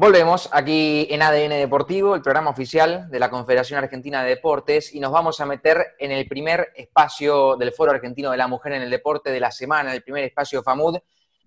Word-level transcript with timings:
Volvemos 0.00 0.48
aquí 0.52 1.08
en 1.10 1.22
ADN 1.22 1.58
Deportivo, 1.58 2.14
el 2.14 2.22
programa 2.22 2.50
oficial 2.50 3.10
de 3.10 3.18
la 3.18 3.28
Confederación 3.30 3.82
Argentina 3.82 4.22
de 4.22 4.28
Deportes, 4.28 4.94
y 4.94 5.00
nos 5.00 5.10
vamos 5.10 5.40
a 5.40 5.44
meter 5.44 5.96
en 5.98 6.12
el 6.12 6.28
primer 6.28 6.68
espacio 6.76 7.56
del 7.56 7.72
Foro 7.72 7.90
Argentino 7.90 8.30
de 8.30 8.36
la 8.36 8.46
Mujer 8.46 8.74
en 8.74 8.82
el 8.82 8.90
Deporte 8.90 9.32
de 9.32 9.40
la 9.40 9.50
semana, 9.50 9.92
el 9.92 10.04
primer 10.04 10.22
espacio 10.22 10.62
FAMUD, 10.62 10.98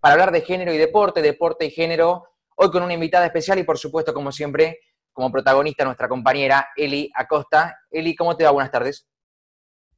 para 0.02 0.16
hablar 0.16 0.34
de 0.34 0.42
género 0.42 0.74
y 0.74 0.78
deporte, 0.78 1.22
deporte 1.22 1.64
y 1.64 1.72
género, 1.72 2.26
hoy 2.58 2.70
con 2.72 2.84
una 2.84 2.94
invitada 2.94 3.26
especial 3.26 3.58
y 3.58 3.64
por 3.64 3.78
supuesto, 3.78 4.14
como 4.14 4.34
siempre, 4.34 4.80
como 5.14 5.32
protagonista 5.32 5.86
nuestra 5.86 6.10
compañera 6.10 6.72
Eli 6.76 7.10
Acosta. 7.16 7.80
Eli, 7.90 8.18
¿cómo 8.18 8.36
te 8.36 8.44
va? 8.44 8.52
Buenas 8.52 8.72
tardes. 8.74 9.08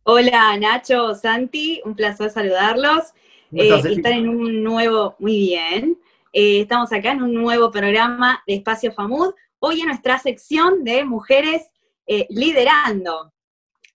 Hola 0.04 0.56
Nacho, 0.58 1.16
Santi, 1.16 1.82
un 1.86 1.96
placer 1.96 2.30
saludarlos. 2.30 3.16
Eh, 3.52 3.82
están 3.84 4.14
en 4.14 4.30
un 4.30 4.64
nuevo, 4.64 5.16
muy 5.18 5.40
bien, 5.40 5.98
eh, 6.36 6.62
estamos 6.62 6.92
acá 6.92 7.12
en 7.12 7.22
un 7.22 7.32
nuevo 7.32 7.70
programa 7.70 8.44
de 8.48 8.56
Espacio 8.56 8.92
FAMUD, 8.92 9.36
hoy 9.60 9.82
en 9.82 9.88
nuestra 9.88 10.18
sección 10.18 10.84
de 10.84 11.06
mujeres 11.06 11.70
eh, 12.08 12.26
liderando. 12.30 13.32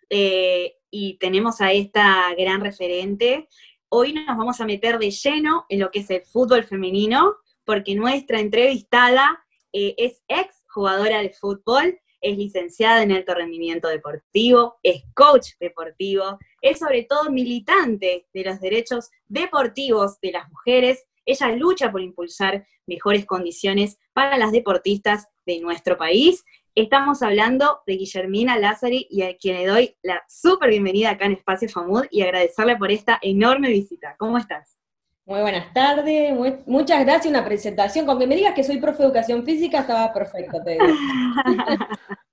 Eh, 0.09 0.77
y 0.88 1.19
tenemos 1.19 1.60
a 1.60 1.73
esta 1.73 2.32
gran 2.38 2.60
referente. 2.60 3.48
Hoy 3.88 4.12
nos 4.12 4.38
vamos 4.38 4.60
a 4.60 4.66
meter 4.66 5.01
de 5.01 5.10
lleno 5.10 5.66
en 5.69 5.80
lo 5.80 5.91
que 5.91 5.98
es 5.98 6.10
el 6.10 6.23
fútbol 6.23 6.62
femenino, 6.62 7.34
porque 7.65 7.96
nuestra 7.96 8.38
entrevistada 8.38 9.45
es 9.73 10.23
ex 10.29 10.65
jugadora 10.68 11.20
de 11.20 11.30
fútbol, 11.30 11.98
es 12.20 12.38
licenciada 12.38 13.02
en 13.02 13.12
alto 13.12 13.34
rendimiento 13.34 13.88
deportivo, 13.88 14.77
es 14.82 15.02
coach 15.15 15.51
deportivo, 15.59 16.38
es 16.62 16.79
sobre 16.79 17.02
todo 17.02 17.30
militante 17.30 18.27
de 18.32 18.45
los 18.45 18.60
derechos 18.60 19.10
deportivos 19.27 20.20
de 20.20 20.32
las 20.32 20.48
mujeres 20.51 21.05
ella 21.28 21.48
lucha 21.52 21.92
por 21.92 22.00
impulsar 22.00 22.66
mejores 22.87 23.27
condiciones 23.27 23.98
para 24.14 24.38
las 24.38 24.50
deportistas 24.50 25.28
de 25.45 25.60
nuestro 25.60 25.98
país. 25.98 26.45
Estamos 26.74 27.23
hablando 27.23 27.80
de 27.87 27.96
Guillermina 27.96 28.59
Lázari 28.59 29.07
y 29.10 29.23
a 29.23 29.37
quien 29.37 29.56
le 29.56 29.66
doy 29.66 29.96
la 30.02 30.23
súper 30.26 30.71
bienvenida 30.71 31.10
acá 31.10 31.26
en 31.26 31.32
Espacio 31.32 31.68
FAMUD 31.68 32.06
y 32.10 32.23
agradecerle 32.23 32.76
por 32.76 32.90
esta 32.90 33.18
enorme 33.21 33.68
visita. 33.68 34.16
¿Cómo 34.18 34.38
estás? 34.38 34.79
Muy 35.26 35.40
buenas 35.40 35.74
tardes, 35.74 36.32
muchas 36.66 37.04
gracias. 37.04 37.26
Una 37.26 37.45
presentación, 37.45 38.06
con 38.06 38.18
que 38.18 38.26
me 38.26 38.34
digas 38.34 38.54
que 38.54 38.65
soy 38.65 38.79
profe 38.79 39.02
de 39.02 39.09
educación 39.09 39.45
física, 39.45 39.80
estaba 39.80 40.10
perfecto, 40.10 40.62
te 40.65 40.73
digo. 40.73 40.87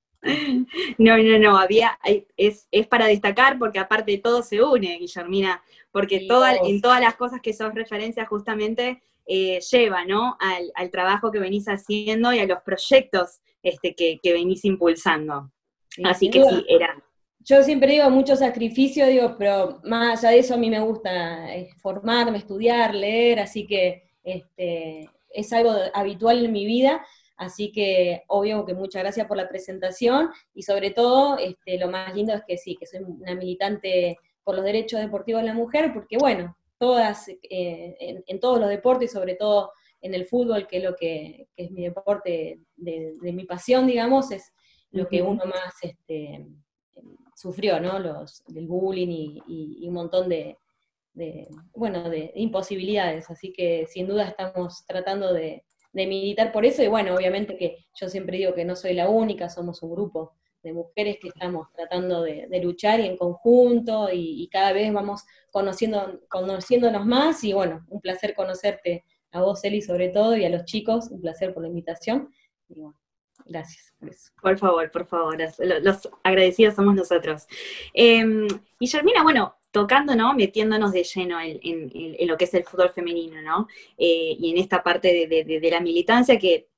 No, 0.98 1.18
no, 1.18 1.40
no, 1.40 1.58
había, 1.58 2.00
es, 2.38 2.68
es, 2.72 2.88
para 2.88 3.08
destacar 3.08 3.60
porque 3.60 3.80
aparte 3.80 4.14
de 4.14 4.18
todo 4.18 4.42
se 4.42 4.64
une, 4.64 4.98
Guillermina, 4.98 5.62
porque 5.92 6.28
en 6.28 6.82
todas 6.82 7.02
las 7.02 7.16
cosas 7.16 7.42
que 7.42 7.54
sos 7.54 7.74
referencia 7.74 8.26
justamente 8.26 9.02
eh, 9.28 9.60
lleva, 9.72 10.06
¿no? 10.06 10.38
Al, 10.40 10.92
trabajo 10.92 11.32
que 11.32 11.40
venís 11.40 11.68
haciendo 11.68 12.32
y 12.34 12.40
a 12.40 12.46
los 12.46 12.62
proyectos 12.62 13.40
este, 13.64 13.96
que, 13.96 14.20
venís 14.24 14.64
impulsando. 14.66 15.52
Así 16.04 16.30
que 16.30 16.44
sí, 16.44 16.66
era. 16.68 17.02
Yo 17.40 17.64
siempre 17.64 17.92
digo 17.92 18.10
mucho 18.10 18.36
sacrificio, 18.36 19.06
digo, 19.06 19.36
pero 19.38 19.80
más 19.84 20.24
allá 20.24 20.32
de 20.32 20.40
eso 20.40 20.56
a 20.56 20.58
mí 20.58 20.70
me 20.70 20.80
gusta 20.80 21.56
eh, 21.56 21.70
formarme, 21.78 22.40
estudiar, 22.40 22.96
leer, 22.96 23.40
así 23.40 23.68
que 23.68 24.04
este, 24.24 25.10
es 25.30 25.54
algo 25.54 25.72
habitual 25.94 26.44
en 26.44 26.52
mi 26.52 26.66
vida, 26.66 27.06
así 27.38 27.72
que 27.72 28.24
obvio 28.28 28.66
que 28.66 28.74
muchas 28.74 29.04
gracias 29.04 29.28
por 29.28 29.38
la 29.38 29.50
presentación 29.50 30.30
y 30.54 30.64
sobre 30.64 30.92
todo 30.92 31.38
este, 31.38 31.78
lo 31.78 31.90
más 31.90 32.14
lindo 32.16 32.34
es 32.34 32.44
que 32.48 32.58
sí, 32.58 32.76
que 32.76 32.86
soy 32.86 33.02
una 33.02 33.36
militante 33.36 34.18
por 34.44 34.56
los 34.56 34.64
derechos 34.64 35.00
deportivos 35.00 35.42
de 35.42 35.48
la 35.48 35.54
mujer, 35.54 35.92
porque 35.94 36.18
bueno, 36.18 36.56
todas, 36.78 37.28
eh, 37.28 38.24
en, 38.28 38.40
todos 38.40 38.60
los 38.60 38.70
deportes, 38.70 39.12
sobre 39.12 39.36
todo 39.36 39.72
en 40.02 40.14
el 40.14 40.26
fútbol, 40.26 40.68
que 40.68 40.78
es 40.78 40.84
lo 40.84 40.96
que, 40.96 41.48
es 41.56 41.72
mi 41.72 41.84
deporte 41.84 42.60
de, 42.76 43.18
mi 43.22 43.46
pasión, 43.46 43.88
digamos, 43.88 44.32
es 44.32 44.54
lo 44.92 45.08
que 45.08 45.22
uno 45.22 45.46
más 45.46 45.74
este, 45.82 46.46
sufrió, 47.36 47.80
¿no? 47.80 47.98
Los, 48.00 48.44
del 48.48 48.68
bullying 48.68 49.42
y, 49.48 49.88
un 49.88 49.94
montón 49.94 50.30
de, 50.30 50.58
bueno, 51.74 52.10
de 52.10 52.32
imposibilidades. 52.36 53.30
Así 53.32 53.52
que 53.52 53.88
sin 53.88 54.08
duda 54.08 54.28
estamos 54.28 54.86
tratando 54.86 55.34
de, 55.34 55.66
de 55.96 56.08
militar 56.08 56.52
por 56.52 56.66
eso, 56.66 56.84
y 56.84 56.90
bueno, 56.90 57.16
obviamente 57.16 57.56
que 57.56 57.86
yo 57.96 58.10
siempre 58.10 58.38
digo 58.38 58.54
que 58.54 58.66
no 58.66 58.76
soy 58.76 58.94
la 58.94 59.08
única, 59.08 59.50
somos 59.50 59.82
un 59.82 59.92
grupo 59.92 60.34
de 60.62 60.74
mujeres 60.74 61.20
que 61.22 61.30
estamos 61.30 61.72
tratando 61.74 62.22
de, 62.22 62.50
luchar 62.62 63.00
y 63.00 63.06
en 63.06 63.16
conjunto 63.16 64.10
y, 64.12 64.50
cada 64.52 64.74
vez 64.74 64.92
vamos 64.92 65.24
conociendo, 65.52 66.20
conociéndonos 66.28 67.06
más 67.06 67.46
y 67.46 67.54
bueno, 67.54 67.86
un 67.88 68.02
placer 68.02 68.36
conocerte 68.36 69.06
a 69.32 69.42
vos, 69.42 69.64
Eli, 69.64 69.82
sobre 69.82 70.10
todo, 70.10 70.36
y 70.36 70.44
a 70.44 70.50
los 70.50 70.66
chicos, 70.66 71.08
un 71.12 71.22
placer 71.22 71.54
por 71.54 71.64
la 71.64 71.70
invitación. 71.70 72.30
Y 72.68 72.82
bueno, 72.82 73.00
gracias 73.46 73.94
por 73.98 74.10
eso. 74.10 74.32
Por 74.42 74.58
favor, 74.58 74.92
por 74.92 75.06
favor, 75.06 75.38
los, 75.82 76.10
agradecidos 76.24 76.76
somos 76.76 76.96
nosotros. 76.96 77.48
Eh, 77.94 78.48
Guillermina, 78.80 79.24
bueno, 79.24 79.56
tocando, 79.76 80.16
¿no? 80.16 80.34
Metiéndonos 80.34 80.94
de 80.94 81.04
lleno 81.04 81.38
en, 81.42 82.28
lo 82.30 82.38
que 82.38 82.46
es 82.46 82.54
el 82.54 82.64
fútbol 82.64 82.92
femenino, 82.92 83.42
¿no? 83.42 83.68
Eh, 83.98 84.34
y 84.40 84.52
en 84.52 84.58
esta 84.58 84.82
parte 84.82 85.28
de, 85.28 85.70
la 85.70 85.82
militancia 85.82 86.40
que 86.40 86.70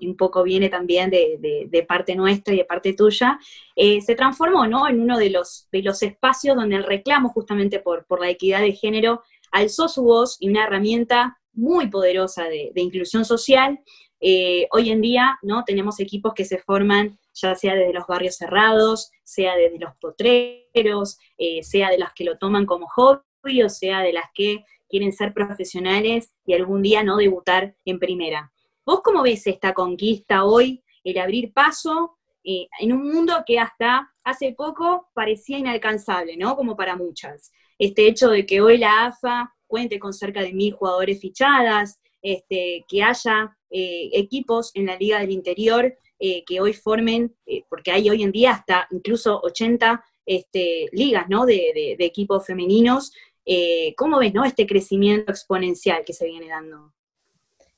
un 0.00 0.16
poco 0.16 0.44
viene 0.44 0.68
también 0.68 1.10
de, 1.10 1.86
parte 1.88 2.14
nuestra 2.14 2.54
y 2.54 2.58
de 2.58 2.64
parte 2.64 2.92
tuya, 2.92 3.40
eh, 3.74 4.00
se 4.00 4.14
transformó, 4.14 4.68
¿no? 4.68 4.88
En 4.88 5.00
uno 5.00 5.18
de 5.18 5.30
los, 5.30 5.66
de 5.72 5.82
los 5.82 6.00
espacios 6.04 6.54
donde 6.54 6.76
el 6.76 6.84
reclamo 6.84 7.30
justamente 7.30 7.80
por, 7.80 8.06
por 8.06 8.20
la 8.20 8.30
equidad 8.30 8.60
de 8.60 8.72
género 8.72 9.24
alzó 9.50 9.88
su 9.88 10.04
voz 10.04 10.36
y 10.38 10.48
una 10.48 10.62
herramienta 10.62 11.36
muy 11.54 11.88
poderosa 11.88 12.44
de, 12.44 12.70
inclusión 12.76 13.24
social. 13.24 13.80
Eh, 14.20 14.68
hoy 14.70 14.90
en 14.90 15.00
día, 15.00 15.40
¿no? 15.42 15.64
Tenemos 15.64 15.98
equipos 15.98 16.34
que 16.34 16.44
se 16.44 16.58
forman 16.58 17.18
ya 17.34 17.54
sea 17.54 17.74
desde 17.74 17.92
los 17.92 18.06
barrios 18.06 18.36
cerrados, 18.36 19.10
sea 19.22 19.56
desde 19.56 19.78
los 19.78 19.94
potreros, 19.96 21.18
eh, 21.36 21.62
sea 21.62 21.90
de 21.90 21.98
las 21.98 22.12
que 22.14 22.24
lo 22.24 22.38
toman 22.38 22.66
como 22.66 22.86
hobby 22.88 23.62
o 23.62 23.68
sea 23.68 24.00
de 24.00 24.12
las 24.12 24.26
que 24.32 24.64
quieren 24.88 25.12
ser 25.12 25.34
profesionales 25.34 26.32
y 26.46 26.54
algún 26.54 26.82
día 26.82 27.02
no 27.02 27.16
debutar 27.16 27.76
en 27.84 27.98
primera. 27.98 28.52
¿Vos 28.86 29.00
cómo 29.02 29.22
ves 29.22 29.46
esta 29.46 29.74
conquista 29.74 30.44
hoy, 30.44 30.82
el 31.02 31.18
abrir 31.18 31.52
paso 31.52 32.18
eh, 32.44 32.68
en 32.78 32.92
un 32.92 33.10
mundo 33.10 33.42
que 33.46 33.58
hasta 33.58 34.10
hace 34.22 34.52
poco 34.52 35.08
parecía 35.14 35.58
inalcanzable, 35.58 36.36
¿no? 36.36 36.56
Como 36.56 36.76
para 36.76 36.96
muchas. 36.96 37.52
Este 37.78 38.06
hecho 38.06 38.28
de 38.28 38.46
que 38.46 38.60
hoy 38.60 38.78
la 38.78 39.06
AFA 39.06 39.54
cuente 39.66 39.98
con 39.98 40.12
cerca 40.12 40.40
de 40.42 40.52
mil 40.52 40.72
jugadores 40.72 41.20
fichadas, 41.20 42.00
este, 42.22 42.84
que 42.88 43.02
haya 43.02 43.56
eh, 43.70 44.10
equipos 44.12 44.70
en 44.74 44.86
la 44.86 44.96
Liga 44.96 45.18
del 45.18 45.30
Interior 45.30 45.94
eh, 46.26 46.42
que 46.46 46.58
hoy 46.58 46.72
formen, 46.72 47.36
eh, 47.44 47.64
porque 47.68 47.90
hay 47.90 48.08
hoy 48.08 48.22
en 48.22 48.32
día 48.32 48.52
hasta 48.52 48.88
incluso 48.92 49.42
80 49.42 50.02
este, 50.24 50.88
ligas 50.92 51.28
¿no? 51.28 51.44
de, 51.44 51.96
equipos 51.98 52.46
femeninos. 52.46 53.12
Eh, 53.44 53.94
¿Cómo 53.94 54.18
ves 54.18 54.32
¿no? 54.32 54.42
este 54.46 54.66
crecimiento 54.66 55.30
exponencial 55.30 56.02
que 56.02 56.14
se 56.14 56.24
viene 56.24 56.48
dando? 56.48 56.94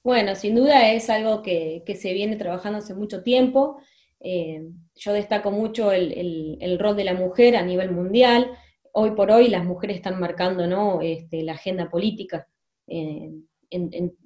Bueno, 0.04 0.36
sin 0.36 0.54
duda 0.54 0.92
es 0.92 1.10
algo 1.10 1.42
que, 1.42 1.82
se 2.00 2.12
viene 2.12 2.36
trabajando 2.36 2.78
hace 2.78 2.94
mucho 2.94 3.24
tiempo. 3.24 3.80
yo 4.20 5.12
destaco 5.12 5.50
mucho 5.50 5.90
el, 5.90 6.78
rol 6.78 6.94
de 6.94 7.02
la 7.02 7.14
mujer 7.14 7.56
a 7.56 7.64
nivel 7.64 7.90
mundial. 7.90 8.52
Hoy 8.92 9.10
por 9.16 9.32
hoy 9.32 9.48
las 9.48 9.64
mujeres 9.64 9.96
están 9.96 10.20
marcando 10.20 10.68
¿no? 10.68 11.00
este, 11.02 11.42
la 11.42 11.54
agenda 11.54 11.90
política 11.90 12.46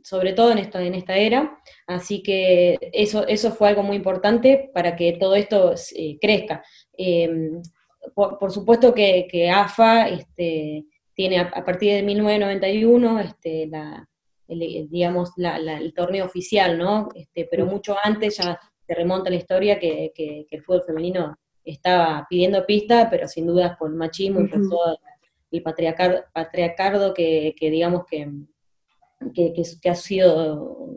sobre 0.03 0.33
todo 0.33 0.53
en, 0.53 0.59
esto, 0.59 0.79
en 0.79 0.95
esta 0.95 1.17
era. 1.17 1.59
Así 1.87 2.23
que 2.23 2.79
eso, 2.93 3.27
eso 3.27 3.53
fue 3.53 3.69
algo 3.69 3.83
muy 3.83 3.97
importante 3.97 4.71
para 4.75 4.97
que 4.97 5.17
todo 5.21 5.35
esto 5.35 5.75
eh, 5.95 6.19
crezca. 6.21 6.63
Em, 6.97 7.63
por, 8.15 8.51
supuesto 8.51 8.95
que, 8.95 9.51
AFA 9.51 10.09
este, 10.09 10.85
tiene 11.15 11.41
a, 11.41 11.65
partir 11.65 11.95
de 11.95 12.03
1991 12.03 13.21
este, 13.21 13.67
la, 13.67 14.09
el, 14.49 14.89
digamos, 14.91 15.31
el 15.37 15.95
torneo 15.95 16.25
oficial, 16.25 16.79
¿no? 16.79 17.09
Este, 17.15 17.47
pero 17.51 17.67
mucho 17.67 17.97
antes 18.03 18.39
ya 18.39 18.59
se 18.87 18.95
remonta 18.95 19.31
la 19.31 19.37
historia 19.37 19.79
que, 19.79 20.13
el 20.51 20.63
fútbol 20.63 20.83
femenino 20.83 21.39
estaba 21.65 22.27
pidiendo 22.29 22.67
pista, 22.67 23.09
pero 23.11 23.29
sin 23.29 23.47
dudas 23.47 23.77
por 23.79 23.91
machismo 23.95 24.41
y 24.41 24.49
por 24.49 24.69
todo 24.69 24.99
el 25.53 25.63
patriarcado 25.63 27.15
que, 27.15 27.55
digamos 27.61 28.05
que, 28.07 28.29
que, 29.35 29.91
ha 29.91 29.95
sido, 29.95 30.89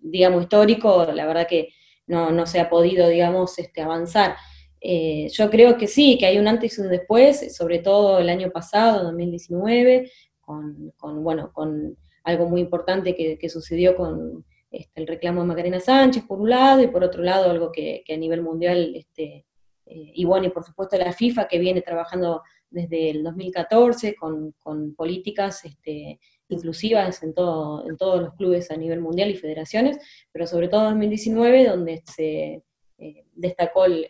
digamos, 0.00 0.42
histórico, 0.42 1.06
la 1.12 1.26
verdad 1.26 1.46
que 1.48 1.68
no, 2.06 2.46
se 2.46 2.60
ha 2.60 2.70
podido, 2.70 3.08
digamos, 3.08 3.58
este, 3.58 3.82
avanzar. 3.82 4.36
Eh, 4.80 5.28
yo 5.30 5.50
creo 5.50 5.76
que 5.76 5.86
sí, 5.86 6.16
que 6.18 6.26
hay 6.26 6.38
un 6.38 6.48
antes 6.48 6.78
y 6.78 6.80
un 6.80 6.88
después, 6.88 7.56
sobre 7.56 7.80
todo 7.80 8.18
el 8.18 8.28
año 8.28 8.50
pasado, 8.50 9.04
2019, 9.04 10.10
con, 10.40 10.92
bueno, 11.22 11.52
con 11.52 11.96
algo 12.24 12.48
muy 12.48 12.60
importante 12.60 13.14
que, 13.14 13.48
sucedió 13.48 13.96
con 13.96 14.44
este, 14.70 15.00
el 15.00 15.06
reclamo 15.06 15.40
de 15.40 15.46
Macarena 15.48 15.80
Sánchez, 15.80 16.24
por 16.26 16.40
un 16.40 16.50
lado, 16.50 16.82
y 16.82 16.88
por 16.88 17.02
otro 17.02 17.22
lado, 17.22 17.50
algo 17.50 17.72
que, 17.72 18.04
a 18.08 18.16
nivel 18.16 18.42
mundial, 18.42 18.94
este, 18.94 19.46
y 19.84 20.24
bueno, 20.24 20.46
y 20.46 20.50
por 20.50 20.64
supuesto 20.64 20.96
la 20.96 21.12
FIFA, 21.12 21.48
que 21.48 21.58
viene 21.58 21.82
trabajando 21.82 22.42
desde 22.70 23.10
el 23.10 23.22
2014 23.22 24.14
con, 24.14 24.52
con 24.58 24.94
políticas 24.94 25.64
este, 25.64 26.20
inclusivas 26.48 27.22
en, 27.22 27.34
todo, 27.34 27.88
en 27.88 27.96
todos 27.96 28.20
los 28.20 28.34
clubes 28.34 28.70
a 28.70 28.76
nivel 28.76 29.00
mundial 29.00 29.30
y 29.30 29.36
federaciones, 29.36 29.98
pero 30.32 30.46
sobre 30.46 30.68
todo 30.68 30.88
en 30.88 30.94
2019, 30.94 31.66
donde 31.66 32.02
se 32.04 32.62
eh, 32.98 33.24
destacó 33.34 33.84
el, 33.84 34.06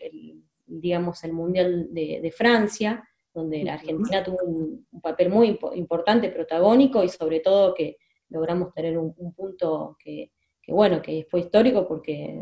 digamos, 0.65 1.23
el 1.23 1.33
Mundial 1.33 1.87
de, 1.91 2.33
Francia, 2.35 3.03
donde 3.33 3.63
la 3.63 3.75
Argentina 3.75 4.23
tuvo 4.23 4.37
un, 4.43 4.87
papel 5.01 5.29
muy 5.29 5.59
importante, 5.75 6.29
protagónico, 6.29 7.03
y 7.03 7.09
sobre 7.09 7.39
todo 7.39 7.73
que 7.73 7.97
logramos 8.29 8.73
tener 8.73 8.97
un, 8.97 9.13
punto 9.33 9.97
que, 10.03 10.31
bueno, 10.67 11.01
que 11.01 11.25
fue 11.29 11.41
histórico 11.41 11.87
porque 11.87 12.41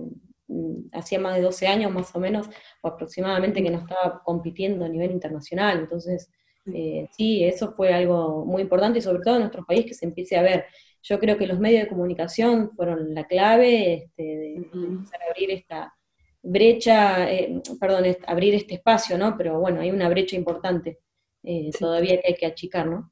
hacía 0.91 1.19
más 1.19 1.35
de 1.35 1.41
12 1.41 1.67
años 1.67 1.91
más 1.91 2.15
o 2.15 2.19
menos, 2.19 2.49
o 2.81 2.87
aproximadamente, 2.87 3.61
que 3.61 3.69
no 3.69 3.79
estaba 3.79 4.21
compitiendo 4.23 4.85
a 4.85 4.89
nivel 4.89 5.11
internacional, 5.11 5.79
entonces 5.79 6.29
eh, 6.73 7.07
sí, 7.11 7.43
eso 7.43 7.71
fue 7.73 7.93
algo 7.93 8.45
muy 8.45 8.61
importante 8.61 8.99
y 8.99 9.01
sobre 9.01 9.21
todo 9.21 9.35
en 9.35 9.41
nuestro 9.41 9.65
país 9.65 9.85
que 9.85 9.93
se 9.93 10.05
empiece 10.05 10.37
a 10.37 10.41
ver. 10.41 10.65
Yo 11.03 11.19
creo 11.19 11.37
que 11.37 11.47
los 11.47 11.59
medios 11.59 11.83
de 11.83 11.89
comunicación 11.89 12.71
fueron 12.75 13.13
la 13.13 13.25
clave 13.25 13.93
este, 13.93 14.23
de, 14.23 14.55
empezar 14.55 15.21
a 15.21 15.29
abrir 15.29 15.51
esta 15.51 15.93
brecha, 16.41 17.31
eh, 17.31 17.61
perdón, 17.79 18.05
abrir 18.25 18.55
este 18.55 18.75
espacio, 18.75 19.17
¿no? 19.17 19.37
Pero 19.37 19.59
bueno, 19.59 19.81
hay 19.81 19.91
una 19.91 20.09
brecha 20.09 20.35
importante 20.35 20.99
eh, 21.43 21.69
todavía 21.77 22.19
que 22.19 22.29
hay 22.29 22.35
que 22.35 22.45
achicar, 22.45 22.87
¿no? 22.87 23.11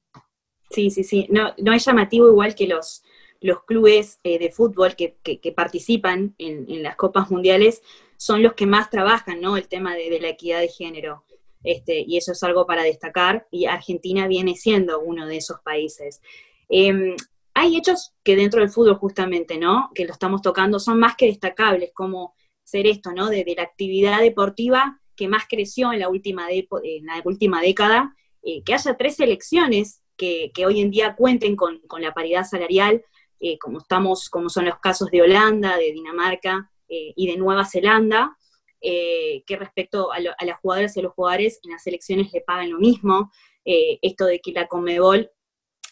Sí, 0.70 0.90
sí, 0.90 1.04
sí. 1.04 1.28
No, 1.30 1.54
no 1.58 1.74
es 1.74 1.86
llamativo 1.86 2.28
igual 2.28 2.56
que 2.56 2.68
los, 2.68 3.04
los 3.46 3.64
clubes 3.64 4.20
de 4.24 4.52
fútbol 4.52 4.96
que, 4.96 5.54
participan 5.56 6.34
en, 6.40 6.82
las 6.82 6.96
copas 6.96 7.30
mundiales 7.30 7.84
son 8.18 8.42
los 8.42 8.54
que 8.54 8.66
más 8.66 8.90
trabajan, 8.90 9.40
¿no? 9.40 9.56
El 9.56 9.68
tema 9.68 9.94
de 9.96 10.20
la 10.20 10.30
equidad 10.30 10.62
de 10.62 10.68
género. 10.68 11.26
Este, 11.64 12.04
y 12.08 12.18
eso 12.18 12.32
es 12.32 12.44
algo 12.44 12.66
para 12.66 12.84
destacar, 12.84 13.48
y 13.52 13.66
Argentina 13.66 14.28
viene 14.28 14.56
siendo 14.56 15.00
uno 15.00 15.28
de 15.28 15.38
esos 15.38 15.60
países. 15.62 16.22
Em, 16.70 17.16
hay 17.54 17.78
hechos 17.78 18.14
que 18.24 18.36
dentro 18.36 18.62
del 18.62 18.70
fútbol 18.70 18.96
justamente, 18.96 19.58
¿no? 19.58 19.92
Que 19.94 20.06
lo 20.06 20.12
estamos 20.12 20.42
tocando, 20.42 20.80
son 20.80 21.00
más 21.00 21.16
que 21.16 21.28
destacables, 21.28 21.92
como 21.94 22.36
ser 22.64 22.88
esto, 22.88 23.12
¿no? 23.14 23.30
De, 23.30 23.46
la 23.56 23.64
actividad 23.64 24.22
deportiva 24.22 25.00
que 25.16 25.28
más 25.28 25.44
creció 25.48 25.94
en 25.94 26.00
la 26.00 26.10
última, 26.10 26.48
en 26.50 27.06
la 27.06 27.22
última 27.24 27.62
década, 27.62 28.16
eh, 28.44 28.64
que 28.64 28.74
haya 28.74 28.98
tres 28.98 29.16
selecciones 29.16 30.02
que, 30.18 30.52
hoy 30.66 30.82
en 30.82 30.92
día 30.92 31.16
cuenten 31.16 31.56
con, 31.56 31.82
la 32.00 32.14
paridad 32.14 32.44
salarial, 32.44 33.04
eh, 33.40 33.58
como, 33.60 33.80
estamos, 33.80 34.30
como 34.30 34.50
son 34.50 34.66
los 34.66 34.80
casos 34.80 35.10
de 35.12 35.22
Holanda, 35.22 35.78
de 35.78 35.92
Dinamarca 35.92 36.72
eh, 36.88 37.14
y 37.16 37.28
de 37.28 37.38
Nueva 37.38 37.66
Zelanda, 37.66 38.38
eh, 38.82 39.44
que 39.46 39.56
respecto 39.58 40.12
a, 40.12 40.20
las 40.20 40.60
jugadoras 40.62 40.96
y 40.96 41.00
a 41.00 41.04
los 41.04 41.14
jugadores 41.14 41.60
en 41.64 41.72
las 41.72 41.86
elecciones 41.88 42.32
le 42.34 42.42
pagan 42.42 42.72
lo 42.72 42.80
mismo. 42.80 43.32
Esto 43.64 44.26
de 44.28 44.40
que 44.42 44.52
la 44.52 44.68
Comebol, 44.68 45.32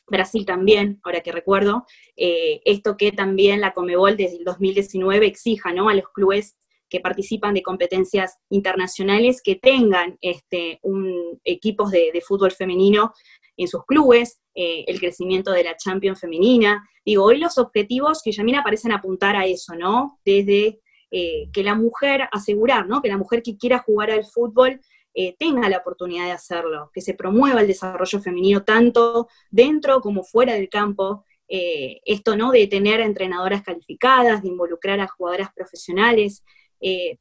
Brasil 0.05 0.45
también, 0.45 0.99
ahora 1.03 1.21
que 1.21 1.31
recuerdo, 1.31 1.87
esto 2.15 2.97
que 2.97 3.11
también 3.11 3.61
la 3.61 3.73
Comebol 3.73 4.15
desde 4.15 4.37
el 4.37 4.43
2019 4.43 5.25
exija 5.25 5.73
¿no? 5.73 5.89
a 5.89 5.95
los 5.95 6.07
clubes 6.09 6.55
que 6.93 7.01
participan 7.01 7.55
de 7.55 7.63
competencias 7.63 8.37
internacionales 8.49 9.41
que 9.43 9.55
tengan 9.55 10.17
este, 10.21 10.79
un, 10.83 11.41
equipos 11.43 11.89
de, 11.91 12.21
fútbol 12.25 12.51
femenino 12.51 13.11
en 13.57 13.67
sus 13.67 13.83
clubes, 13.85 14.39
el 14.53 14.99
crecimiento 14.99 15.51
de 15.51 15.63
la 15.63 15.75
Champions 15.75 16.21
femenina. 16.21 16.87
Digo, 17.03 17.25
hoy 17.25 17.39
los 17.39 17.57
objetivos 17.57 18.21
que 18.23 18.31
ya 18.31 18.43
parecen 18.63 18.91
apuntar 18.91 19.35
a 19.35 19.45
eso, 19.45 19.75
¿no? 19.75 20.19
Desde 20.23 20.79
eh, 21.15 21.51
que 21.53 21.61
la 21.61 21.75
mujer, 21.75 22.27
asegurar, 22.31 22.87
¿no? 22.87 22.99
Que 22.99 23.07
la 23.07 23.19
mujer 23.19 23.43
que 23.43 23.55
quiera 23.55 23.77
jugar 23.77 24.09
al 24.09 24.25
fútbol 24.25 24.81
eh, 25.13 25.35
tenga 25.37 25.69
la 25.69 25.77
oportunidad 25.77 26.25
de 26.25 26.31
hacerlo, 26.31 26.89
que 26.91 27.01
se 27.01 27.13
promueva 27.13 27.61
el 27.61 27.67
desarrollo 27.67 28.19
femenino 28.19 28.63
tanto 28.63 29.27
dentro 29.51 30.01
como 30.01 30.23
fuera 30.23 30.55
del 30.55 30.69
campo. 30.69 31.23
Eh, 31.47 32.01
esto, 32.05 32.35
¿no? 32.35 32.49
De 32.49 32.65
tener 32.65 32.99
entrenadoras 32.99 33.61
calificadas, 33.61 34.41
de 34.41 34.47
involucrar 34.47 34.99
a 35.01 35.07
jugadoras 35.07 35.53
profesionales, 35.53 36.43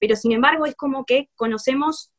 pero 0.00 0.16
sin 0.16 0.32
embargo 0.32 0.66
es 0.66 0.74
como 0.74 1.04
que 1.04 1.30
conocemos, 1.36 2.12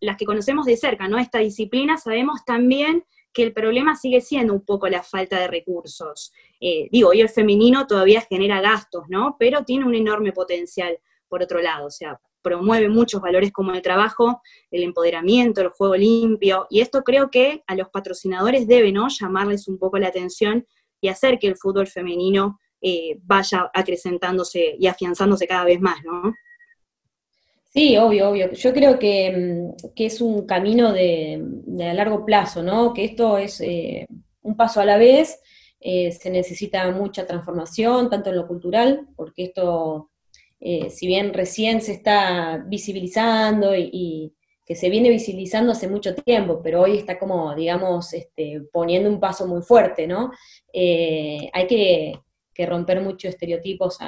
las 0.00 0.16
que 0.16 0.24
conocemos 0.24 0.66
de 0.66 0.76
cerca, 0.76 1.08
¿no? 1.08 1.18
Esta 1.18 1.38
disciplina, 1.38 1.98
sabemos 1.98 2.44
también 2.44 3.04
que 3.32 3.42
el 3.42 3.52
problema 3.52 3.96
sigue 3.96 4.20
siendo 4.20 4.52
un 4.52 4.64
poco 4.64 4.88
la 4.88 5.02
falta 5.02 5.38
de 5.38 5.48
recursos. 5.48 6.32
Eh, 6.60 6.88
digo, 6.90 7.12
y 7.12 7.20
el 7.20 7.28
femenino 7.28 7.86
todavía 7.86 8.22
genera 8.22 8.60
gastos, 8.60 9.04
¿no? 9.08 9.36
Pero 9.38 9.64
tiene 9.64 9.84
un 9.84 9.94
enorme 9.94 10.32
potencial 10.32 10.98
por 11.28 11.42
otro 11.42 11.62
lado, 11.62 11.86
o 11.86 11.90
sea, 11.90 12.20
promueve 12.42 12.88
muchos 12.88 13.20
valores 13.20 13.52
como 13.52 13.72
el 13.72 13.82
trabajo, 13.82 14.40
el 14.70 14.82
empoderamiento, 14.82 15.60
el 15.60 15.68
juego 15.68 15.94
limpio, 15.94 16.66
y 16.70 16.80
esto 16.80 17.02
creo 17.04 17.30
que 17.30 17.62
a 17.66 17.74
los 17.76 17.88
patrocinadores 17.90 18.66
debe, 18.66 18.90
¿no? 18.90 19.08
Llamarles 19.08 19.68
un 19.68 19.78
poco 19.78 19.98
la 19.98 20.08
atención 20.08 20.66
y 21.00 21.08
hacer 21.08 21.38
que 21.38 21.46
el 21.46 21.56
fútbol 21.56 21.86
femenino 21.86 22.58
eh, 22.82 23.18
vaya 23.22 23.70
acrecentándose 23.72 24.74
y 24.78 24.86
afianzándose 24.86 25.46
cada 25.46 25.64
vez 25.64 25.80
más, 25.80 26.02
¿no? 26.02 26.34
Sí, 27.72 27.96
obvio, 27.96 28.30
obvio. 28.30 28.50
Yo 28.52 28.72
creo 28.74 28.98
que, 28.98 29.30
mm, 29.30 29.90
es 29.94 30.20
un 30.20 30.44
camino 30.46 30.92
de, 30.92 31.40
a 31.88 31.94
largo 31.94 32.24
plazo, 32.24 32.62
¿no? 32.64 32.92
Que 32.92 33.04
esto 33.04 33.38
es 33.38 33.60
eh, 33.60 34.06
un 34.42 34.56
paso 34.56 34.80
a 34.80 34.84
la 34.84 34.98
vez, 34.98 35.40
eh, 35.78 36.10
se 36.10 36.30
necesita 36.30 36.90
mucha 36.90 37.26
transformación, 37.26 38.10
tanto 38.10 38.30
en 38.30 38.36
lo 38.36 38.48
cultural, 38.48 39.06
porque 39.16 39.44
esto, 39.44 40.10
eh, 40.60 40.90
si 40.90 41.06
bien 41.06 41.32
recién 41.32 41.80
se 41.80 41.92
está 41.92 42.64
visibilizando 42.66 43.74
y, 43.76 44.34
que 44.66 44.76
se 44.76 44.88
viene 44.90 45.10
visibilizando 45.10 45.72
hace 45.72 45.88
mucho 45.88 46.14
tiempo, 46.14 46.60
pero 46.62 46.82
hoy 46.82 46.98
está 46.98 47.18
como, 47.18 47.54
digamos, 47.56 48.12
este, 48.12 48.62
poniendo 48.72 49.08
un 49.10 49.18
paso 49.18 49.46
muy 49.48 49.62
fuerte, 49.62 50.06
¿no? 50.06 50.30
hay 50.72 51.66
que 51.66 52.12
romper 52.66 53.00
muchos 53.00 53.30
estereotipos, 53.30 53.98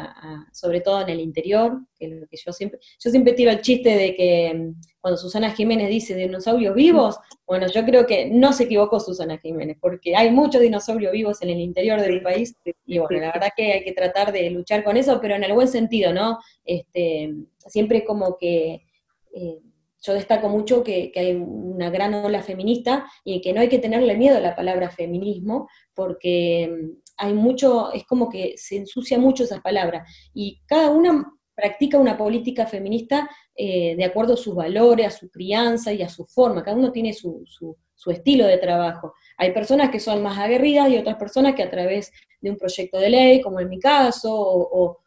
sobre 0.52 0.80
todo 0.80 1.02
en 1.02 1.08
el 1.08 1.20
interior, 1.20 1.80
que 1.98 2.08
lo 2.08 2.26
que 2.26 2.36
yo 2.36 2.52
siempre, 2.52 2.80
yo 2.98 3.10
siempre 3.10 3.32
tiro 3.32 3.50
el 3.50 3.60
chiste 3.60 3.96
de 3.96 4.14
que 4.14 4.52
mm, 4.54 4.80
cuando 5.00 5.18
Susana 5.18 5.50
Jiménez 5.50 5.88
dice 5.88 6.14
dinosaurios 6.14 6.74
vivos, 6.74 7.18
bueno, 7.46 7.66
yo 7.68 7.84
creo 7.84 8.06
que 8.06 8.30
no 8.30 8.52
se 8.52 8.64
equivocó 8.64 9.00
Susana 9.00 9.38
Jiménez, 9.38 9.76
porque 9.80 10.16
hay 10.16 10.30
muchos 10.30 10.60
dinosaurios 10.60 11.12
vivos 11.12 11.42
en 11.42 11.50
el 11.50 11.60
interior 11.60 12.00
del 12.00 12.22
país, 12.22 12.56
y 12.86 12.98
bueno, 12.98 13.20
la 13.20 13.32
verdad 13.32 13.50
que 13.56 13.72
hay 13.72 13.84
que 13.84 13.92
tratar 13.92 14.32
de 14.32 14.50
luchar 14.50 14.84
con 14.84 14.96
eso, 14.96 15.20
pero 15.20 15.34
en 15.34 15.44
el 15.44 15.52
buen 15.52 15.68
sentido, 15.68 16.12
¿no? 16.12 16.38
Este, 16.64 17.34
siempre 17.66 18.04
como 18.04 18.36
que... 18.38 18.82
Eh, 19.34 19.58
yo 20.04 20.14
destaco 20.14 20.48
mucho 20.48 20.82
que, 20.82 21.12
que, 21.12 21.20
hay 21.20 21.34
una 21.34 21.88
gran 21.88 22.12
ola 22.12 22.42
feminista 22.42 23.06
y 23.24 23.40
que 23.40 23.52
no 23.52 23.60
hay 23.60 23.68
que 23.68 23.78
tenerle 23.78 24.16
miedo 24.16 24.36
a 24.36 24.40
la 24.40 24.56
palabra 24.56 24.90
feminismo, 24.90 25.68
porque 25.94 26.68
mm, 26.68 27.01
hay 27.22 27.34
mucho, 27.34 27.92
es 27.92 28.04
como 28.04 28.28
que 28.28 28.54
se 28.56 28.76
ensucia 28.76 29.16
mucho 29.16 29.44
esas 29.44 29.60
palabras, 29.60 30.10
y 30.34 30.60
cada 30.66 30.90
una 30.90 31.32
practica 31.54 31.96
una 31.98 32.18
política 32.18 32.66
feminista 32.66 33.30
eh, 33.54 33.94
de 33.96 34.04
acuerdo 34.04 34.34
a 34.34 34.36
sus 34.36 34.56
valores, 34.56 35.06
a 35.06 35.10
su 35.10 35.30
crianza 35.30 35.92
y 35.92 36.02
a 36.02 36.08
su 36.08 36.24
forma, 36.26 36.64
cada 36.64 36.76
uno 36.76 36.90
tiene 36.90 37.12
su, 37.12 37.44
su, 37.46 37.76
estilo 38.10 38.48
de 38.48 38.58
trabajo. 38.58 39.14
Hay 39.36 39.52
personas 39.52 39.90
que 39.90 40.00
son 40.00 40.20
más 40.24 40.36
aguerridas 40.36 40.90
y 40.90 40.98
otras 40.98 41.14
personas 41.14 41.54
que 41.54 41.62
a 41.62 41.70
través 41.70 42.10
de 42.40 42.50
un 42.50 42.56
proyecto 42.56 42.98
de 42.98 43.10
ley, 43.10 43.40
como 43.40 43.60
en 43.60 43.68
mi 43.68 43.78
caso, 43.78 44.34
o, 44.34 44.98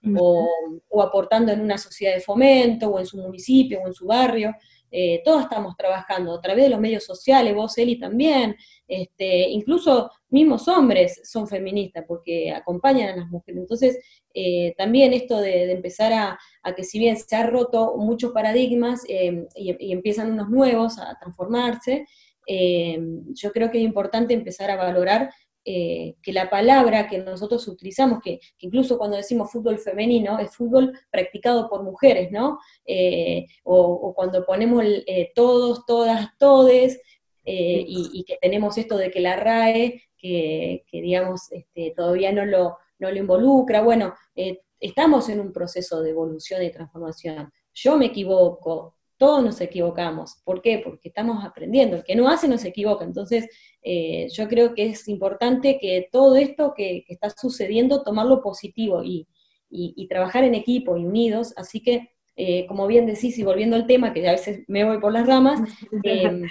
o 0.89 1.01
aportando 1.01 1.51
en 1.51 1.59
una 1.59 1.77
sociedad 1.77 2.13
de 2.13 2.21
fomento, 2.21 2.87
o 2.87 2.97
en 2.97 3.05
su 3.05 3.17
municipio, 3.17 3.81
o 3.81 3.87
en 3.87 3.93
su 3.93 4.05
barrio, 4.05 4.55
eh, 4.91 5.21
todos 5.25 5.43
estamos 5.43 5.75
trabajando 5.75 6.33
a 6.33 6.41
través 6.41 6.65
de 6.65 6.69
los 6.69 6.79
medios 6.79 7.03
sociales, 7.03 7.53
vos, 7.53 7.77
Eli, 7.77 7.99
también, 7.99 8.55
este, 8.87 9.49
incluso 9.49 10.11
mismos 10.29 10.67
hombres 10.67 11.21
son 11.23 11.47
feministas 11.47 12.05
porque 12.07 12.51
acompañan 12.51 13.09
a 13.09 13.15
las 13.17 13.27
mujeres. 13.27 13.61
Entonces, 13.61 13.99
eh, 14.33 14.73
también 14.77 15.13
esto 15.13 15.39
de, 15.39 15.71
empezar 15.71 16.13
a, 16.13 16.39
que 16.75 16.83
si 16.83 16.99
bien 16.99 17.17
se 17.17 17.35
ha 17.35 17.45
roto 17.45 17.95
muchos 17.97 18.31
paradigmas 18.31 19.03
eh, 19.07 19.47
y, 19.55 19.91
empiezan 19.91 20.31
unos 20.31 20.49
nuevos 20.49 20.97
a 20.99 21.17
transformarse, 21.19 22.05
yo 22.47 23.51
creo 23.51 23.71
que 23.71 23.79
es 23.79 23.83
importante 23.83 24.35
empezar 24.35 24.69
a 24.69 24.75
valorar 24.75 25.31
eh, 25.67 26.17
que 26.21 26.31
la 26.31 26.47
palabra 26.47 27.07
que 27.07 27.17
nosotros 27.17 27.67
utilizamos, 27.67 28.19
que, 28.23 28.39
incluso 28.59 28.99
cuando 28.99 29.17
decimos 29.17 29.51
fútbol 29.51 29.79
femenino, 29.79 30.37
es 30.37 30.55
fútbol 30.55 30.93
practicado 31.09 31.67
por 31.67 31.81
mujeres, 31.81 32.31
¿no? 32.31 32.59
Eh, 32.85 33.47
o, 33.63 34.13
cuando 34.13 34.45
ponemos 34.45 34.83
eh, 34.85 35.31
todos, 35.33 35.83
todas, 35.87 36.29
todes, 36.37 37.01
y, 37.43 38.23
que 38.27 38.37
tenemos 38.41 38.77
esto 38.77 38.97
de 38.97 39.09
que 39.09 39.19
la 39.19 39.35
RAE, 39.37 40.03
que, 40.17 40.83
digamos, 40.91 41.51
este, 41.51 41.93
todavía 41.95 42.31
no 42.31 42.45
lo, 42.45 42.77
no 42.99 43.09
lo 43.11 43.17
involucra, 43.17 43.81
bueno, 43.81 44.13
estamos 44.79 45.29
en 45.29 45.39
un 45.39 45.51
proceso 45.51 46.01
de 46.01 46.11
evolución 46.11 46.63
y 46.63 46.71
transformación. 46.71 47.51
Yo 47.73 47.97
me 47.97 48.07
equivoco, 48.07 48.94
todos 49.17 49.43
nos 49.43 49.61
equivocamos. 49.61 50.41
¿Por 50.43 50.61
qué? 50.61 50.81
Porque 50.83 51.09
estamos 51.09 51.43
aprendiendo. 51.43 51.97
El 51.97 52.03
que 52.03 52.15
no 52.15 52.27
hace 52.29 52.47
no 52.47 52.57
se 52.57 52.69
equivoca. 52.69 53.05
Entonces, 53.05 53.47
eh, 53.81 54.27
yo 54.31 54.47
creo 54.47 54.73
que 54.73 54.87
es 54.87 55.07
importante 55.07 55.77
que 55.79 56.07
todo 56.11 56.35
esto 56.35 56.73
que, 56.75 57.05
está 57.07 57.29
sucediendo, 57.29 58.03
tomarlo 58.03 58.41
positivo 58.41 59.03
y, 59.03 59.27
trabajar 60.09 60.43
en 60.43 60.55
equipo 60.55 60.97
y 60.97 61.05
unidos. 61.05 61.53
Así 61.57 61.81
que, 61.81 62.09
eh, 62.35 62.65
como 62.67 62.87
bien 62.87 63.05
decís, 63.05 63.37
y 63.37 63.43
volviendo 63.43 63.75
al 63.75 63.87
tema, 63.87 64.13
que 64.13 64.27
a 64.27 64.33
veces 64.33 64.63
me 64.67 64.83
voy 64.83 64.99
por 64.99 65.11
las 65.11 65.27
ramas, 65.27 65.61
eh, 66.03 66.43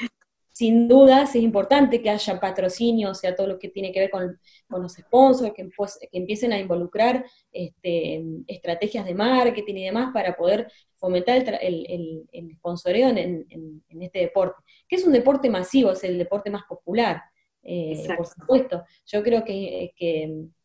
sin 0.54 0.86
dudas 0.86 1.34
es 1.34 1.42
importante 1.42 2.00
que 2.00 2.10
haya 2.10 2.38
patrocinio, 2.38 3.10
o 3.10 3.14
sea, 3.14 3.34
todo 3.34 3.48
lo 3.48 3.58
que 3.58 3.70
tiene 3.70 3.90
que 3.90 3.98
ver 3.98 4.10
con, 4.10 4.38
los 4.68 4.92
sponsors, 4.92 5.52
que, 5.52 5.68
empiecen 6.12 6.52
a 6.52 6.60
involucrar 6.60 7.26
este, 7.50 8.22
estrategias 8.46 9.04
de 9.04 9.14
marketing 9.14 9.74
y 9.74 9.84
demás 9.86 10.12
para 10.14 10.36
poder 10.36 10.70
fomentar 10.94 11.58
el, 11.60 12.24
el, 12.30 12.52
sponsoreo 12.54 13.08
en, 13.08 13.82
este 14.00 14.20
deporte, 14.20 14.62
que 14.88 14.94
es 14.94 15.04
un 15.04 15.12
deporte 15.12 15.50
masivo, 15.50 15.90
es 15.90 16.04
el 16.04 16.18
deporte 16.18 16.50
más 16.50 16.62
popular, 16.68 17.20
eh, 17.64 18.06
por 18.16 18.26
supuesto. 18.26 18.84
Yo 19.06 19.24
creo 19.24 19.44
que, 19.44 19.92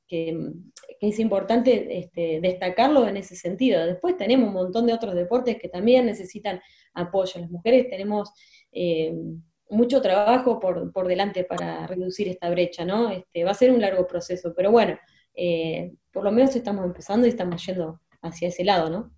es 0.07 1.19
importante 1.19 1.97
este, 1.97 2.39
destacarlo 2.41 3.07
en 3.07 3.17
ese 3.17 3.35
sentido. 3.35 3.83
Después 3.87 4.17
tenemos 4.17 4.49
un 4.49 4.53
montón 4.53 4.85
de 4.85 4.93
otros 4.93 5.15
deportes 5.15 5.57
que 5.59 5.67
también 5.67 6.05
necesitan 6.05 6.61
apoyo. 6.93 7.41
Las 7.41 7.49
mujeres 7.49 7.89
tenemos... 7.89 8.31
Eh, 8.71 9.15
mucho 9.69 10.01
trabajo 10.01 10.59
por, 10.59 10.91
por, 10.91 11.07
delante 11.07 11.43
para 11.43 11.85
reducir 11.87 12.27
esta 12.27 12.49
brecha, 12.49 12.85
¿no? 12.85 13.09
Este, 13.09 13.43
va 13.43 13.51
a 13.51 13.55
ser 13.55 13.71
un 13.71 13.81
largo 13.81 14.07
proceso, 14.07 14.53
pero 14.55 14.71
bueno, 14.71 14.97
eh, 15.35 15.93
por 16.11 16.23
lo 16.23 16.31
menos 16.31 16.55
estamos 16.55 16.85
empezando 16.85 17.27
y 17.27 17.29
estamos 17.29 17.65
yendo 17.65 18.01
hacia 18.21 18.49
ese 18.49 18.63
lado, 18.63 18.89
¿no? 18.89 19.11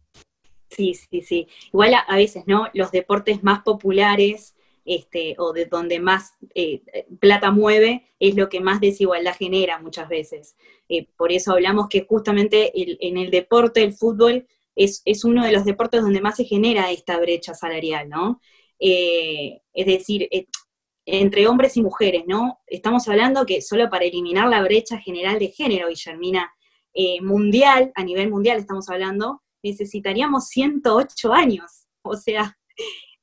Sí, 0.69 0.93
sí, 0.93 1.21
sí. 1.21 1.47
Igual 1.73 1.95
a, 2.07 2.15
veces, 2.15 2.43
¿no? 2.47 2.67
Los 2.73 2.91
deportes 2.91 3.43
más 3.43 3.61
populares 3.63 4.55
este, 4.85 5.35
o 5.37 5.51
de 5.51 5.65
donde 5.65 5.99
más 5.99 6.35
eh, 6.55 6.81
plata 7.19 7.51
mueve 7.51 8.07
es 8.19 8.35
lo 8.35 8.49
que 8.49 8.61
más 8.61 8.79
desigualdad 8.79 9.35
genera 9.37 9.79
muchas 9.79 10.07
veces. 10.07 10.55
Eh, 10.87 11.07
por 11.17 11.31
eso 11.31 11.51
hablamos 11.51 11.87
que 11.89 12.05
justamente 12.05 12.71
en 12.75 13.17
el 13.17 13.31
deporte, 13.31 13.83
el 13.83 13.93
fútbol, 13.93 14.47
es, 14.75 15.01
es, 15.03 15.25
uno 15.25 15.43
de 15.43 15.51
los 15.51 15.65
deportes 15.65 16.01
donde 16.01 16.21
más 16.21 16.37
se 16.37 16.45
genera 16.45 16.91
esta 16.91 17.19
brecha 17.19 17.53
salarial, 17.53 18.07
¿no? 18.07 18.39
Eh, 18.83 19.61
es 19.73 19.85
decir, 19.85 20.27
eh, 20.31 20.47
entre 21.05 21.47
hombres 21.47 21.77
y 21.77 21.83
mujeres, 21.83 22.23
¿no? 22.25 22.59
Estamos 22.65 23.07
hablando 23.07 23.45
que 23.45 23.61
solo 23.61 23.89
para 23.91 24.05
eliminar 24.05 24.49
la 24.49 24.63
brecha 24.63 24.97
general 24.97 25.37
de 25.37 25.49
género, 25.49 25.87
Guillermina, 25.87 26.51
eh, 26.93 27.21
mundial, 27.21 27.91
a 27.95 28.03
nivel 28.03 28.29
mundial 28.31 28.57
estamos 28.57 28.89
hablando, 28.89 29.43
necesitaríamos 29.63 30.47
108 30.47 31.31
años. 31.31 31.85
O 32.01 32.15
sea, 32.15 32.57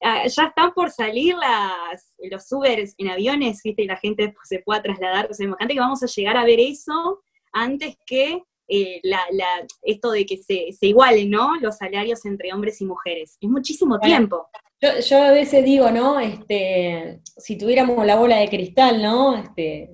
ah, 0.02 0.26
ya 0.28 0.44
están 0.44 0.72
por 0.74 0.92
salir 0.92 1.34
las, 1.34 2.14
los 2.30 2.50
Ubers 2.52 2.94
en 2.96 3.08
aviones, 3.08 3.60
¿viste? 3.64 3.82
Y 3.82 3.86
la 3.86 3.96
gente 3.96 4.28
pues, 4.28 4.48
se 4.48 4.60
pueda 4.60 4.80
trasladar. 4.80 5.28
O 5.28 5.34
sea, 5.34 5.44
imagínate 5.44 5.74
que 5.74 5.80
vamos 5.80 6.02
a 6.04 6.06
llegar 6.06 6.36
a 6.36 6.44
ver 6.44 6.60
eso 6.60 7.20
antes 7.52 7.96
que 8.06 8.44
esto 8.70 10.10
de 10.10 10.26
que 10.26 10.36
se, 10.36 10.72
se, 10.72 10.86
igualen, 10.86 11.30
¿no? 11.30 11.56
Los 11.56 11.78
salarios 11.78 12.24
entre 12.26 12.52
hombres 12.52 12.80
y 12.82 12.84
mujeres. 12.84 13.38
Es 13.40 13.48
muchísimo 13.48 13.98
tiempo. 13.98 14.46
Yo, 14.80 15.18
a 15.22 15.32
veces 15.32 15.64
digo, 15.64 15.90
¿no? 15.90 16.20
Este, 16.20 17.20
si 17.36 17.58
tuviéramos 17.58 18.06
la 18.06 18.14
bola 18.14 18.36
de 18.36 18.48
cristal, 18.48 19.02
¿no? 19.02 19.36
Este, 19.36 19.90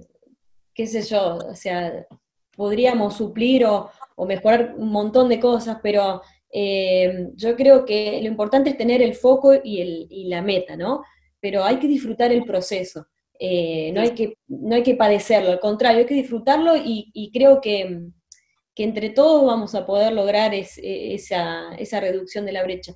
qué 0.74 0.86
sé 0.86 1.00
yo, 1.02 1.38
o 1.38 1.54
sea, 1.54 2.06
podríamos 2.54 3.16
suplir 3.16 3.64
o, 3.64 3.90
mejorar 4.26 4.74
un 4.76 4.90
montón 4.90 5.28
de 5.28 5.40
cosas, 5.40 5.78
pero 5.82 6.22
eh, 6.52 7.30
yo 7.34 7.56
creo 7.56 7.84
que 7.84 8.20
lo 8.22 8.28
importante 8.28 8.70
es 8.70 8.76
tener 8.76 9.02
el 9.02 9.14
foco 9.14 9.54
y, 9.54 9.80
el, 9.80 10.06
y 10.10 10.28
la 10.28 10.42
meta, 10.42 10.76
¿no? 10.76 11.02
Pero 11.40 11.64
hay 11.64 11.78
que 11.78 11.88
disfrutar 11.88 12.30
el 12.30 12.44
proceso, 12.44 13.06
eh, 13.40 13.90
no, 13.92 14.02
hay 14.02 14.10
que, 14.10 14.36
no 14.48 14.76
hay 14.76 14.82
que 14.82 14.94
padecerlo, 14.94 15.50
al 15.50 15.60
contrario, 15.60 16.00
hay 16.00 16.06
que 16.06 16.14
disfrutarlo 16.14 16.74
y, 16.76 17.30
creo 17.32 17.60
que, 17.60 18.02
entre 18.76 19.10
todos 19.10 19.46
vamos 19.46 19.74
a 19.74 19.86
poder 19.86 20.12
lograr 20.12 20.52
esa, 20.54 21.74
esa 21.76 22.00
reducción 22.00 22.44
de 22.44 22.52
la 22.52 22.64
brecha 22.64 22.94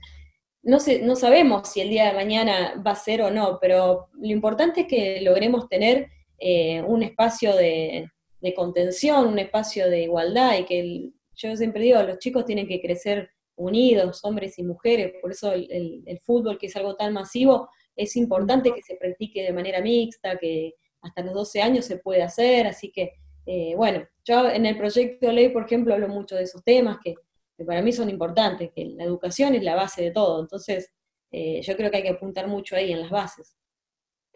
no, 0.68 0.76
no 1.02 1.16
sabemos 1.16 1.70
si 1.70 1.80
el 1.80 1.88
día 1.88 2.08
de 2.08 2.12
mañana 2.12 2.74
va 2.86 2.90
a 2.90 2.94
ser 2.94 3.22
o 3.22 3.30
no, 3.30 3.58
pero 3.58 4.08
lo 4.12 4.28
importante 4.28 4.82
es 4.82 4.86
que 4.86 5.22
logremos 5.22 5.66
tener 5.66 6.10
eh, 6.38 6.82
un 6.82 7.02
espacio 7.02 7.56
de, 7.56 8.10
contención, 8.54 9.28
un 9.28 9.38
espacio 9.38 9.88
de 9.88 10.02
igualdad 10.02 10.58
y 10.58 10.64
que 10.66 11.10
yo 11.34 11.56
siempre 11.56 11.82
digo, 11.82 12.02
los 12.02 12.18
chicos 12.18 12.44
tienen 12.44 12.68
que 12.68 12.82
crecer 12.82 13.30
unidos, 13.56 14.20
hombres 14.24 14.58
y 14.58 14.62
mujeres, 14.62 15.14
por 15.22 15.32
eso 15.32 15.52
el, 15.52 16.20
fútbol, 16.22 16.58
que 16.58 16.66
es 16.66 16.76
algo 16.76 16.96
tan 16.96 17.14
masivo, 17.14 17.70
es 17.96 18.14
importante 18.16 18.72
que 18.74 18.82
se 18.82 18.96
practique 18.96 19.42
de 19.42 19.54
manera 19.54 19.80
mixta, 19.80 20.36
que 20.36 20.74
hasta 21.00 21.22
los 21.22 21.32
12 21.32 21.62
años 21.62 21.86
se 21.86 21.96
puede 21.96 22.22
hacer, 22.22 22.66
así 22.66 22.92
que, 22.92 23.14
eh, 23.46 23.74
bueno, 23.74 24.06
yo 24.22 24.50
en 24.50 24.66
el 24.66 24.76
proyecto 24.76 25.32
ley, 25.32 25.48
por 25.48 25.64
ejemplo, 25.64 25.94
hablo 25.94 26.08
mucho 26.08 26.36
de 26.36 26.42
esos 26.42 26.62
temas, 26.62 26.98
que 27.02 27.14
que 27.58 27.64
para 27.64 27.82
mí 27.82 27.92
son 27.92 28.08
importantes, 28.08 28.70
que 28.72 28.84
la 28.84 29.02
educación 29.02 29.56
es 29.56 29.64
la 29.64 29.74
base 29.74 30.00
de 30.00 30.10
todo, 30.12 30.40
entonces 30.40 30.92
eh, 31.32 31.60
yo 31.60 31.76
creo 31.76 31.90
que 31.90 31.96
hay 31.96 32.02
que 32.04 32.10
apuntar 32.10 32.46
mucho 32.46 32.76
ahí 32.76 32.92
en 32.92 33.00
las 33.00 33.10
bases. 33.10 33.56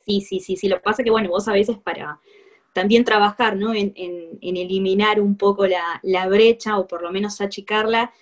Sí, 0.05 0.21
sí, 0.21 0.41
sí, 0.41 0.57
sí, 0.57 0.69
lo 0.69 0.77
que 0.77 0.83
pasa 0.83 1.03
es 1.03 1.05
que, 1.05 1.13
bueno, 1.13 1.29
vos 1.29 1.47
a 1.47 1.53
veces 1.53 1.79
para 1.79 2.21
también 2.75 3.05
trabajar, 3.05 3.57
¿no? 3.57 3.73
En, 3.73 3.93
eliminar 4.41 5.21
un 5.21 5.37
poco 5.37 5.67
la, 5.67 6.27
brecha 6.27 6.79
o 6.79 6.89
por 6.89 7.03
lo 7.03 7.13
menos 7.13 7.41
achicarla, 7.41 8.13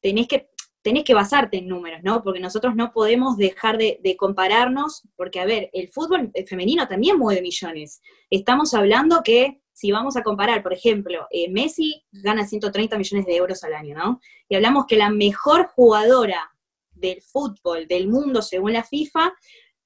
tenés 0.00 0.26
que, 0.26 0.48
tenés 0.80 1.04
que 1.04 1.12
basarte 1.12 1.58
en 1.58 1.68
números, 1.68 2.00
¿no? 2.02 2.22
Porque 2.22 2.40
nosotros 2.40 2.74
no 2.74 2.92
podemos 2.92 3.36
dejar 3.36 3.76
de, 3.76 4.00
de 4.02 4.16
compararnos, 4.16 5.02
porque, 5.16 5.38
a 5.38 5.44
ver, 5.44 5.68
el 5.74 5.90
fútbol 5.90 6.32
femenino 6.46 6.88
también 6.88 7.18
mueve 7.18 7.42
millones. 7.42 8.00
Estamos 8.30 8.72
hablando 8.72 9.22
que 9.22 9.60
si 9.76 9.92
vamos 9.92 10.16
a 10.16 10.22
comparar, 10.22 10.62
por 10.62 10.72
ejemplo, 10.72 11.26
eh, 11.30 11.50
Messi 11.50 12.02
gana 12.10 12.46
130 12.46 12.96
millones 12.96 13.26
de 13.26 13.36
euros 13.36 13.62
al 13.62 13.74
año, 13.74 13.94
¿no? 13.94 14.20
Y 14.48 14.54
hablamos 14.54 14.86
que 14.86 14.96
la 14.96 15.10
mejor 15.10 15.66
jugadora 15.66 16.50
del 16.92 17.20
fútbol 17.20 17.86
del 17.86 18.08
mundo, 18.08 18.40
según 18.40 18.72
la 18.72 18.84
FIFA, 18.84 19.34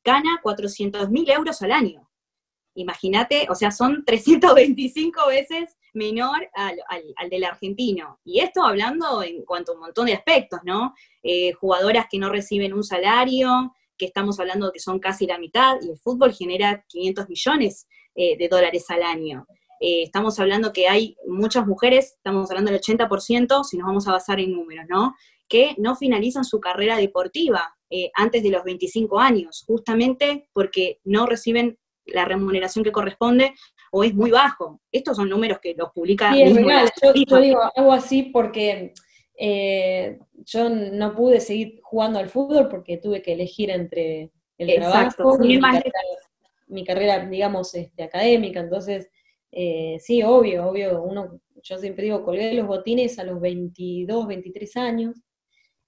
gana 0.04 0.38
400 0.44 1.10
mil 1.10 1.28
euros 1.28 1.60
al 1.62 1.72
año. 1.72 2.08
Imagínate, 2.74 3.48
o 3.50 3.56
sea, 3.56 3.72
son 3.72 4.04
325 4.04 5.26
veces 5.26 5.76
menor 5.92 6.48
al, 6.54 7.28
del 7.28 7.42
argentino. 7.42 8.20
Y 8.22 8.38
esto 8.38 8.62
hablando 8.62 9.24
en 9.24 9.44
cuanto 9.44 9.72
a 9.72 9.74
un 9.74 9.80
montón 9.80 10.06
de 10.06 10.14
aspectos, 10.14 10.60
¿no? 10.62 10.94
Eh, 11.24 11.52
jugadoras 11.54 12.06
que 12.08 12.20
no 12.20 12.30
reciben 12.30 12.74
un 12.74 12.84
salario, 12.84 13.74
que 13.98 14.06
estamos 14.06 14.38
hablando 14.38 14.70
que 14.70 14.78
son 14.78 15.00
casi 15.00 15.26
la 15.26 15.36
mitad, 15.36 15.78
y 15.82 15.90
el 15.90 15.98
fútbol 15.98 16.32
genera 16.32 16.84
500 16.86 17.28
millones 17.28 17.88
eh, 18.14 18.38
de 18.38 18.46
dólares 18.46 18.88
al 18.88 19.02
año. 19.02 19.48
Eh, 19.80 20.02
estamos 20.02 20.38
hablando 20.38 20.72
que 20.72 20.88
hay 20.88 21.16
muchas 21.26 21.66
mujeres, 21.66 22.12
estamos 22.16 22.50
hablando 22.50 22.70
del 22.70 22.80
80%, 22.80 23.64
si 23.64 23.78
nos 23.78 23.86
vamos 23.86 24.06
a 24.06 24.12
basar 24.12 24.38
en 24.38 24.52
números, 24.52 24.84
¿no? 24.88 25.14
Que 25.48 25.74
no 25.78 25.96
finalizan 25.96 26.44
su 26.44 26.60
carrera 26.60 26.98
deportiva 26.98 27.74
eh, 27.88 28.10
antes 28.14 28.42
de 28.42 28.50
los 28.50 28.62
25 28.62 29.18
años, 29.18 29.64
justamente 29.66 30.48
porque 30.52 31.00
no 31.04 31.26
reciben 31.26 31.78
la 32.04 32.26
remuneración 32.26 32.84
que 32.84 32.92
corresponde 32.92 33.54
o 33.90 34.04
es 34.04 34.14
muy 34.14 34.30
bajo. 34.30 34.80
Estos 34.92 35.16
son 35.16 35.28
números 35.28 35.58
que 35.60 35.74
los 35.74 35.90
publica. 35.92 36.32
Sí, 36.32 36.42
es 36.42 36.54
real. 36.54 36.90
Yo, 37.02 37.12
digo 37.12 37.58
algo 37.74 37.92
así 37.92 38.24
porque 38.24 38.92
eh, 39.36 40.18
yo 40.44 40.68
no 40.68 41.14
pude 41.14 41.40
seguir 41.40 41.80
jugando 41.82 42.18
al 42.18 42.28
fútbol 42.28 42.68
porque 42.68 42.98
tuve 42.98 43.22
que 43.22 43.32
elegir 43.32 43.70
entre 43.70 44.30
el 44.58 44.74
trabajo 44.76 45.38
y 45.42 45.58
mi 46.68 46.84
carrera, 46.84 47.26
digamos, 47.26 47.74
este, 47.74 48.04
académica. 48.04 48.60
Entonces, 48.60 49.10
eh, 49.52 49.98
sí, 50.00 50.22
obvio, 50.22 50.68
obvio, 50.68 51.02
uno, 51.02 51.40
yo 51.62 51.78
siempre 51.78 52.04
digo, 52.04 52.24
colgué 52.24 52.54
los 52.54 52.66
botines 52.66 53.18
a 53.18 53.24
los 53.24 53.40
22, 53.40 54.26
23 54.26 54.76
años 54.76 55.16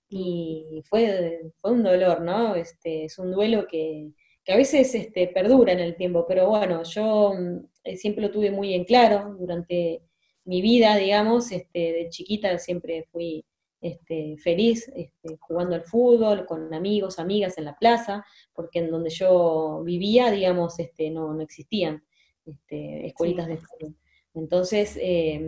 y 0.09 0.83
fue, 0.85 1.53
fue 1.61 1.73
un 1.73 1.83
dolor, 1.83 2.21
¿no? 2.23 2.55
Este, 2.55 3.05
es 3.05 3.19
un 3.19 3.33
duelo 3.33 3.67
que, 3.67 4.13
a 4.49 4.57
veces 4.57 4.95
este, 4.95 5.29
perdura 5.29 5.73
en 5.73 5.81
el 5.81 5.97
tiempo, 5.97 6.27
pero 6.27 6.49
bueno, 6.49 6.83
yo 6.83 7.33
mm, 7.35 7.95
siempre 7.97 8.23
lo 8.23 8.31
tuve 8.31 8.51
muy 8.51 8.75
en 8.75 8.85
claro 8.85 9.37
durante 9.39 10.03
mi 10.45 10.61
vida, 10.61 10.97
digamos, 10.97 11.53
este, 11.53 11.93
de 11.93 12.09
chiquita 12.11 12.59
siempre 12.59 13.05
fui 13.13 13.45
este, 13.81 14.37
feliz 14.39 14.91
este, 14.95 15.37
jugando 15.41 15.77
al 15.77 15.85
fútbol, 15.85 16.47
con 16.47 16.75
amigos, 16.75 17.19
amigas 17.19 17.57
en 17.59 17.67
la 17.67 17.77
plaza, 17.79 18.25
porque 18.53 18.81
en 18.81 18.91
donde 18.91 19.11
yo 19.11 19.83
vivía, 19.85 20.31
digamos, 20.31 20.79
este, 20.81 21.11
no, 21.11 21.33
no 21.33 21.43
existían 21.43 22.03
este, 22.47 23.07
escuelitas 23.07 23.47
de 23.47 23.57
fútbol. 23.59 23.97
Entonces, 24.35 24.99
eh, 25.01 25.41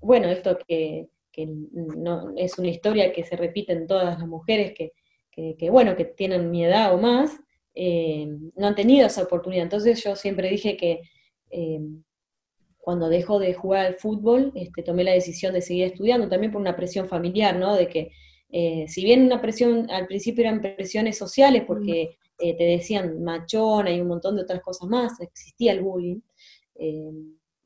bueno, 0.00 0.28
esto 0.28 0.58
que, 0.66 1.08
no, 1.36 2.32
es 2.36 2.58
una 2.58 2.68
historia 2.68 3.12
que 3.12 3.24
se 3.24 3.36
repite 3.36 3.72
en 3.72 3.86
todas 3.86 4.18
las 4.18 4.28
mujeres 4.28 4.72
que, 4.74 5.70
bueno, 5.70 5.96
que 5.96 6.04
tienen 6.04 6.50
mi 6.50 6.64
edad 6.64 6.94
o 6.94 6.98
más, 6.98 7.36
eh, 7.74 8.28
no 8.54 8.66
han 8.66 8.74
tenido 8.74 9.06
esa 9.06 9.22
oportunidad. 9.22 9.64
Entonces 9.64 10.02
yo 10.02 10.14
siempre 10.14 10.48
dije 10.48 10.76
que 10.76 11.00
eh, 11.50 11.80
cuando 12.78 13.08
dejo 13.08 13.38
de 13.38 13.54
jugar 13.54 13.86
al 13.86 13.94
fútbol, 13.96 14.52
este, 14.54 14.82
tomé 14.82 15.04
la 15.04 15.12
decisión 15.12 15.54
de 15.54 15.62
seguir 15.62 15.86
estudiando, 15.86 16.28
también 16.28 16.52
por 16.52 16.60
una 16.60 16.76
presión 16.76 17.08
familiar, 17.08 17.56
¿no? 17.56 17.74
De 17.74 17.88
que, 17.88 18.10
si 18.86 19.04
bien 19.04 19.24
una 19.24 19.40
presión, 19.40 19.90
al 19.90 20.06
principio 20.06 20.42
eran 20.42 20.60
presiones 20.60 21.18
sociales, 21.18 21.64
porque 21.66 22.18
te 22.38 22.62
decían 22.62 23.24
machona 23.24 23.90
y 23.90 24.00
un 24.00 24.08
montón 24.08 24.36
de 24.36 24.42
otras 24.42 24.60
cosas 24.60 24.88
más, 24.88 25.20
existía 25.20 25.72
el 25.72 25.82
bullying, 25.82 26.20
eh, 26.76 27.10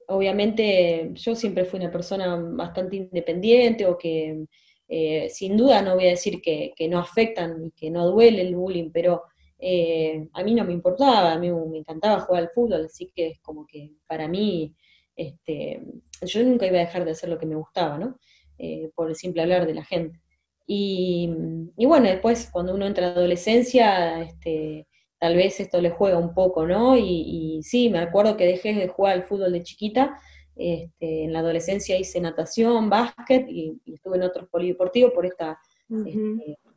obviamente 0.09 1.11
yo 1.15 1.35
siempre 1.35 1.65
fui 1.65 1.81
una 1.81 1.91
persona 1.91 2.37
bastante 2.37 2.97
independiente 2.97 3.87
o 3.87 3.97
que 3.97 4.45
eh, 4.89 5.29
sin 5.31 5.57
duda 5.57 5.83
no 5.83 5.97
voy 5.97 6.07
a 6.07 6.11
decir 6.11 6.41
que, 6.41 6.73
no 6.89 6.99
afectan 6.99 7.67
y 7.67 7.71
que 7.73 7.91
no 7.91 8.07
duele 8.09 8.41
el 8.43 8.57
bullying, 8.57 8.91
pero 8.91 9.25
eh, 9.59 10.27
a 10.33 10.43
mí 10.43 10.55
no 10.55 10.65
me 10.65 10.73
importaba, 10.73 11.33
a 11.33 11.39
mí 11.39 11.51
me 11.51 11.79
encantaba 11.79 12.21
jugar 12.21 12.45
al 12.45 12.51
fútbol, 12.51 12.87
así 12.87 13.13
que 13.15 13.29
es 13.29 13.41
como 13.41 13.67
que 13.67 13.93
para 14.07 14.29
mí, 14.29 14.75
este, 15.15 15.83
yo 16.23 16.43
nunca 16.43 16.67
iba 16.67 16.79
a 16.79 16.87
dejar 16.87 17.05
de 17.05 17.11
hacer 17.11 17.29
lo 17.29 17.39
que 17.39 17.47
me 17.47 17.57
gustaba, 17.57 17.99
¿no? 17.99 18.19
Eh, 18.59 18.91
por 18.95 19.09
el 19.09 19.17
simple 19.17 19.43
hablar 19.43 19.67
de 19.67 19.75
la 19.75 19.85
gente. 19.85 20.21
Y, 20.67 21.31
bueno, 21.77 22.09
después 22.09 22.51
cuando 22.53 22.75
uno 22.75 22.87
entra 22.87 23.09
a 23.09 23.11
adolescencia, 23.13 24.21
este, 24.23 24.87
tal 25.19 25.37
vez 25.37 25.61
esto 25.61 25.81
le 25.81 25.91
juega 25.91 26.19
un 26.19 26.35
poco, 26.35 26.67
¿no? 26.67 26.97
Y, 26.97 27.61
sí, 27.63 27.89
me 27.91 27.99
acuerdo 27.99 28.37
que 28.37 28.47
dejé 28.47 28.75
de 28.75 28.89
jugar 28.89 29.15
al 29.15 29.25
fútbol 29.25 29.53
de 29.53 29.63
chiquita, 29.63 30.19
este, 30.57 31.25
en 31.25 31.33
la 31.33 31.41
adolescencia 31.41 31.99
hice 31.99 32.21
natación, 32.21 32.91
básquet 32.91 33.47
y, 33.49 33.81
estuve 33.87 34.17
en 34.17 34.25
otros 34.25 34.49
polideportivos 34.49 35.13
por 35.13 35.27
esta 35.27 35.59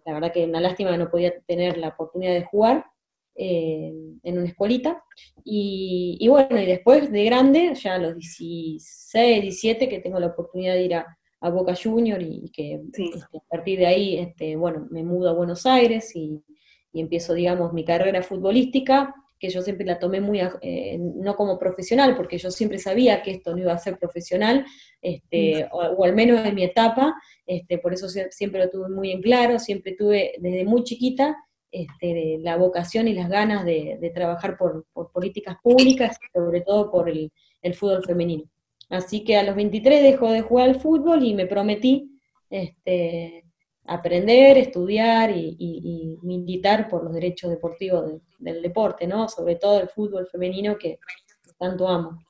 la 0.05 0.13
verdad 0.13 0.31
que 0.31 0.45
una 0.45 0.61
lástima 0.61 0.91
que 0.91 0.97
no 0.97 1.09
podía 1.09 1.37
tener 1.41 1.77
la 1.77 1.89
oportunidad 1.89 2.33
de 2.33 2.45
jugar 2.45 2.85
eh, 3.35 3.93
en 4.23 4.37
una 4.37 4.47
escuelita. 4.47 5.03
Y, 5.43 6.27
bueno, 6.27 6.59
y 6.59 6.65
después 6.65 7.11
de 7.11 7.25
grande, 7.25 7.73
ya 7.75 7.95
a 7.95 7.99
los 7.99 8.15
16, 8.15 9.41
17, 9.41 9.89
que 9.89 9.99
tengo 9.99 10.19
la 10.19 10.27
oportunidad 10.27 10.75
de 10.75 10.83
ir 10.83 10.95
a, 10.95 11.17
Boca 11.51 11.73
Junior 11.75 12.21
y, 12.21 12.51
que 12.51 12.79
este, 12.93 13.19
a 13.35 13.39
partir 13.49 13.79
de 13.79 13.87
ahí, 13.87 14.19
este, 14.19 14.55
bueno, 14.55 14.87
me 14.91 15.01
mudo 15.01 15.31
a 15.31 15.33
Buenos 15.33 15.65
Aires 15.65 16.15
y, 16.15 16.39
empiezo, 16.99 17.33
digamos, 17.33 17.73
mi 17.73 17.85
carrera 17.85 18.21
futbolística, 18.21 19.15
que 19.39 19.49
yo 19.49 19.61
siempre 19.63 19.87
la 19.87 19.97
tomé 19.97 20.21
muy, 20.21 20.39
eh, 20.61 20.97
no 20.99 21.35
como 21.35 21.57
profesional, 21.57 22.15
porque 22.15 22.37
yo 22.37 22.51
siempre 22.51 22.77
sabía 22.77 23.23
que 23.23 23.31
esto 23.31 23.53
no 23.55 23.61
iba 23.61 23.73
a 23.73 23.79
ser 23.79 23.97
profesional, 23.97 24.65
este, 25.01 25.65
mm. 25.65 25.67
o, 25.71 26.03
al 26.03 26.13
menos 26.13 26.45
en 26.45 26.53
mi 26.53 26.63
etapa, 26.63 27.15
este, 27.47 27.79
por 27.79 27.93
eso 27.93 28.07
siempre 28.07 28.63
lo 28.63 28.69
tuve 28.69 28.89
muy 28.89 29.11
en 29.11 29.21
claro, 29.21 29.57
siempre 29.57 29.95
tuve 29.97 30.33
desde 30.37 30.63
muy 30.63 30.83
chiquita 30.83 31.35
este, 31.71 32.37
la 32.39 32.57
vocación 32.57 33.07
y 33.07 33.13
las 33.13 33.29
ganas 33.29 33.65
de, 33.65 34.11
trabajar 34.13 34.57
por, 34.57 34.85
políticas 35.11 35.55
públicas, 35.63 36.17
sobre 36.33 36.61
todo 36.61 36.91
por 36.91 37.09
el, 37.09 37.31
fútbol 37.73 38.03
femenino. 38.03 38.43
Así 38.89 39.23
que 39.23 39.37
a 39.37 39.43
los 39.43 39.55
23 39.55 40.03
dejo 40.03 40.31
de 40.31 40.41
jugar 40.41 40.69
al 40.69 40.79
fútbol 40.79 41.23
y 41.23 41.33
me 41.33 41.47
prometí 41.47 42.19
este, 42.49 43.45
aprender, 43.85 44.57
estudiar 44.57 45.31
y, 45.35 46.17
militar 46.21 46.87
por 46.87 47.03
los 47.03 47.13
derechos 47.13 47.49
deportivos 47.49 48.21
del 48.39 48.61
deporte, 48.61 49.07
¿no? 49.07 49.27
Sobre 49.27 49.55
todo 49.55 49.81
el 49.81 49.89
fútbol 49.89 50.27
femenino 50.27 50.77
que 50.77 50.99
tanto 51.57 51.87
amo. 51.87 52.23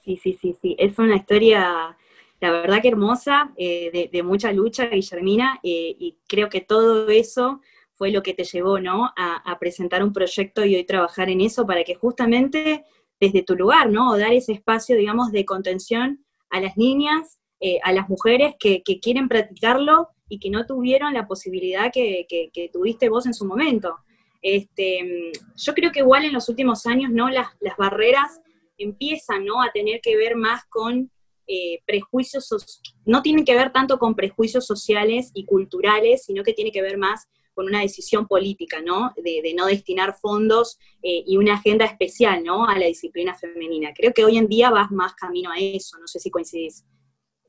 Sí, 0.00 0.16
sí, 0.16 0.36
sí, 0.40 0.54
sí. 0.60 0.74
Es 0.78 0.98
una 0.98 1.16
historia, 1.16 1.96
la 2.40 2.50
verdad 2.50 2.82
que 2.82 2.88
hermosa, 2.88 3.52
eh, 3.56 4.08
de, 4.10 4.22
mucha 4.22 4.52
lucha, 4.52 4.86
Guillermina, 4.86 5.60
eh, 5.62 5.94
y 5.98 6.18
creo 6.26 6.48
que 6.48 6.60
todo 6.60 7.08
eso 7.08 7.60
fue 7.94 8.10
lo 8.10 8.22
que 8.22 8.34
te 8.34 8.44
llevó, 8.44 8.80
¿no? 8.80 9.12
A, 9.16 9.58
presentar 9.60 10.02
un 10.02 10.12
proyecto 10.12 10.64
y 10.64 10.74
hoy 10.74 10.84
trabajar 10.84 11.30
en 11.30 11.40
eso 11.40 11.66
para 11.66 11.84
que 11.84 11.94
justamente 11.94 12.84
desde 13.20 13.44
tu 13.44 13.54
lugar, 13.54 13.90
¿no? 13.90 14.10
O 14.10 14.18
dar 14.18 14.32
ese 14.32 14.52
espacio, 14.52 14.96
digamos, 14.96 15.30
de 15.30 15.44
contención 15.44 16.24
a 16.50 16.60
las 16.60 16.76
niñas, 16.76 17.38
eh, 17.64 17.78
a 17.84 17.92
las 17.92 18.08
mujeres 18.08 18.56
que, 18.58 18.82
quieren 18.82 19.28
practicarlo 19.28 20.08
y 20.28 20.40
que 20.40 20.50
no 20.50 20.66
tuvieron 20.66 21.14
la 21.14 21.28
posibilidad 21.28 21.92
que, 21.92 22.26
tuviste 22.72 23.08
vos 23.08 23.24
en 23.26 23.34
su 23.34 23.44
momento. 23.44 23.96
Este, 24.42 25.30
yo 25.56 25.72
creo 25.72 25.92
que 25.92 26.00
igual 26.00 26.24
en 26.24 26.32
los 26.32 26.48
últimos 26.48 26.86
años, 26.86 27.12
¿no? 27.12 27.30
Las, 27.30 27.46
las 27.60 27.76
barreras 27.76 28.40
empiezan 28.78 29.44
¿no? 29.44 29.62
a 29.62 29.70
tener 29.70 30.00
que 30.00 30.16
ver 30.16 30.34
más 30.34 30.64
con 30.64 31.08
eh, 31.46 31.80
prejuicios, 31.86 32.80
no 33.04 33.22
tienen 33.22 33.44
que 33.44 33.54
ver 33.54 33.72
tanto 33.72 34.00
con 34.00 34.16
prejuicios 34.16 34.66
sociales 34.66 35.30
y 35.32 35.44
culturales, 35.44 36.24
sino 36.24 36.42
que 36.42 36.54
tiene 36.54 36.72
que 36.72 36.82
ver 36.82 36.98
más 36.98 37.28
con 37.54 37.66
una 37.66 37.80
decisión 37.80 38.26
política, 38.26 38.80
¿no? 38.80 39.12
De, 39.16 39.54
no 39.54 39.66
destinar 39.66 40.16
fondos 40.18 40.78
eh, 41.00 41.22
y 41.24 41.36
una 41.36 41.54
agenda 41.54 41.84
especial, 41.84 42.42
¿no? 42.42 42.66
A 42.66 42.76
la 42.76 42.86
disciplina 42.86 43.34
femenina. 43.34 43.92
Creo 43.94 44.12
que 44.12 44.24
hoy 44.24 44.38
en 44.38 44.48
día 44.48 44.70
vas 44.70 44.90
más 44.90 45.14
camino 45.14 45.52
a 45.52 45.58
eso, 45.58 45.96
no 45.98 46.08
sé 46.08 46.18
si 46.18 46.28
coincidís. 46.28 46.84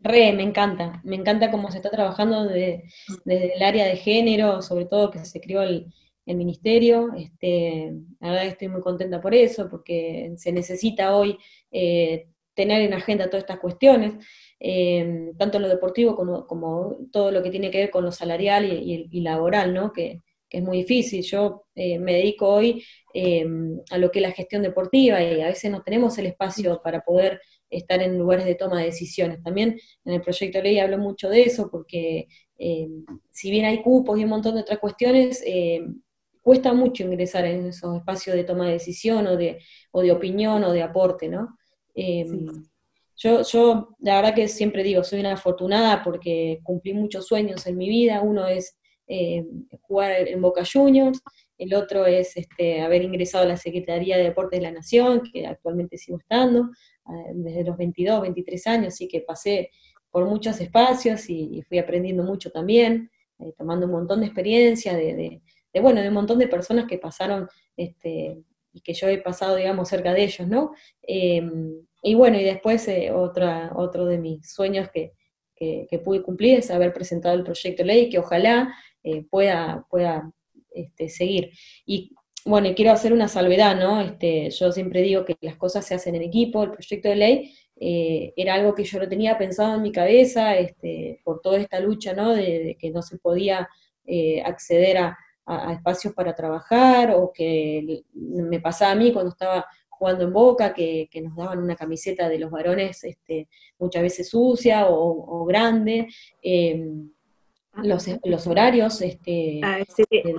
Re, 0.03 0.33
me 0.33 0.43
encanta, 0.43 1.01
me 1.05 1.15
encanta 1.15 1.49
cómo 1.49 1.71
se 1.71 1.77
está 1.77 1.89
trabajando 1.89 2.43
desde, 2.43 2.83
el 3.25 3.63
área 3.63 3.85
de 3.85 3.95
género, 3.95 4.61
sobre 4.61 4.85
todo 4.85 5.09
que 5.09 5.23
se 5.23 5.39
creó 5.39 5.61
el, 5.61 5.93
el 6.25 6.35
ministerio. 6.35 7.13
Este, 7.15 7.93
la 8.19 8.31
verdad 8.31 8.47
estoy 8.47 8.67
muy 8.67 8.81
contenta 8.81 9.21
por 9.21 9.33
eso, 9.33 9.69
porque 9.69 10.33
se 10.35 10.51
necesita 10.51 11.15
hoy 11.15 11.37
eh, 11.71 12.27
tener 12.53 12.81
en 12.81 12.93
agenda 12.93 13.29
todas 13.29 13.43
estas 13.43 13.59
cuestiones, 13.59 14.13
eh, 14.59 15.31
tanto 15.37 15.59
lo 15.59 15.69
deportivo 15.69 16.15
como, 16.15 16.97
todo 17.11 17.31
lo 17.31 17.41
que 17.41 17.49
tiene 17.49 17.71
que 17.71 17.79
ver 17.79 17.91
con 17.91 18.03
lo 18.03 18.11
salarial 18.11 18.65
y, 18.65 19.21
laboral, 19.21 19.73
¿no? 19.73 19.91
Que, 19.93 20.19
es 20.53 20.63
muy 20.63 20.77
difícil. 20.77 21.21
Yo 21.23 21.65
eh, 21.75 21.99
me 21.99 22.13
dedico 22.13 22.47
hoy 22.47 22.85
a 23.91 23.97
lo 23.97 24.09
que 24.09 24.19
es 24.19 24.23
la 24.23 24.31
gestión 24.31 24.61
deportiva 24.63 25.21
y 25.21 25.41
a 25.41 25.47
veces 25.47 25.69
no 25.69 25.83
tenemos 25.83 26.17
el 26.17 26.27
espacio 26.27 26.81
para 26.81 27.01
poder 27.01 27.41
estar 27.69 28.01
en 28.01 28.17
lugares 28.17 28.45
de 28.45 28.55
toma 28.55 28.79
de 28.79 28.85
decisiones. 28.85 29.43
También 29.43 29.79
en 30.05 30.13
el 30.13 30.21
proyecto 30.21 30.59
de 30.59 30.63
ley 30.63 30.79
hablo 30.79 30.97
mucho 30.97 31.29
de 31.29 31.43
eso, 31.43 31.69
porque 31.69 32.27
si 33.31 33.51
bien 33.51 33.65
hay 33.65 33.81
cupos 33.81 34.17
y 34.17 34.23
un 34.23 34.29
montón 34.29 34.55
de 34.55 34.61
otras 34.61 34.79
cuestiones, 34.79 35.43
cuesta 36.41 36.73
mucho 36.73 37.03
ingresar 37.03 37.45
en 37.45 37.67
esos 37.67 37.97
espacios 37.97 38.35
de 38.35 38.43
toma 38.43 38.65
de 38.65 38.73
decisión 38.73 39.27
o 39.27 39.37
de, 39.37 39.59
o 39.91 40.01
de 40.01 40.11
opinión 40.11 40.63
o 40.63 40.71
de 40.71 40.81
aporte, 40.81 41.27
¿no? 41.27 41.57
Yo, 43.15 43.43
yo, 43.43 43.95
la 43.99 44.15
verdad 44.15 44.35
que 44.35 44.47
siempre 44.47 44.83
digo, 44.83 45.03
soy 45.03 45.19
una 45.19 45.33
afortunada 45.33 46.03
porque 46.03 46.59
cumplí 46.63 46.93
muchos 46.93 47.27
sueños 47.27 47.65
en 47.67 47.77
mi 47.77 47.87
vida. 47.87 48.21
Uno 48.21 48.47
es 48.47 48.75
em, 49.07 49.65
jugar 49.81 50.27
en 50.27 50.41
Boca 50.41 50.63
Juniors, 50.71 51.21
el 51.57 51.73
otro 51.73 52.05
es 52.05 52.35
este, 52.35 52.81
haber 52.81 53.03
ingresado 53.03 53.43
a 53.43 53.47
la 53.47 53.57
Secretaría 53.57 54.17
de 54.17 54.23
Deportes 54.23 54.59
de 54.59 54.65
la 54.65 54.71
Nación, 54.71 55.21
que 55.31 55.45
actualmente 55.45 55.97
sigo 55.97 56.17
estando, 56.17 56.69
eh, 57.07 57.31
desde 57.33 57.63
los 57.63 57.77
22, 57.77 58.21
23 58.21 58.67
años, 58.67 58.87
así 58.87 59.07
que 59.07 59.21
pasé 59.21 59.69
por 60.09 60.25
muchos 60.25 60.59
espacios 60.61 61.29
y, 61.29 61.61
fui 61.67 61.79
aprendiendo 61.79 62.23
mucho 62.23 62.51
también, 62.51 63.09
eh, 63.39 63.53
tomando 63.57 63.85
un 63.85 63.91
montón 63.93 64.21
de 64.21 64.27
experiencia, 64.27 64.95
de, 64.95 65.41
de, 65.73 65.81
bueno, 65.81 66.01
de 66.01 66.07
un 66.09 66.13
montón 66.13 66.39
de 66.39 66.47
personas 66.47 66.85
que 66.85 66.97
pasaron, 66.97 67.47
este, 67.75 68.43
y 68.71 68.81
que 68.81 68.93
yo 68.93 69.07
he 69.07 69.17
pasado, 69.19 69.55
digamos, 69.55 69.89
cerca 69.89 70.13
de 70.13 70.23
ellos, 70.23 70.47
¿no? 70.47 70.71
Y 72.05 72.15
bueno, 72.15 72.37
y 72.37 72.43
después 72.43 72.85
eh, 72.89 73.11
otro 73.11 74.05
de 74.05 74.17
mis 74.17 74.51
sueños 74.51 74.89
que, 74.93 75.13
que, 75.89 75.99
pude 75.99 76.21
cumplir 76.21 76.59
es 76.59 76.71
haber 76.71 76.93
presentado 76.93 77.35
el 77.35 77.43
proyecto 77.43 77.83
de 77.83 77.87
ley, 77.87 78.09
que 78.09 78.19
ojalá 78.19 78.73
eh, 79.03 79.23
pueda, 79.29 79.85
pueda 79.89 80.31
este, 80.71 81.09
seguir. 81.09 81.51
Y 81.85 82.11
bueno, 82.45 82.67
y 82.67 82.75
quiero 82.75 82.91
hacer 82.91 83.13
una 83.13 83.27
salvedad, 83.27 83.75
¿no? 83.75 84.01
Este, 84.01 84.49
yo 84.49 84.71
siempre 84.71 85.01
digo 85.01 85.25
que 85.25 85.35
las 85.41 85.55
cosas 85.57 85.85
se 85.85 85.95
hacen 85.95 86.15
en 86.15 86.23
equipo, 86.23 86.63
el 86.63 86.71
proyecto 86.71 87.09
de 87.09 87.15
ley 87.15 87.55
eh, 87.79 88.33
era 88.35 88.55
algo 88.55 88.75
que 88.75 88.83
yo 88.83 88.99
no 88.99 89.07
tenía 89.07 89.37
pensado 89.37 89.75
en 89.75 89.81
mi 89.81 89.91
cabeza, 89.91 90.57
este, 90.57 91.21
por 91.23 91.41
toda 91.41 91.57
esta 91.59 91.79
lucha, 91.79 92.13
¿no? 92.13 92.33
de 92.33 92.77
que 92.79 92.91
no 92.91 93.01
se 93.01 93.17
podía 93.17 93.69
acceder 94.45 94.97
a, 94.97 95.17
a, 95.45 95.73
espacios 95.73 96.13
para 96.13 96.35
trabajar, 96.35 97.11
o 97.11 97.31
que 97.33 98.03
me 98.13 98.59
pasaba 98.59 98.91
a 98.91 98.95
mí 98.95 99.11
cuando 99.11 99.31
estaba 99.31 99.65
jugando 100.03 100.25
en 100.25 100.33
Boca, 100.33 100.73
que, 100.73 101.07
nos 101.23 101.33
daban 101.37 101.59
una 101.59 101.77
camiseta 101.77 102.27
de 102.27 102.37
los 102.37 102.51
varones 102.51 103.05
este, 103.05 103.47
muchas 103.79 104.01
veces 104.01 104.29
sucia 104.29 104.87
o, 104.89 105.45
grande, 105.45 106.09
em, 106.41 107.09
ah. 107.71 107.83
los, 107.85 108.47
horarios, 108.47 109.01
este, 109.01 109.61
ah, 109.63 109.79
eh, 109.79 110.35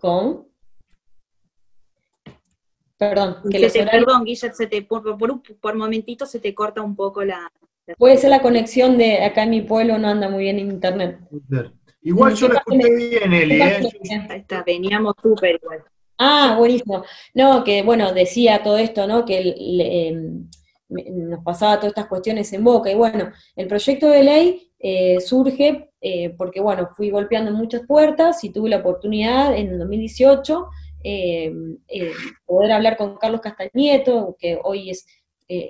¿Con? 0.00 0.48
Perdón, 2.98 3.36
que 3.48 3.60
los 3.60 3.72
Perdón, 3.72 4.24
Guillermo, 4.24 4.88
por, 4.88 5.16
por, 5.16 5.42
por, 5.60 5.74
momentito 5.76 6.26
se 6.26 6.40
te 6.40 6.52
corta 6.52 6.82
un 6.82 6.96
poco 6.96 7.22
la, 7.22 7.52
Puede 7.98 8.18
ser 8.18 8.30
la 8.30 8.42
conexión 8.42 8.98
de 8.98 9.24
acá 9.24 9.44
en 9.44 9.50
mi 9.50 9.62
pueblo, 9.62 9.96
no 9.96 10.08
anda 10.08 10.28
muy 10.28 10.42
bien 10.42 10.58
en 10.58 10.72
internet. 10.72 11.20
Igual 12.02 12.34
yo 12.34 12.48
lo 12.48 12.54
escuché 12.54 12.94
bien, 12.94 13.32
Eli. 13.32 13.62
¿eh? 13.62 13.80
Ahí 14.28 14.40
está, 14.40 14.64
veníamos 14.64 15.14
súper 15.22 15.60
igual. 15.62 15.84
Ah, 16.22 16.54
buenísimo. 16.58 17.02
No, 17.32 17.64
que 17.64 17.82
bueno, 17.82 18.12
decía 18.12 18.62
todo 18.62 18.76
esto, 18.76 19.06
¿no? 19.06 19.24
Que 19.24 19.54
em, 19.56 20.50
nos 20.88 21.42
pasaba 21.42 21.76
todas 21.76 21.92
estas 21.92 22.08
cuestiones 22.08 22.52
en 22.52 22.62
boca. 22.62 22.90
Y 22.90 22.94
bueno, 22.94 23.32
el 23.56 23.66
proyecto 23.66 24.06
de 24.10 24.22
ley 24.22 24.72
eh, 24.78 25.18
surge 25.20 25.90
eh, 26.02 26.28
porque, 26.36 26.60
bueno, 26.60 26.90
fui 26.94 27.08
golpeando 27.08 27.52
muchas 27.52 27.86
puertas 27.86 28.44
y 28.44 28.50
tuve 28.50 28.68
la 28.68 28.78
oportunidad 28.78 29.56
en 29.56 29.68
el 29.68 29.78
2018 29.78 30.68
em, 31.04 31.78
poder 32.44 32.72
hablar 32.72 32.98
con 32.98 33.16
Carlos 33.16 33.40
Castañeto, 33.40 34.36
que 34.38 34.58
hoy 34.62 34.90
es 34.90 35.06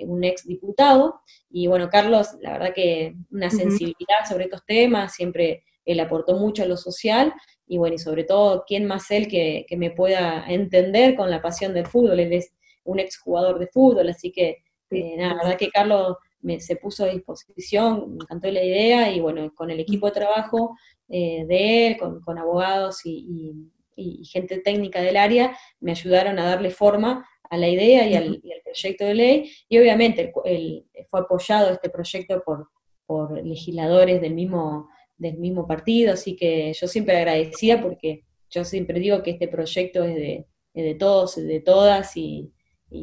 un 0.05 0.23
ex 0.25 0.45
diputado. 0.45 1.21
Y 1.49 1.67
bueno, 1.67 1.89
Carlos, 1.89 2.27
la 2.41 2.51
verdad 2.51 2.73
que 2.75 3.15
una 3.31 3.49
sensibilidad 3.49 4.25
sobre 4.29 4.43
estos 4.43 4.65
temas, 4.65 5.13
siempre 5.15 5.63
él 5.85 5.99
aportó 5.99 6.35
mucho 6.35 6.63
a 6.63 6.67
lo 6.67 6.77
social 6.77 7.33
y 7.67 7.77
bueno, 7.77 7.95
y 7.95 7.99
sobre 7.99 8.23
todo, 8.23 8.63
¿quién 8.67 8.85
más 8.85 9.09
él 9.11 9.27
que, 9.27 9.65
me 9.77 9.91
pueda 9.91 10.45
entender 10.47 11.15
con 11.15 11.29
la 11.29 11.41
pasión 11.41 11.73
del 11.73 11.87
fútbol? 11.87 12.19
Él 12.19 12.33
es 12.33 12.53
un 12.83 12.99
exjugador 12.99 13.59
de 13.59 13.67
fútbol, 13.67 14.09
así 14.09 14.31
que 14.31 14.57
eh, 14.89 15.15
nada, 15.17 15.35
la 15.35 15.43
verdad 15.43 15.57
que 15.57 15.69
Carlos 15.69 16.17
se 16.59 16.75
puso 16.75 17.05
a 17.05 17.09
disposición, 17.09 18.15
me 18.15 18.23
encantó 18.23 18.51
la 18.51 18.63
idea 18.63 19.11
y 19.11 19.19
bueno, 19.19 19.53
con 19.55 19.69
el 19.69 19.79
equipo 19.79 20.07
de 20.07 20.11
trabajo 20.13 20.75
eh, 21.07 21.45
de 21.47 21.87
él, 21.87 21.97
con, 21.97 22.37
abogados 22.37 23.05
y, 23.05 23.69
gente 24.25 24.57
técnica 24.57 24.99
del 24.99 25.15
área, 25.15 25.55
me 25.79 25.91
ayudaron 25.91 26.39
a 26.39 26.45
darle 26.45 26.71
forma 26.71 27.27
a 27.49 27.57
la 27.57 27.69
idea 27.69 28.07
y 28.07 28.15
al, 28.15 28.41
proyecto 28.63 29.05
de 29.05 29.13
ley, 29.13 29.51
y 29.69 29.77
obviamente 29.77 30.31
fue 31.09 31.19
apoyado 31.19 31.71
este 31.71 31.89
proyecto 31.89 32.41
por, 32.43 32.69
por 33.05 33.45
legisladores 33.45 34.21
del 34.21 34.33
mismo, 34.33 34.89
del 35.21 35.37
mismo 35.37 35.67
partido, 35.67 36.13
así 36.13 36.35
que 36.35 36.73
yo 36.73 36.87
siempre 36.87 37.15
agradecida 37.15 37.79
porque 37.79 38.23
yo 38.49 38.65
siempre 38.65 38.99
digo 38.99 39.21
que 39.21 39.31
este 39.31 39.47
proyecto 39.47 40.03
es 40.03 40.15
de, 40.15 40.47
de 40.73 40.95
todos, 40.95 41.35
de 41.35 41.59
todas, 41.59 42.17
y, 42.17 42.51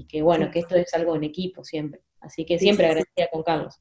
que 0.09 0.20
bueno, 0.20 0.50
que 0.50 0.59
esto 0.59 0.74
es 0.74 0.92
algo 0.94 1.14
en 1.14 1.24
equipo 1.24 1.62
siempre. 1.62 2.00
Así 2.20 2.44
que 2.44 2.59
siempre 2.59 2.87
agradecida 2.87 3.28
con 3.33 3.44
Carlos. 3.44 3.81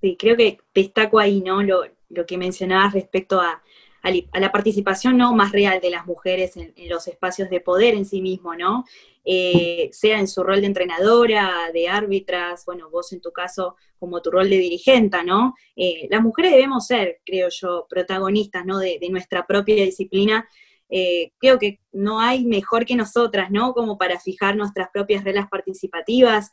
Sí, 0.00 0.16
creo 0.16 0.36
que 0.36 0.58
destaco 0.72 1.18
ahí, 1.18 1.40
¿no? 1.40 1.62
Lo, 1.62 1.82
lo 2.08 2.24
que 2.26 2.38
mencionabas 2.38 2.94
respecto 2.94 3.40
a, 3.40 3.60
a, 4.02 4.40
la 4.40 4.52
participación 4.52 5.16
no 5.16 5.34
más 5.34 5.50
real 5.52 5.80
de 5.80 5.90
las 5.90 6.06
mujeres 6.06 6.56
en, 6.56 6.72
los 6.88 7.08
espacios 7.08 7.50
de 7.50 7.60
poder 7.60 7.94
en 7.94 8.04
sí 8.04 8.22
mismo, 8.22 8.54
¿no? 8.54 8.84
Eh, 9.24 9.88
sea 9.92 10.18
en 10.18 10.26
su 10.26 10.42
rol 10.42 10.60
de 10.60 10.66
entrenadora, 10.66 11.70
de 11.72 11.88
árbitras, 11.88 12.64
bueno, 12.66 12.90
vos 12.90 13.12
en 13.12 13.20
tu 13.20 13.30
caso 13.30 13.76
como 13.98 14.20
tu 14.20 14.32
rol 14.32 14.50
de 14.50 14.58
dirigente, 14.58 15.22
¿no? 15.24 15.54
Eh, 15.76 16.08
las 16.10 16.22
mujeres 16.22 16.52
debemos 16.52 16.86
ser, 16.86 17.20
creo 17.24 17.48
yo, 17.50 17.86
protagonistas, 17.88 18.66
¿no? 18.66 18.78
De, 18.78 18.98
nuestra 19.10 19.46
propia 19.46 19.76
disciplina. 19.76 20.48
Eh, 20.88 21.32
creo 21.38 21.58
que 21.58 21.80
no 21.92 22.20
hay 22.20 22.44
mejor 22.44 22.84
que 22.84 22.96
nosotras, 22.96 23.50
¿no? 23.50 23.74
Como 23.74 23.96
para 23.96 24.18
fijar 24.18 24.56
nuestras 24.56 24.88
propias 24.92 25.24
reglas 25.24 25.48
participativas. 25.48 26.52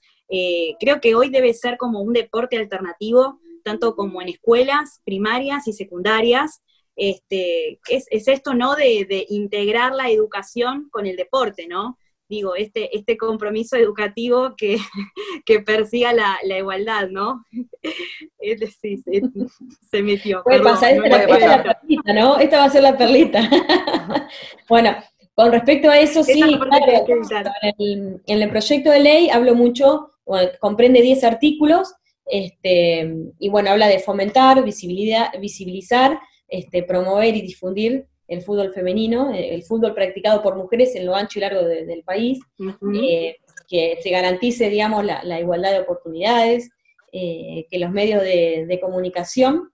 creo 0.79 1.01
que 1.01 1.15
hoy 1.15 1.29
debe 1.29 1.53
ser 1.53 1.77
como 1.77 2.01
un 2.01 2.13
deporte 2.13 2.58
alternativo, 2.58 3.39
tanto 3.63 3.95
como 3.95 4.21
en 4.21 4.29
escuelas 4.29 5.01
primarias 5.03 5.67
y 5.67 5.73
secundarias, 5.73 6.62
este, 6.99 7.79
es, 7.89 8.27
esto, 8.27 8.53
¿no? 8.53 8.75
De, 8.75 9.25
integrar 9.29 9.93
la 9.95 10.10
educación 10.10 10.89
con 10.91 11.05
el 11.08 11.15
deporte, 11.15 11.65
¿no? 11.67 11.97
Digo, 12.30 12.56
este, 12.56 12.96
este 12.96 13.18
compromiso 13.18 13.76
educativo 13.76 14.56
que, 14.56 14.78
que 15.46 15.62
persiga 15.62 16.13
la, 16.13 16.58
igualdad, 16.58 17.10
¿no? 17.10 17.44
sí, 18.82 19.04
se, 19.89 20.04
metió. 20.04 20.44
Puede 20.44 20.62
pasar, 20.62 20.94
esta, 20.94 21.10
la 21.10 21.63
perlita, 21.63 22.13
¿no? 22.13 22.38
Esta 22.38 22.60
va 22.60 22.65
a 22.65 22.70
ser 22.70 22.84
la 22.84 22.98
perlita. 22.98 23.50
bueno, 24.70 24.96
con 25.34 25.52
respecto 25.52 25.89
a 25.89 25.98
eso, 25.98 26.24
sí, 26.24 26.39
claro, 26.39 27.06
en, 27.80 28.22
el, 28.28 28.50
proyecto 28.50 28.92
de 28.92 29.00
ley 29.00 29.30
hablo 29.30 29.56
mucho, 29.56 30.12
comprende 30.60 31.02
10 31.02 31.24
artículos, 31.24 31.96
este, 32.26 33.12
y 33.39 33.50
bueno, 33.50 33.72
habla 33.72 33.88
de 33.88 34.00
fomentar, 34.00 34.63
visibilidad, 34.63 35.30
visibilizar 35.39 36.20
este, 36.48 36.84
promover 36.84 37.36
y 37.36 37.42
difundir 37.42 38.09
el 38.30 38.44
fútbol 38.44 38.72
femenino, 38.72 39.34
eh, 39.34 39.54
el 39.54 39.63
fútbol 39.63 39.94
practicado 39.94 40.42
por 40.42 40.56
mujeres 40.56 40.96
en 40.96 41.06
lo 41.06 41.15
ancho 41.15 41.39
y 41.39 41.42
largo 41.42 41.63
del 41.63 42.04
país, 42.04 42.39
eh, 42.60 43.36
que 43.68 44.00
se 44.02 44.10
garantice, 44.10 44.70
digamos, 44.70 45.04
la, 45.04 45.39
igualdad 45.39 45.72
de 45.72 45.80
oportunidades, 45.80 46.70
eh, 47.12 47.65
que 47.70 47.80
los 47.80 47.92
medios 47.92 48.22
de, 48.22 48.80
comunicación 48.82 49.72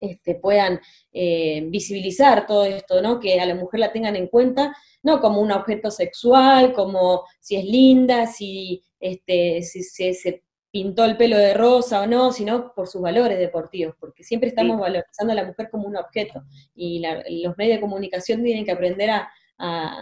este, 0.00 0.34
puedan 0.34 0.80
visibilizar 1.12 2.46
todo 2.46 2.64
esto, 2.64 3.00
¿no? 3.00 3.20
Que 3.20 3.38
a 3.40 3.46
la 3.46 3.54
mujer 3.54 3.80
la 3.80 3.92
tengan 3.92 4.16
en 4.16 4.28
cuenta, 4.28 4.74
no 5.02 5.20
como 5.20 5.40
un 5.40 5.52
objeto 5.52 5.90
sexual, 5.90 6.72
como 6.72 7.24
si 7.40 7.56
es 7.56 7.64
linda, 7.64 8.26
si, 8.26 8.82
este, 8.98 9.62
si 9.62 9.82
se 9.82 10.42
pintó 10.74 11.04
el 11.04 11.16
pelo 11.16 11.36
de 11.36 11.54
rosa 11.54 12.02
o 12.02 12.06
no, 12.08 12.32
sino 12.32 12.74
por 12.74 12.88
sus 12.88 13.00
valores 13.00 13.38
deportivos, 13.38 13.94
porque 14.00 14.24
siempre 14.24 14.48
estamos 14.48 14.80
valorizando 14.80 15.32
a 15.32 15.36
la 15.36 15.44
mujer 15.44 15.70
como 15.70 15.86
un 15.86 15.96
objeto 15.96 16.42
y, 16.74 16.98
los 17.44 17.56
medios 17.56 17.76
de 17.76 17.80
comunicación 17.80 18.42
tienen 18.42 18.64
que 18.64 18.72
aprender 18.72 19.08
a, 19.08 19.30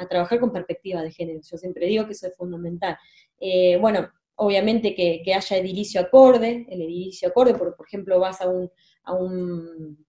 trabajar 0.09 0.41
con 0.41 0.51
perspectiva 0.51 1.03
de 1.03 1.13
género. 1.13 1.41
Yo 1.43 1.59
siempre 1.59 1.85
digo 1.85 2.07
que 2.07 2.13
eso 2.13 2.27
es 2.27 2.35
fundamental. 2.39 2.97
Eh, 3.39 3.77
bueno, 3.83 4.09
obviamente 4.37 4.95
que, 4.95 5.23
haya 5.35 5.59
edilicio 5.59 6.01
acorde, 6.01 6.65
el 6.71 6.81
edilicio 6.81 7.29
acorde, 7.29 7.53
porque 7.53 7.77
por 7.77 7.87
ejemplo 7.87 8.19
vas 8.19 8.41
a 8.41 8.49
un, 8.49 8.71
a 9.05 9.13
un 9.13 10.07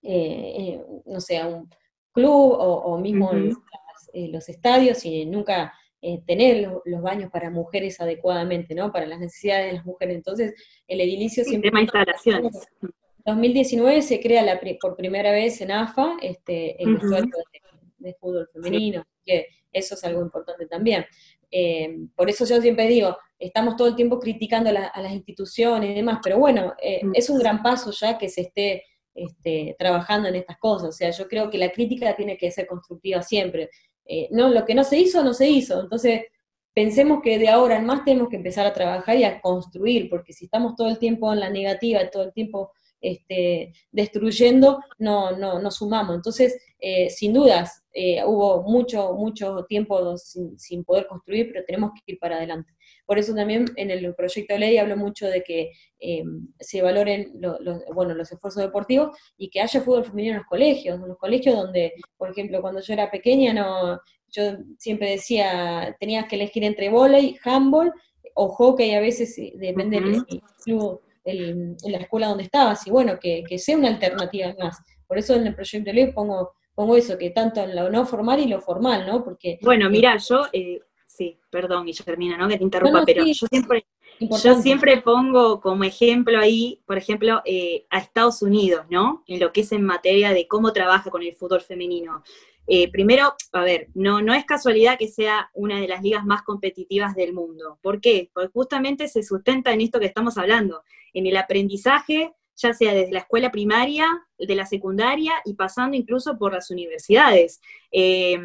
eh, 0.00 0.54
eh, 0.58 0.84
no 1.06 1.20
sé, 1.20 1.38
a 1.38 1.48
un 1.48 1.68
club 2.12 2.54
o, 2.56 2.96
mismo 2.98 3.32
en 3.32 4.32
los 4.32 4.48
estadios 4.48 5.04
y 5.04 5.26
nunca 5.26 5.72
eh, 6.00 6.20
tener 6.26 6.70
los, 6.84 7.02
baños 7.02 7.30
para 7.30 7.50
mujeres 7.50 8.00
adecuadamente, 8.00 8.74
¿no? 8.74 8.92
Para 8.92 9.06
las 9.06 9.18
necesidades 9.18 9.66
de 9.66 9.72
las 9.78 9.86
mujeres. 9.86 10.16
Entonces, 10.16 10.54
el 10.86 11.00
edilicio 11.00 11.44
siempre... 11.44 11.70
Tema 11.70 11.82
instalaciones. 11.82 12.68
En 12.82 12.90
2019 13.26 14.02
se 14.02 14.20
crea 14.20 14.42
la, 14.42 14.60
por 14.80 14.96
primera 14.96 15.32
vez 15.32 15.60
en 15.60 15.72
AFA 15.72 16.16
este, 16.22 16.82
el 16.82 16.96
uh 16.96 17.26
de, 17.98 18.14
fútbol 18.14 18.48
femenino, 18.52 19.04
que 19.24 19.48
eso 19.72 19.96
es 19.96 20.04
algo 20.04 20.22
importante 20.22 20.66
también. 20.66 21.04
Eh, 21.50 21.96
por 22.14 22.30
eso 22.30 22.44
yo 22.46 22.60
siempre 22.60 22.86
digo, 22.86 23.16
estamos 23.38 23.76
todo 23.76 23.88
el 23.88 23.96
tiempo 23.96 24.18
criticando 24.20 24.70
a 24.70 25.02
las 25.02 25.12
instituciones 25.12 25.90
y 25.90 25.94
demás, 25.94 26.20
pero 26.22 26.38
bueno, 26.38 26.74
eh, 26.80 27.04
mm. 27.04 27.12
es 27.14 27.28
un 27.28 27.38
gran 27.38 27.60
paso 27.62 27.90
ya 27.90 28.16
que 28.18 28.28
se 28.28 28.42
esté 28.42 28.84
este, 29.14 29.74
trabajando 29.78 30.28
en 30.28 30.36
estas 30.36 30.58
cosas. 30.58 30.90
O 30.90 30.92
sea, 30.92 31.10
yo 31.10 31.26
creo 31.26 31.50
que 31.50 31.58
la 31.58 31.70
crítica 31.70 32.14
tiene 32.14 32.36
que 32.36 32.50
ser 32.50 32.66
constructiva 32.66 33.22
siempre. 33.22 33.70
Eh, 34.08 34.28
no, 34.32 34.48
lo 34.48 34.64
que 34.64 34.74
no 34.74 34.84
se 34.84 34.98
hizo, 34.98 35.22
no 35.22 35.34
se 35.34 35.48
hizo. 35.48 35.80
Entonces, 35.80 36.22
pensemos 36.74 37.20
que 37.22 37.38
de 37.38 37.48
ahora 37.48 37.76
en 37.76 37.84
más 37.84 38.04
tenemos 38.04 38.28
que 38.28 38.36
empezar 38.36 38.66
a 38.66 38.72
trabajar 38.72 39.16
y 39.16 39.24
a 39.24 39.40
construir, 39.40 40.08
porque 40.08 40.32
si 40.32 40.46
estamos 40.46 40.74
todo 40.74 40.88
el 40.88 40.98
tiempo 40.98 41.32
en 41.32 41.40
la 41.40 41.50
negativa, 41.50 42.08
todo 42.10 42.24
el 42.24 42.32
tiempo 42.32 42.72
este, 43.00 43.72
destruyendo, 43.92 44.80
no, 44.98 45.32
no, 45.36 45.60
no 45.60 45.70
sumamos. 45.70 46.16
Entonces, 46.16 46.60
eh, 46.80 47.10
sin 47.10 47.32
dudas, 47.32 47.82
eh, 47.92 48.22
hubo 48.24 48.62
mucho, 48.62 49.14
mucho 49.14 49.64
tiempo 49.68 50.16
sin, 50.16 50.58
sin, 50.58 50.84
poder 50.84 51.06
construir, 51.06 51.50
pero 51.52 51.64
tenemos 51.64 51.90
que 51.92 52.12
ir 52.12 52.18
para 52.18 52.36
adelante. 52.36 52.72
Por 53.04 53.18
eso 53.18 53.34
también 53.34 53.66
en 53.76 53.90
el 53.90 54.14
proyecto 54.14 54.54
de 54.54 54.60
ley 54.60 54.78
hablo 54.78 54.96
mucho 54.96 55.26
de 55.26 55.42
que 55.42 55.72
eh, 55.98 56.22
se 56.60 56.82
valoren 56.82 57.32
bueno, 57.92 58.14
los 58.14 58.30
esfuerzos 58.30 58.62
deportivos 58.62 59.16
y 59.36 59.50
que 59.50 59.60
haya 59.60 59.80
fútbol 59.80 60.04
femenino 60.04 60.34
en 60.34 60.38
los 60.38 60.46
colegios, 60.46 61.00
en 61.00 61.08
los 61.08 61.18
colegios 61.18 61.56
donde, 61.56 61.94
por 62.16 62.30
ejemplo, 62.30 62.60
cuando 62.60 62.80
yo 62.80 62.92
era 62.92 63.10
pequeña, 63.10 63.52
no, 63.52 63.98
yo 64.30 64.58
siempre 64.78 65.10
decía, 65.10 65.96
tenías 65.98 66.26
que 66.26 66.36
elegir 66.36 66.64
entre 66.64 66.90
volei, 66.90 67.36
handball 67.44 67.92
o 68.34 68.48
hockey, 68.48 68.94
a 68.94 69.00
veces 69.00 69.34
depende 69.54 70.00
del 70.00 70.24
club, 70.64 71.00
en 71.28 71.76
la 71.92 71.98
escuela 71.98 72.28
donde 72.28 72.44
estabas, 72.44 72.86
y 72.86 72.90
bueno, 72.90 73.18
que, 73.20 73.44
sea 73.58 73.76
una 73.76 73.88
alternativa 73.88 74.54
más. 74.58 74.78
Por 75.06 75.18
eso 75.18 75.34
en 75.34 75.46
el 75.46 75.54
proyecto 75.54 75.90
de 75.90 75.94
ley 75.94 76.12
pongo 76.12 76.52
pongo 76.74 76.94
eso, 76.94 77.18
que 77.18 77.30
tanto 77.30 77.60
en 77.60 77.74
lo 77.74 77.90
no 77.90 78.06
formal 78.06 78.38
y 78.38 78.46
lo 78.46 78.60
formal, 78.60 79.04
¿no? 79.04 79.24
Porque... 79.24 79.58
Bueno, 79.62 79.90
mira, 79.90 80.16
yo 80.18 80.46
eh, 80.52 80.78
sí, 81.08 81.36
perdón, 81.50 81.86
Guillermina, 81.86 82.36
¿no? 82.36 82.46
Que 82.46 82.56
te 82.56 82.62
interrumpa, 82.62 83.02
pero 83.04 83.24
yo 83.26 83.46
siempre, 83.50 83.84
yo 84.20 84.54
siempre 84.62 84.98
pongo 84.98 85.60
como 85.60 85.82
ejemplo 85.82 86.38
ahí, 86.38 86.80
por 86.86 86.96
ejemplo, 86.96 87.42
eh, 87.44 87.84
a 87.90 87.98
Estados 87.98 88.42
Unidos, 88.42 88.86
¿no? 88.90 89.24
En 89.26 89.40
lo 89.40 89.52
que 89.52 89.62
es 89.62 89.72
en 89.72 89.82
materia 89.82 90.30
de 90.30 90.46
cómo 90.46 90.72
trabaja 90.72 91.10
con 91.10 91.24
el 91.24 91.34
fútbol 91.34 91.60
femenino. 91.62 92.22
Eh, 92.70 92.90
primero, 92.92 93.34
a 93.52 93.62
ver, 93.62 93.88
no, 93.94 94.20
no 94.20 94.34
es 94.34 94.44
casualidad 94.44 94.98
que 94.98 95.08
sea 95.08 95.50
una 95.54 95.80
de 95.80 95.88
las 95.88 96.02
ligas 96.02 96.26
más 96.26 96.42
competitivas 96.42 97.14
del 97.14 97.32
mundo. 97.32 97.78
¿Por 97.80 97.98
qué? 97.98 98.30
Porque 98.34 98.50
justamente 98.52 99.08
se 99.08 99.22
sustenta 99.22 99.72
en 99.72 99.80
esto 99.80 99.98
que 99.98 100.06
estamos 100.06 100.36
hablando, 100.36 100.82
en 101.14 101.26
el 101.26 101.38
aprendizaje, 101.38 102.34
ya 102.56 102.74
sea 102.74 102.92
desde 102.92 103.12
la 103.12 103.20
escuela 103.20 103.50
primaria, 103.50 104.06
de 104.36 104.54
la 104.54 104.66
secundaria 104.66 105.32
y 105.46 105.54
pasando 105.54 105.96
incluso 105.96 106.36
por 106.36 106.52
las 106.52 106.70
universidades. 106.70 107.62
Eh, 107.90 108.38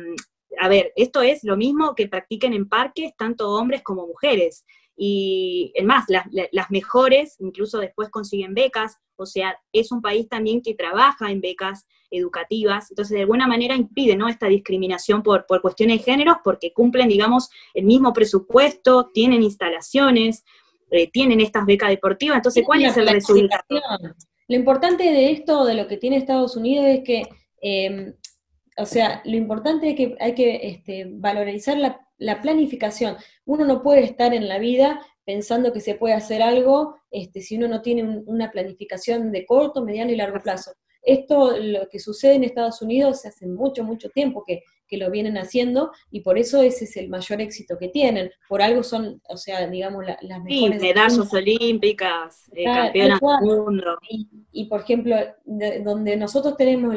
a 0.57 0.69
ver, 0.69 0.93
esto 0.95 1.21
es 1.21 1.43
lo 1.43 1.57
mismo 1.57 1.93
que 1.93 2.07
practiquen 2.07 2.53
en 2.53 2.69
parques 2.69 3.15
tanto 3.17 3.51
hombres 3.51 3.81
como 3.81 4.07
mujeres. 4.07 4.63
Y 4.95 5.71
es 5.75 5.83
más, 5.83 6.05
las, 6.07 6.69
mejores 6.69 7.35
incluso 7.39 7.79
después 7.79 8.09
consiguen 8.09 8.53
becas, 8.53 8.99
o 9.15 9.25
sea, 9.25 9.57
es 9.71 9.91
un 9.91 10.01
país 10.01 10.29
también 10.29 10.61
que 10.61 10.75
trabaja 10.75 11.31
en 11.31 11.41
becas 11.41 11.87
educativas, 12.13 12.89
entonces 12.91 13.15
de 13.15 13.21
alguna 13.21 13.47
manera 13.47 13.75
impide 13.75 14.15
¿no? 14.15 14.29
esta 14.29 14.47
discriminación 14.47 15.23
por, 15.23 15.45
por 15.45 15.61
cuestiones 15.61 15.99
de 15.99 16.03
género 16.03 16.39
porque 16.43 16.73
cumplen, 16.73 17.09
digamos, 17.09 17.49
el 17.73 17.85
mismo 17.85 18.13
presupuesto, 18.13 19.09
tienen 19.13 19.43
instalaciones, 19.43 20.43
eh, 20.91 21.09
tienen 21.11 21.41
estas 21.41 21.65
becas 21.65 21.89
deportivas, 21.89 22.37
entonces 22.37 22.63
¿cuál 22.65 22.85
es 22.85 22.95
el 22.97 23.07
resultado? 23.07 23.63
Lo 24.47 24.55
importante 24.55 25.03
de 25.03 25.31
esto, 25.31 25.65
de 25.65 25.73
lo 25.73 25.87
que 25.87 25.97
tiene 25.97 26.17
Estados 26.17 26.55
Unidos, 26.55 26.85
es 26.87 27.03
que 27.03 27.23
eh, 27.61 28.13
o 28.77 28.85
sea, 28.85 29.21
lo 29.25 29.35
importante 29.35 29.91
es 29.91 29.95
que 29.95 30.15
hay 30.19 30.33
que 30.33 30.59
este, 30.63 31.05
valorizar 31.07 31.77
la, 31.77 31.99
planificación. 32.41 33.17
Uno 33.45 33.65
no 33.65 33.83
puede 33.83 34.03
estar 34.03 34.33
en 34.33 34.47
la 34.47 34.57
vida 34.57 35.01
pensando 35.25 35.73
que 35.73 35.81
se 35.81 35.95
puede 35.95 36.13
hacer 36.13 36.41
algo 36.41 36.95
este, 37.11 37.41
si 37.41 37.57
uno 37.57 37.67
no 37.67 37.81
tiene 37.81 38.21
una 38.25 38.49
planificación 38.49 39.31
de 39.31 39.45
corto, 39.45 39.83
mediano 39.83 40.11
y 40.11 40.15
largo 40.15 40.39
plazo. 40.41 40.71
Esto, 41.03 41.57
lo 41.57 41.89
que 41.89 41.99
sucede 41.99 42.35
en 42.35 42.43
Estados 42.45 42.81
Unidos 42.81 43.25
hace 43.25 43.45
mucho, 43.45 43.83
mucho 43.83 44.09
tiempo 44.09 44.43
que, 44.45 44.63
que 44.87 44.97
lo 44.97 45.11
vienen 45.11 45.37
haciendo 45.37 45.91
y 46.11 46.21
por 46.21 46.37
eso 46.37 46.61
ese 46.61 46.85
es 46.85 46.95
el 46.97 47.09
mayor 47.09 47.41
éxito 47.41 47.77
que 47.77 47.89
tienen. 47.89 48.31
Por 48.47 48.61
algo 48.61 48.83
son, 48.83 49.21
o 49.27 49.37
sea, 49.37 49.67
digamos, 49.67 50.05
las 50.05 50.43
mejores. 50.43 50.79
Sí, 50.81 50.87
medallas 50.87 51.33
olímpicas, 51.33 52.49
eh, 52.53 52.63
campeonas 52.63 53.19
del 53.19 53.49
mundo. 53.49 53.97
Y, 54.51 54.65
por 54.65 54.81
ejemplo, 54.81 55.17
donde 55.45 56.15
nosotros 56.15 56.55
tenemos 56.57 56.95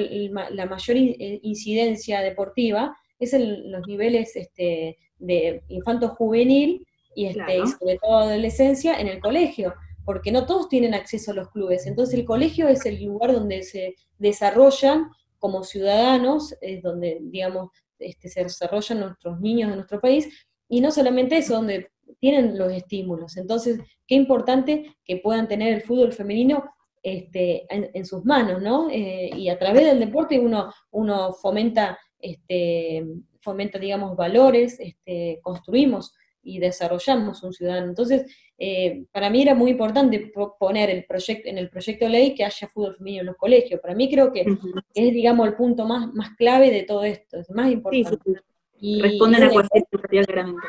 la 0.50 0.66
mayor 0.66 0.96
eh, 0.96 1.40
incidencia 1.42 2.20
deportiva 2.20 2.96
es 3.18 3.32
en 3.32 3.72
los 3.72 3.86
niveles 3.86 4.36
este, 4.36 4.98
de 5.18 5.62
infanto 5.68 6.10
juvenil 6.10 6.86
y, 7.14 7.26
este, 7.26 7.58
y 7.58 7.66
sobre 7.66 7.98
todo 7.98 8.18
adolescencia 8.18 9.00
en 9.00 9.08
el 9.08 9.20
colegio 9.20 9.74
porque 10.06 10.30
no 10.30 10.46
todos 10.46 10.68
tienen 10.68 10.94
acceso 10.94 11.32
a 11.32 11.34
los 11.34 11.50
clubes. 11.50 11.86
Entonces 11.86 12.14
el 12.14 12.24
colegio 12.24 12.68
es 12.68 12.86
el 12.86 13.04
lugar 13.04 13.32
donde 13.32 13.64
se 13.64 13.96
desarrollan 14.18 15.10
como 15.38 15.64
ciudadanos, 15.64 16.54
es 16.60 16.80
donde, 16.80 17.18
digamos, 17.20 17.70
este, 17.98 18.28
se 18.28 18.44
desarrollan 18.44 19.00
nuestros 19.00 19.40
niños 19.40 19.70
de 19.70 19.76
nuestro 19.76 20.00
país, 20.00 20.28
y 20.68 20.80
no 20.80 20.90
solamente 20.92 21.36
eso, 21.36 21.54
donde 21.54 21.90
tienen 22.20 22.56
los 22.56 22.72
estímulos. 22.72 23.36
Entonces, 23.36 23.80
qué 24.06 24.14
importante 24.14 24.96
que 25.04 25.16
puedan 25.18 25.48
tener 25.48 25.74
el 25.74 25.82
fútbol 25.82 26.12
femenino 26.12 26.64
este, 27.02 27.66
en, 27.68 28.04
sus 28.04 28.24
manos, 28.24 28.62
¿no? 28.62 28.88
Eh, 28.90 29.30
y 29.36 29.48
a 29.48 29.58
través 29.58 29.84
del 29.84 30.00
deporte 30.00 30.38
uno, 30.38 30.72
uno 30.90 31.32
fomenta, 31.32 31.98
este, 32.18 33.04
fomenta, 33.40 33.78
digamos, 33.78 34.16
valores, 34.16 34.78
este, 34.80 35.40
construimos 35.42 36.14
y 36.46 36.60
desarrollamos 36.60 37.42
un 37.42 37.52
ciudadano. 37.52 37.88
Entonces, 37.88 38.24
eh, 38.56 39.04
para 39.10 39.28
mí 39.28 39.42
era 39.42 39.54
muy 39.54 39.72
importante 39.72 40.32
poner 40.58 40.90
el 40.90 41.04
proyecto, 41.04 41.48
en 41.48 41.58
el 41.58 41.68
proyecto 41.68 42.04
de 42.04 42.10
ley 42.10 42.34
que 42.34 42.44
haya 42.44 42.68
fútbol 42.68 42.96
femenino 42.96 43.22
en 43.22 43.26
los 43.26 43.36
colegios. 43.36 43.80
Para 43.80 43.94
mí 43.94 44.08
creo 44.08 44.32
que 44.32 44.46
es, 44.94 45.12
digamos, 45.12 45.48
el 45.48 45.54
punto 45.54 45.84
más, 45.84 46.12
más 46.14 46.30
clave 46.36 46.70
de 46.70 46.84
todo 46.84 47.02
esto, 47.02 47.38
es 47.40 47.50
más 47.50 47.70
importante. 47.70 48.40
Y, 48.78 49.02
Responde 49.02 49.38
a 49.38 49.40
la 49.40 49.50
cuestión 49.50 50.24
claramente. 50.24 50.66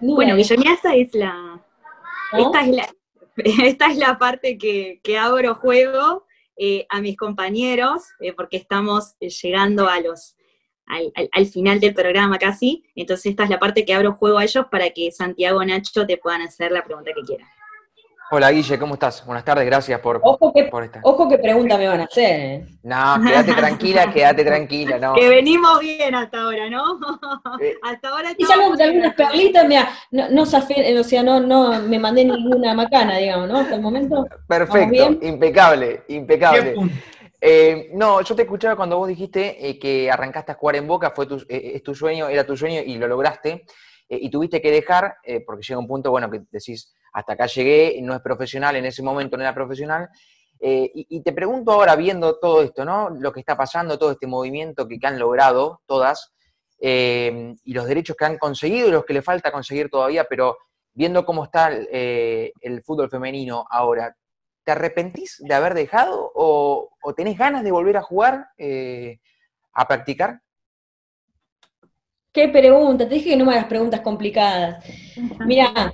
Bueno, 0.00 0.36
Guillermina, 0.36 0.74
esta 0.74 0.94
es 0.94 1.14
la, 1.14 1.66
esta 2.38 2.60
es 2.60 2.68
la, 2.68 2.88
esta 3.66 3.90
es 3.90 3.98
la 3.98 4.16
parte 4.16 4.56
que, 4.56 5.00
que 5.02 5.18
abro 5.18 5.56
juego 5.56 6.26
eh, 6.56 6.86
a 6.88 7.00
mis 7.00 7.16
compañeros, 7.16 8.04
eh, 8.20 8.32
porque 8.32 8.58
estamos 8.58 9.16
llegando 9.18 9.88
a 9.88 10.00
los 10.00 10.36
al, 11.32 11.46
final 11.46 11.80
del 11.80 11.94
programa 11.94 12.38
casi. 12.38 12.84
Entonces 12.94 13.26
esta 13.26 13.44
es 13.44 13.50
la 13.50 13.58
parte 13.58 13.84
que 13.84 13.94
abro 13.94 14.14
juego 14.14 14.38
a 14.38 14.44
ellos 14.44 14.66
para 14.70 14.90
que 14.90 15.10
Santiago 15.12 15.64
Nacho 15.64 16.06
te 16.06 16.16
puedan 16.16 16.42
hacer 16.42 16.72
la 16.72 16.84
pregunta 16.84 17.10
que 17.14 17.22
quieran. 17.22 17.48
Hola 18.32 18.52
Guille, 18.52 18.78
¿cómo 18.78 18.94
estás? 18.94 19.26
Buenas 19.26 19.44
tardes, 19.44 19.66
gracias 19.66 19.98
por, 19.98 20.20
ojo 20.22 20.52
que, 20.52 20.70
Ojo 21.02 21.28
qué 21.28 21.38
pregunta 21.38 21.76
me 21.76 21.88
van 21.88 22.02
a 22.02 22.04
hacer. 22.04 22.40
¿eh? 22.40 22.66
No, 22.84 23.20
quédate 23.26 23.54
tranquila, 23.54 24.12
quédate 24.12 24.44
tranquila, 24.44 24.98
no. 24.98 25.14
Que 25.16 25.28
venimos 25.28 25.80
bien 25.80 26.14
hasta 26.14 26.42
ahora, 26.42 26.70
¿no? 26.70 27.00
Eh, 27.60 27.74
hasta 27.82 28.08
ahora 28.08 28.30
Y 28.38 28.44
salvo 28.44 28.76
de 28.76 28.84
algunas 28.84 29.14
perlitas, 29.14 29.66
mira, 29.66 29.88
no, 30.12 30.28
no, 30.30 30.42
o 30.42 31.02
sea, 31.02 31.22
no, 31.24 31.40
no 31.40 31.82
me 31.82 31.98
mandé 31.98 32.24
ninguna 32.24 32.72
macana, 32.72 33.18
digamos, 33.18 33.48
¿no? 33.48 33.58
Hasta 33.58 33.74
el 33.74 33.82
momento. 33.82 34.24
Perfecto, 34.46 35.18
impecable, 35.22 36.04
impecable. 36.06 36.76
Eh, 37.40 37.88
no, 37.94 38.20
yo 38.20 38.36
te 38.36 38.42
escuchaba 38.42 38.76
cuando 38.76 38.98
vos 38.98 39.08
dijiste 39.08 39.66
eh, 39.66 39.78
que 39.78 40.10
arrancaste 40.10 40.52
a 40.52 40.56
jugar 40.56 40.76
en 40.76 40.86
Boca, 40.86 41.10
fue 41.10 41.26
tu, 41.26 41.36
eh, 41.48 41.72
es 41.74 41.82
tu 41.82 41.94
sueño, 41.94 42.28
era 42.28 42.44
tu 42.44 42.54
sueño 42.56 42.82
y 42.84 42.98
lo 42.98 43.08
lograste, 43.08 43.64
y 44.12 44.28
tuviste 44.28 44.60
que 44.60 44.72
dejar, 44.72 45.18
porque 45.46 45.62
llega 45.62 45.78
un 45.78 45.86
punto, 45.86 46.10
bueno, 46.10 46.28
que 46.28 46.42
decís, 46.50 46.92
hasta 47.12 47.34
acá 47.34 47.46
llegué, 47.46 47.96
no 48.02 48.12
es 48.12 48.20
profesional, 48.20 48.74
en 48.74 48.84
ese 48.84 49.04
momento 49.04 49.36
no 49.36 49.44
era 49.44 49.54
profesional, 49.54 50.08
y, 50.58 51.22
te 51.22 51.32
pregunto 51.32 51.70
ahora, 51.70 51.94
viendo 51.94 52.36
todo 52.40 52.60
esto, 52.60 52.84
¿no? 52.84 53.10
Lo 53.10 53.32
que 53.32 53.38
está 53.38 53.56
pasando, 53.56 54.00
todo 54.00 54.10
este 54.10 54.26
movimiento 54.26 54.88
que, 54.88 54.98
han 55.04 55.16
logrado 55.16 55.82
todas, 55.86 56.32
y 56.80 57.72
los 57.72 57.86
derechos 57.86 58.16
que 58.16 58.24
han 58.24 58.36
conseguido 58.36 58.88
y 58.88 58.90
los 58.90 59.04
que 59.04 59.12
le 59.12 59.22
falta 59.22 59.52
conseguir 59.52 59.88
todavía, 59.88 60.24
pero 60.28 60.58
viendo 60.92 61.24
cómo 61.24 61.44
está 61.44 61.68
el 61.68 62.82
fútbol 62.84 63.08
femenino 63.08 63.64
ahora, 63.70 64.12
¿Te 64.70 64.74
arrepentís 64.74 65.38
de 65.40 65.52
haber 65.52 65.74
dejado 65.74 66.30
o, 66.32 66.90
tenés 67.16 67.36
ganas 67.36 67.64
de 67.64 67.72
volver 67.72 67.96
a 67.96 68.02
jugar, 68.02 68.50
eh, 68.56 69.18
a 69.72 69.88
practicar? 69.88 70.42
Qué 72.32 72.48
pregunta, 72.48 73.08
te 73.08 73.16
dije 73.16 73.30
que 73.30 73.36
no 73.36 73.46
me 73.46 73.54
hagas 73.54 73.64
preguntas 73.64 74.00
complicadas. 74.00 74.84
Mira, 75.44 75.92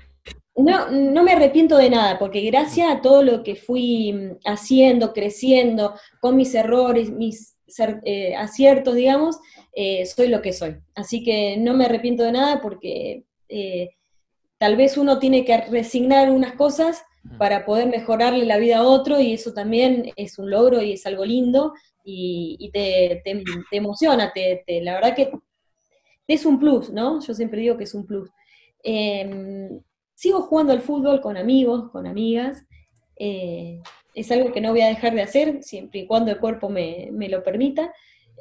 no, 0.55 0.91
no, 0.91 1.23
me 1.23 1.33
arrepiento 1.33 1.79
de 1.79 1.89
nada, 1.89 2.19
porque 2.19 2.43
gracias 2.43 2.91
a 2.91 3.01
todo 3.01 3.23
lo 3.23 3.43
que 3.43 3.57
fui 3.57 4.13
mm, 4.13 4.41
haciendo, 4.45 5.15
creciendo, 5.15 5.95
con 6.21 6.37
mis 6.37 6.55
errores, 6.55 7.11
mis 7.11 7.57
eh, 8.05 8.37
aciertos, 8.37 8.95
digamos, 8.95 9.39
eh, 9.73 10.05
soy 10.05 10.29
lo 10.29 10.43
que 10.43 10.53
soy. 10.53 10.77
Así 10.95 11.25
que 11.25 11.57
no 11.57 11.73
me 11.73 11.87
arrepiento 11.87 12.25
de 12.25 12.33
nada 12.33 12.61
porque 12.61 13.25
tal 14.59 14.77
vez 14.77 14.99
uno 14.99 15.19
tiene 15.19 15.47
que 15.47 15.57
resignar 15.63 16.31
unas 16.31 16.53
cosas 16.57 17.07
para 17.39 17.65
poder 17.65 17.89
mejorarle 17.89 18.45
la 18.45 18.59
vida 18.59 18.79
a 18.79 18.83
otro 18.83 19.21
y 19.21 19.33
eso 19.33 19.53
también 19.53 20.13
es 20.17 20.39
un 20.39 20.51
logro 20.51 20.83
y 20.83 20.93
es 20.93 21.07
algo 21.07 21.25
lindo 21.25 21.73
y, 22.05 22.71
te, 22.73 23.23
emociona, 23.73 24.33
te, 24.33 24.65
la 24.83 24.95
verdad 24.95 25.15
que 25.15 25.33
es 26.29 26.47
un 26.47 26.59
plus, 26.59 26.91
¿no? 26.91 27.21
Yo 27.21 27.35
siempre 27.35 27.61
digo 27.61 27.77
que 27.77 27.85
es 27.85 27.95
un 27.95 28.07
plus. 28.07 28.31
Em, 28.83 29.81
sigo 30.15 30.43
jugando 30.43 30.73
al 30.73 30.81
fútbol 30.81 31.21
con 31.21 31.37
amigos, 31.37 31.91
con 31.91 32.07
amigas, 32.07 32.65
eh, 33.19 33.81
es 34.15 34.31
algo 34.31 34.53
que 34.53 34.61
no 34.61 34.71
voy 34.71 34.81
a 34.81 34.89
dejar 34.89 35.15
de 35.15 35.23
hacer 35.23 35.63
siempre 35.63 36.01
y 36.01 36.07
cuando 36.07 36.31
el 36.31 36.39
cuerpo 36.39 36.69
me, 36.69 37.11
lo 37.29 37.43
permita, 37.43 37.93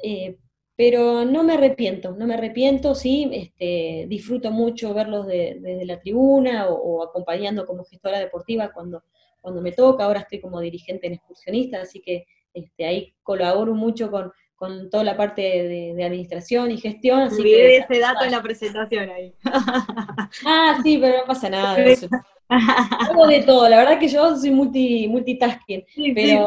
eh, 0.02 0.38
pero 0.76 1.24
no 1.24 1.42
me 1.42 1.54
arrepiento, 1.54 2.12
no 2.12 2.26
me 2.26 2.34
arrepiento, 2.34 2.94
sí, 2.94 3.30
este, 3.32 4.04
disfruto 4.08 4.50
mucho 4.50 4.92
verlos 4.92 5.26
desde 5.26 5.86
la 5.86 5.98
tribuna 5.98 6.68
o, 6.68 7.02
acompañando 7.02 7.64
como 7.66 7.84
gestora 7.84 8.18
deportiva 8.18 8.70
cuando, 8.72 9.02
cuando 9.40 9.62
me 9.62 9.72
toca, 9.72 10.04
ahora 10.04 10.20
estoy 10.20 10.40
como 10.40 10.60
dirigente 10.60 11.06
en 11.06 11.14
excursionista, 11.14 11.80
así 11.80 12.00
que 12.00 12.26
este, 12.52 12.84
ahí 12.84 13.14
colaboro 13.22 13.74
mucho 13.74 14.10
con, 14.10 14.32
toda 14.90 15.04
la 15.04 15.16
parte 15.16 15.42
de, 15.42 16.04
administración 16.04 16.70
y 16.70 16.78
gestión. 16.78 17.20
Así 17.20 17.42
que, 17.42 17.76
ese 17.76 17.98
dato 17.98 18.24
en 18.24 18.30
la 18.30 18.42
presentación 18.42 19.10
ahí. 19.10 19.34
ah, 20.46 20.80
sí, 20.82 20.96
pero 20.98 21.18
no 21.18 21.24
pasa 21.26 21.50
nada. 21.50 21.76
Hago 22.48 23.26
de 23.26 23.42
todo, 23.42 23.68
la 23.68 23.76
verdad 23.76 23.98
que 23.98 24.08
yo 24.08 24.36
soy 24.36 24.50
multi, 24.50 25.08
multitasking, 25.08 25.84
pero 26.14 26.44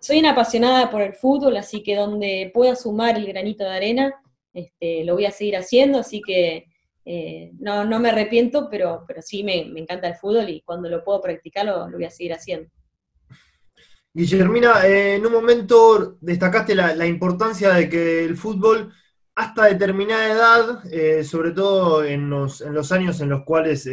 soy 0.00 0.18
una 0.18 0.30
apasionada 0.30 0.90
por 0.90 1.02
el 1.02 1.14
fútbol, 1.14 1.56
así 1.56 1.82
que 1.82 1.96
donde 1.96 2.50
pueda 2.54 2.76
sumar 2.76 3.16
el 3.16 3.26
granito 3.26 3.64
de 3.64 3.70
arena, 3.70 4.14
este, 4.52 5.04
lo 5.04 5.14
voy 5.14 5.26
a 5.26 5.30
seguir 5.30 5.56
haciendo, 5.56 5.98
así 5.98 6.22
que 6.22 6.66
eh, 7.08 7.52
no, 7.60 7.84
me 8.00 8.08
arrepiento, 8.08 8.68
pero, 8.68 9.04
pero 9.06 9.22
sí 9.22 9.44
me, 9.44 9.60
encanta 9.60 10.08
el 10.08 10.16
fútbol 10.16 10.48
y 10.48 10.62
cuando 10.62 10.88
lo 10.88 11.04
puedo 11.04 11.20
practicar 11.20 11.64
lo, 11.64 11.88
voy 11.88 12.04
a 12.04 12.10
seguir 12.10 12.32
haciendo. 12.32 12.68
Guillermina, 14.12 14.84
eh, 14.86 15.14
en 15.14 15.24
un 15.26 15.32
momento 15.32 16.16
destacaste 16.20 16.74
la, 16.74 17.06
importancia 17.06 17.70
de 17.74 17.88
que 17.88 18.24
el 18.24 18.36
fútbol, 18.36 18.92
hasta 19.36 19.66
determinada 19.66 20.32
edad, 20.32 20.92
eh, 20.92 21.22
sobre 21.22 21.52
todo 21.52 22.02
en 22.02 22.28
los, 22.28 22.60
en 22.60 22.74
los, 22.74 22.90
años 22.90 23.20
en 23.20 23.28
los 23.28 23.44
cuales 23.44 23.88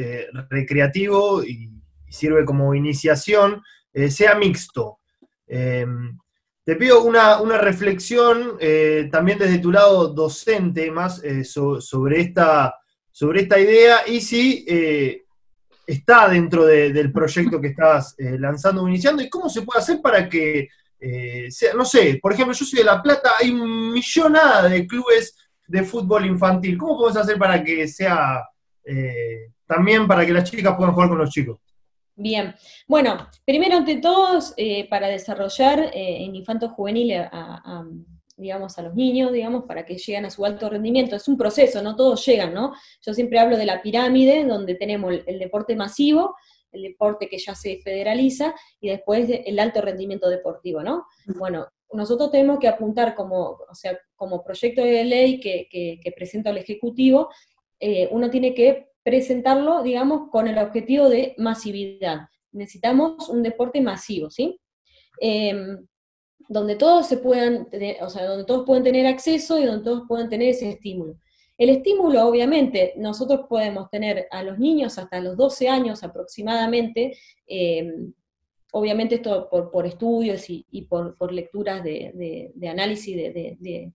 recreativo 0.49 1.43
y, 1.43 1.69
sirve 2.09 2.45
como 2.45 2.75
iniciación, 2.75 3.63
sea 4.09 4.35
mixto. 4.35 4.99
Em, 5.55 6.17
te 6.65 6.75
pido 6.77 7.03
una, 7.03 7.37
reflexión 7.59 8.57
eh, 8.59 9.07
también 9.11 9.37
desde 9.37 9.59
tu 9.59 9.71
lado 9.71 10.07
docente 10.07 10.89
más 10.89 11.23
eh, 11.23 11.43
sobre, 11.43 12.21
esta, 12.21 12.73
sobre 13.11 13.41
esta 13.41 13.59
idea 13.59 14.07
y 14.07 14.19
si 14.19 14.65
eh, 14.67 15.25
está 15.85 16.27
dentro 16.27 16.65
del 16.65 17.11
proyecto 17.11 17.61
que 17.61 17.67
estás 17.67 18.15
lanzando 18.17 18.81
o 18.81 18.87
iniciando 18.87 19.21
y 19.21 19.29
cómo 19.29 19.47
se 19.47 19.61
puede 19.61 19.81
hacer 19.81 20.01
para 20.01 20.27
que 20.27 20.69
sea, 21.49 21.73
no 21.73 21.83
sé, 21.83 22.17
por 22.21 22.31
ejemplo, 22.31 22.55
yo 22.55 22.65
soy 22.65 22.79
de 22.79 22.85
La 22.85 23.03
Plata, 23.03 23.33
hay 23.37 23.51
millonada 23.51 24.69
de 24.69 24.87
clubes 24.87 25.35
de 25.67 25.83
fútbol 25.83 26.25
infantil. 26.25 26.77
¿Cómo 26.77 26.97
podemos 26.97 27.17
hacer 27.17 27.37
para 27.37 27.61
que 27.61 27.85
sea 27.89 28.41
también 29.67 30.07
para 30.07 30.25
que 30.25 30.31
las 30.31 30.49
chicas 30.49 30.75
puedan 30.77 30.93
jugar 30.93 31.09
con 31.09 31.17
los 31.17 31.29
chicos? 31.29 31.59
Bien, 32.15 32.53
bueno, 32.87 33.27
primero 33.43 33.77
ante 33.77 33.97
todos, 33.97 34.53
eh, 34.57 34.87
para 34.87 35.07
desarrollar 35.07 35.79
eh, 35.79 36.23
en 36.23 36.35
infanto 36.35 36.69
juvenil 36.69 37.13
a, 37.13 37.83
digamos, 38.37 38.77
a 38.77 38.83
los 38.83 38.93
niños, 38.93 39.31
digamos, 39.31 39.63
para 39.65 39.85
que 39.85 39.97
lleguen 39.97 40.25
a 40.25 40.29
su 40.29 40.45
alto 40.45 40.69
rendimiento. 40.69 41.15
Es 41.15 41.27
un 41.27 41.37
proceso, 41.37 41.81
no 41.81 41.95
todos 41.95 42.23
llegan, 42.25 42.53
¿no? 42.53 42.73
Yo 43.01 43.13
siempre 43.13 43.39
hablo 43.39 43.57
de 43.57 43.65
la 43.65 43.81
pirámide, 43.81 44.43
donde 44.43 44.75
tenemos 44.75 45.13
el, 45.25 45.39
deporte 45.39 45.75
masivo, 45.75 46.35
el 46.71 46.83
deporte 46.83 47.27
que 47.27 47.37
ya 47.37 47.55
se 47.55 47.79
federaliza, 47.83 48.53
y 48.79 48.89
después 48.89 49.27
el 49.29 49.59
alto 49.59 49.81
rendimiento 49.81 50.29
deportivo, 50.29 50.83
¿no? 50.83 51.05
Bueno, 51.37 51.67
nosotros 51.93 52.31
tenemos 52.31 52.59
que 52.59 52.67
apuntar 52.67 53.15
como, 53.15 53.59
o 53.69 53.75
sea, 53.75 53.97
como 54.15 54.43
proyecto 54.43 54.83
de 54.83 55.03
ley 55.03 55.39
que, 55.39 55.67
que, 55.69 56.11
presenta 56.11 56.49
el 56.49 56.57
Ejecutivo, 56.57 57.29
eh, 57.79 58.07
uno 58.11 58.29
tiene 58.29 58.53
que 58.53 58.92
presentarlo, 59.03 59.83
digamos, 59.83 60.29
con 60.29 60.47
el 60.47 60.57
objetivo 60.57 61.09
de 61.09 61.35
masividad. 61.37 62.27
Necesitamos 62.51 63.29
un 63.29 63.43
deporte 63.43 63.81
masivo, 63.81 64.29
¿sí? 64.29 64.59
Em, 65.19 65.85
donde 66.49 66.75
todos 66.75 67.07
se 67.07 67.17
puedan 67.17 67.69
tener, 67.69 68.01
o 68.03 68.09
sea, 68.09 68.25
donde 68.25 68.45
todos 68.45 68.65
pueden 68.65 68.83
tener 68.83 69.05
acceso 69.07 69.59
y 69.59 69.65
donde 69.65 69.83
todos 69.83 70.03
puedan 70.07 70.29
tener 70.29 70.49
ese 70.49 70.69
estímulo. 70.69 71.17
El 71.57 71.69
estímulo, 71.69 72.27
obviamente, 72.27 72.93
nosotros 72.97 73.41
podemos 73.47 73.89
tener 73.89 74.27
a 74.31 74.43
los 74.43 74.57
niños 74.57 74.97
hasta 74.97 75.19
los 75.19 75.37
12 75.37 75.69
años 75.69 76.03
aproximadamente, 76.03 77.17
eh, 77.47 77.93
obviamente 78.71 79.15
esto 79.15 79.49
por, 79.49 79.85
estudios 79.85 80.45
y, 80.49 80.81
por, 80.89 81.31
lecturas 81.31 81.83
de, 81.83 82.51
análisis 82.67 83.15
de, 83.15 83.93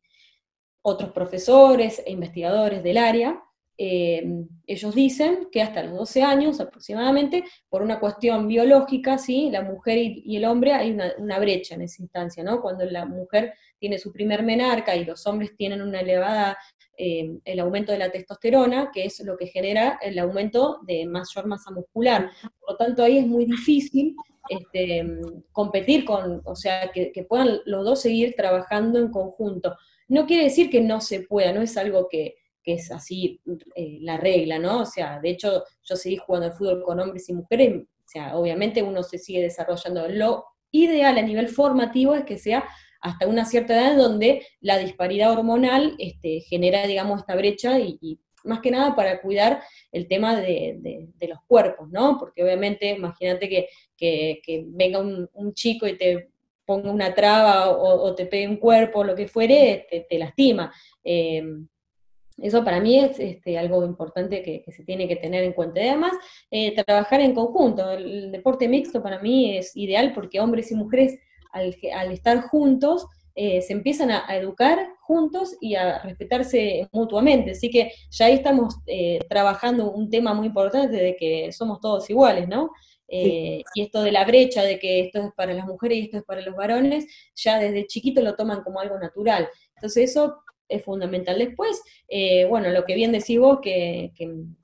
otros 0.83 1.11
profesores 1.11 2.01
e 2.07 2.13
investigadores 2.13 2.83
del 2.83 2.97
área, 2.97 3.43
eh, 3.81 4.25
ellos 4.67 4.93
dicen 4.93 5.49
que 5.53 5.63
hasta 5.63 5.85
los 5.85 5.97
12 5.97 6.23
años 6.25 6.61
aproximadamente, 6.61 7.45
por 7.69 7.81
una 7.81 8.01
cuestión 8.01 8.49
biológica, 8.49 9.19
¿sí? 9.19 9.51
la 9.51 9.63
mujer 9.63 9.99
y, 9.99 10.37
el 10.37 10.45
hombre 10.45 10.73
hay 10.73 10.91
una, 10.91 11.39
brecha 11.39 11.77
en 11.77 11.83
esa 11.83 12.03
instancia, 12.03 12.43
¿no? 12.43 12.61
cuando 12.61 12.85
la 12.85 13.07
mujer 13.07 13.55
tiene 13.79 13.99
su 13.99 14.13
primer 14.13 14.43
menarca 14.43 14.97
y 14.97 15.05
los 15.05 15.25
hombres 15.29 15.57
tienen 15.57 15.81
una 15.81 16.01
elevada 16.01 16.59
eh, 16.97 17.39
el 17.45 17.61
aumento 17.61 17.93
de 17.93 17.99
la 17.99 18.11
testosterona, 18.11 18.91
que 18.93 19.05
es 19.05 19.21
lo 19.21 19.37
que 19.37 19.47
genera 19.47 20.01
el 20.03 20.19
aumento 20.19 20.81
de 20.85 21.07
mayor 21.07 21.47
masa 21.47 21.71
muscular. 21.71 22.29
Por 22.59 22.73
lo 22.73 22.77
tanto, 22.77 23.05
ahí 23.05 23.19
es 23.19 23.27
muy 23.29 23.45
difícil 23.45 24.17
este, 24.49 25.07
competir 25.53 26.05
con, 26.05 26.43
o 26.45 26.57
sea, 26.57 26.91
que, 26.93 27.13
puedan 27.29 27.61
los 27.67 27.85
dos 27.85 28.03
seguir 28.03 28.35
trabajando 28.37 28.99
en 28.99 29.13
conjunto. 29.13 29.77
No 30.09 30.27
quiere 30.27 30.43
decir 30.45 30.71
que 30.71 30.81
no 30.81 31.01
se 31.01 31.21
pueda, 31.21 31.53
no 31.53 31.63
es 31.63 31.77
algo 31.77 32.09
que, 32.09 32.35
es 32.75 32.91
así 32.91 33.41
eh, 33.75 33.99
la 34.01 34.17
regla, 34.17 34.59
¿no? 34.59 34.81
O 34.83 34.87
sea, 34.87 35.21
de 35.21 35.31
hecho, 35.31 35.65
yo 35.85 35.97
seguí 35.97 36.17
jugando 36.17 36.49
al 36.49 36.53
fútbol 36.53 36.83
con 36.83 37.01
hombres 37.01 37.29
y 37.29 37.35
mujeres, 37.35 37.83
o 38.09 38.11
sea, 38.11 38.37
obviamente 38.37 38.83
uno 38.83 39.03
se 39.03 39.19
sigue 39.19 39.43
desarrollando. 39.43 40.09
Lo 40.09 40.45
ideal 40.71 41.19
a 41.19 41.23
nivel 41.23 41.49
formativo 41.49 42.15
es 42.15 42.25
que 42.25 42.39
sea 42.39 42.65
hasta 43.01 43.27
una 43.27 43.45
cierta 43.45 43.75
edad 43.75 43.97
donde 43.97 44.47
la 44.61 44.79
disparidad 44.79 45.33
hormonal 45.33 45.95
este, 45.99 46.41
genera, 46.41 46.87
digamos, 46.87 47.21
esta 47.21 47.37
brecha 47.37 47.79
y, 47.79 48.19
más 48.45 48.61
que 48.61 48.71
nada 48.71 48.95
para 48.95 49.21
cuidar 49.21 49.63
el 49.93 50.07
tema 50.09 50.41
de, 50.41 51.11
los 51.29 51.39
cuerpos, 51.47 51.91
¿no? 51.91 52.17
Porque 52.19 52.43
obviamente, 52.43 52.91
imagínate 52.91 53.49
que, 53.97 54.65
venga 54.69 55.01
un, 55.01 55.55
chico 55.55 55.87
y 55.87 55.99
te 55.99 56.31
ponga 56.65 56.91
una 56.91 57.15
traba 57.15 57.71
o, 57.71 58.15
te 58.15 58.27
pegue 58.27 58.49
un 58.49 58.57
cuerpo, 58.57 59.05
lo 59.05 59.15
que 59.15 59.29
fuere, 59.29 59.87
te, 60.09 60.19
lastima. 60.19 60.73
Eh, 61.05 61.43
eso 62.41 62.65
para 62.65 62.81
mí 62.81 62.99
es 62.99 63.19
este, 63.19 63.59
algo 63.59 63.85
importante 63.85 64.43
que, 64.43 64.65
se 64.71 64.85
tiene 64.85 65.09
que 65.09 65.17
tener 65.17 65.45
en 65.45 65.53
cuenta. 65.53 65.81
Y 65.81 65.89
además, 65.89 66.13
eh, 66.51 66.75
trabajar 66.85 67.21
en 67.21 67.35
conjunto. 67.35 67.91
El 67.91 68.31
deporte 68.31 68.69
mixto 68.69 69.03
para 69.03 69.21
mí 69.21 69.57
es 69.57 69.77
ideal 69.77 70.13
porque 70.15 70.41
hombres 70.41 70.71
y 70.71 70.75
mujeres 70.75 71.19
al, 71.53 72.13
estar 72.13 72.43
juntos, 72.43 73.07
eh, 73.35 73.63
se 73.63 73.73
empiezan 73.73 74.11
a, 74.11 74.25
educar 74.37 74.79
juntos 75.01 75.57
y 75.61 75.75
a 75.75 76.01
respetarse 76.03 76.89
mutuamente. 76.93 77.53
Así 77.53 77.71
que 77.71 77.93
ya 78.11 78.27
ahí 78.27 78.35
estamos 78.35 78.77
eh, 78.87 79.21
trabajando 79.29 79.91
un 79.91 80.11
tema 80.11 80.35
muy 80.35 80.47
importante 80.47 80.97
de 80.97 81.17
que 81.17 81.53
somos 81.53 81.81
todos 81.81 82.09
iguales, 82.11 82.49
¿no? 82.49 82.71
Eh, 83.11 83.63
y 83.75 83.83
esto 83.83 84.03
de 84.03 84.13
la 84.13 84.25
brecha, 84.25 84.63
de 84.63 84.79
que 84.79 85.01
esto 85.01 85.21
es 85.21 85.33
para 85.35 85.55
las 85.55 85.67
mujeres 85.67 85.99
y 85.99 86.03
esto 86.03 86.19
es 86.19 86.25
para 86.25 86.43
los 86.43 86.55
varones, 86.55 87.07
ya 87.35 87.59
desde 87.59 87.87
chiquito 87.87 88.21
lo 88.21 88.37
toman 88.37 88.63
como 88.63 88.81
algo 88.81 88.99
natural. 88.99 89.49
Entonces 89.77 90.11
eso 90.11 90.43
es 90.69 90.85
fundamental. 90.85 91.39
Después, 91.39 91.83
bueno, 92.49 92.69
lo 92.71 92.85
que 92.85 92.95
bien 92.95 93.13
decís 93.13 93.39
vos, 93.39 93.61
que, 93.63 94.13
en, 94.19 94.57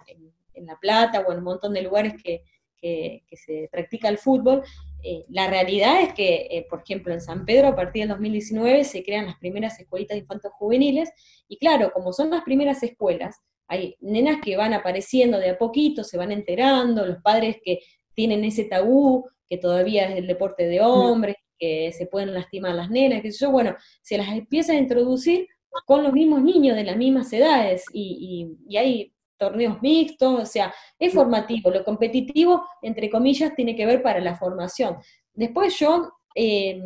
La 0.66 0.78
Plata 0.78 1.20
o 1.20 1.32
en 1.32 1.38
un 1.38 1.44
montón 1.44 1.72
de 1.72 1.82
lugares 1.82 2.14
que, 2.22 2.42
que 2.80 3.36
se 3.36 3.68
practica 3.72 4.08
el 4.08 4.18
fútbol, 4.18 4.62
eh, 5.06 5.26
la 5.28 5.48
realidad 5.48 6.00
es 6.00 6.14
que, 6.14 6.48
eh, 6.50 6.66
por 6.68 6.80
ejemplo, 6.80 7.12
en 7.12 7.20
San 7.20 7.44
Pedro 7.44 7.68
a 7.68 7.76
partir 7.76 8.02
del 8.02 8.08
2019 8.08 8.84
se 8.84 9.04
crean 9.04 9.26
las 9.26 9.36
primeras 9.36 9.78
escuelitas 9.78 10.14
de 10.14 10.20
infantos 10.20 10.50
juveniles 10.54 11.10
y 11.46 11.58
claro, 11.58 11.92
como 11.92 12.14
son 12.14 12.30
las 12.30 12.42
primeras 12.42 12.82
escuelas, 12.82 13.42
hay 13.68 13.96
nenas 14.00 14.38
que 14.42 14.56
van 14.56 14.72
apareciendo 14.72 15.38
de 15.38 15.50
a 15.50 15.58
poquito, 15.58 16.04
se 16.04 16.16
van 16.16 16.32
enterando, 16.32 17.04
los 17.04 17.18
padres 17.18 17.58
que 17.62 17.80
tienen 18.14 18.44
ese 18.44 18.64
tabú, 18.64 19.28
que 19.46 19.58
todavía 19.58 20.08
es 20.08 20.16
el 20.16 20.26
deporte 20.26 20.66
de 20.66 20.80
hombres, 20.80 21.36
que 21.58 21.92
se 21.92 22.06
pueden 22.06 22.32
lastimar 22.32 22.74
las 22.74 22.88
nenas, 22.88 23.20
que 23.20 23.30
yo, 23.30 23.50
bueno, 23.50 23.76
se 24.00 24.16
las 24.16 24.28
empieza 24.28 24.72
a 24.72 24.76
introducir 24.76 25.48
con 25.86 26.02
los 26.02 26.12
mismos 26.12 26.42
niños 26.42 26.76
de 26.76 26.84
las 26.84 26.96
mismas 26.96 27.32
edades 27.32 27.84
y, 27.92 28.56
y, 28.68 28.72
y 28.72 28.76
hay 28.76 29.14
torneos 29.36 29.82
mixtos, 29.82 30.42
o 30.42 30.46
sea, 30.46 30.72
es 30.98 31.12
formativo, 31.12 31.70
lo 31.70 31.84
competitivo, 31.84 32.64
entre 32.82 33.10
comillas, 33.10 33.54
tiene 33.54 33.74
que 33.76 33.86
ver 33.86 34.02
para 34.02 34.20
la 34.20 34.36
formación. 34.36 34.96
Después 35.32 35.78
yo 35.78 36.12
eh, 36.34 36.80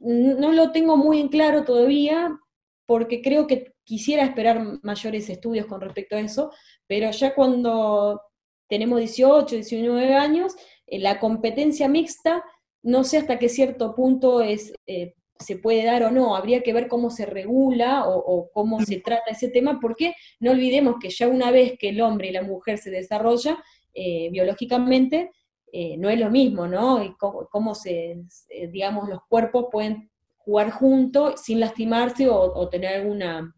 no 0.00 0.52
lo 0.52 0.70
tengo 0.72 0.96
muy 0.96 1.20
en 1.20 1.28
claro 1.28 1.64
todavía, 1.64 2.38
porque 2.86 3.20
creo 3.22 3.46
que 3.46 3.74
quisiera 3.84 4.24
esperar 4.24 4.78
mayores 4.82 5.28
estudios 5.28 5.66
con 5.66 5.80
respecto 5.80 6.16
a 6.16 6.20
eso, 6.20 6.50
pero 6.86 7.10
ya 7.10 7.34
cuando 7.34 8.20
tenemos 8.68 8.98
18, 8.98 9.54
19 9.56 10.14
años, 10.14 10.54
eh, 10.86 10.98
la 10.98 11.18
competencia 11.18 11.88
mixta, 11.88 12.44
no 12.82 13.04
sé 13.04 13.18
hasta 13.18 13.38
qué 13.38 13.48
cierto 13.48 13.94
punto 13.94 14.40
es 14.40 14.72
eh, 14.86 15.14
se 15.38 15.56
puede 15.56 15.84
dar 15.84 16.02
o 16.02 16.10
no, 16.10 16.36
habría 16.36 16.62
que 16.62 16.72
ver 16.72 16.88
cómo 16.88 17.10
se 17.10 17.26
regula 17.26 18.08
o, 18.08 18.50
cómo 18.52 18.80
se 18.80 19.00
trata 19.00 19.30
ese 19.30 19.48
tema, 19.48 19.78
porque 19.80 20.14
no 20.40 20.50
olvidemos 20.50 20.96
que 21.00 21.10
ya 21.10 21.28
una 21.28 21.50
vez 21.50 21.78
que 21.78 21.90
el 21.90 22.00
hombre 22.00 22.28
y 22.28 22.32
la 22.32 22.42
mujer 22.42 22.78
se 22.78 22.90
desarrolla 22.90 23.62
eh, 23.94 24.28
biológicamente, 24.30 25.30
eh, 25.72 25.96
no 25.98 26.08
es 26.08 26.18
lo 26.18 26.30
mismo, 26.30 26.66
¿no? 26.66 27.04
Y 27.04 27.14
cómo, 27.16 27.74
se, 27.74 28.22
digamos, 28.70 29.08
los 29.08 29.20
cuerpos 29.28 29.66
pueden 29.70 30.10
jugar 30.36 30.70
juntos 30.70 31.42
sin 31.42 31.60
lastimarse 31.60 32.28
o, 32.28 32.68
tener 32.68 32.96
alguna, 32.96 33.54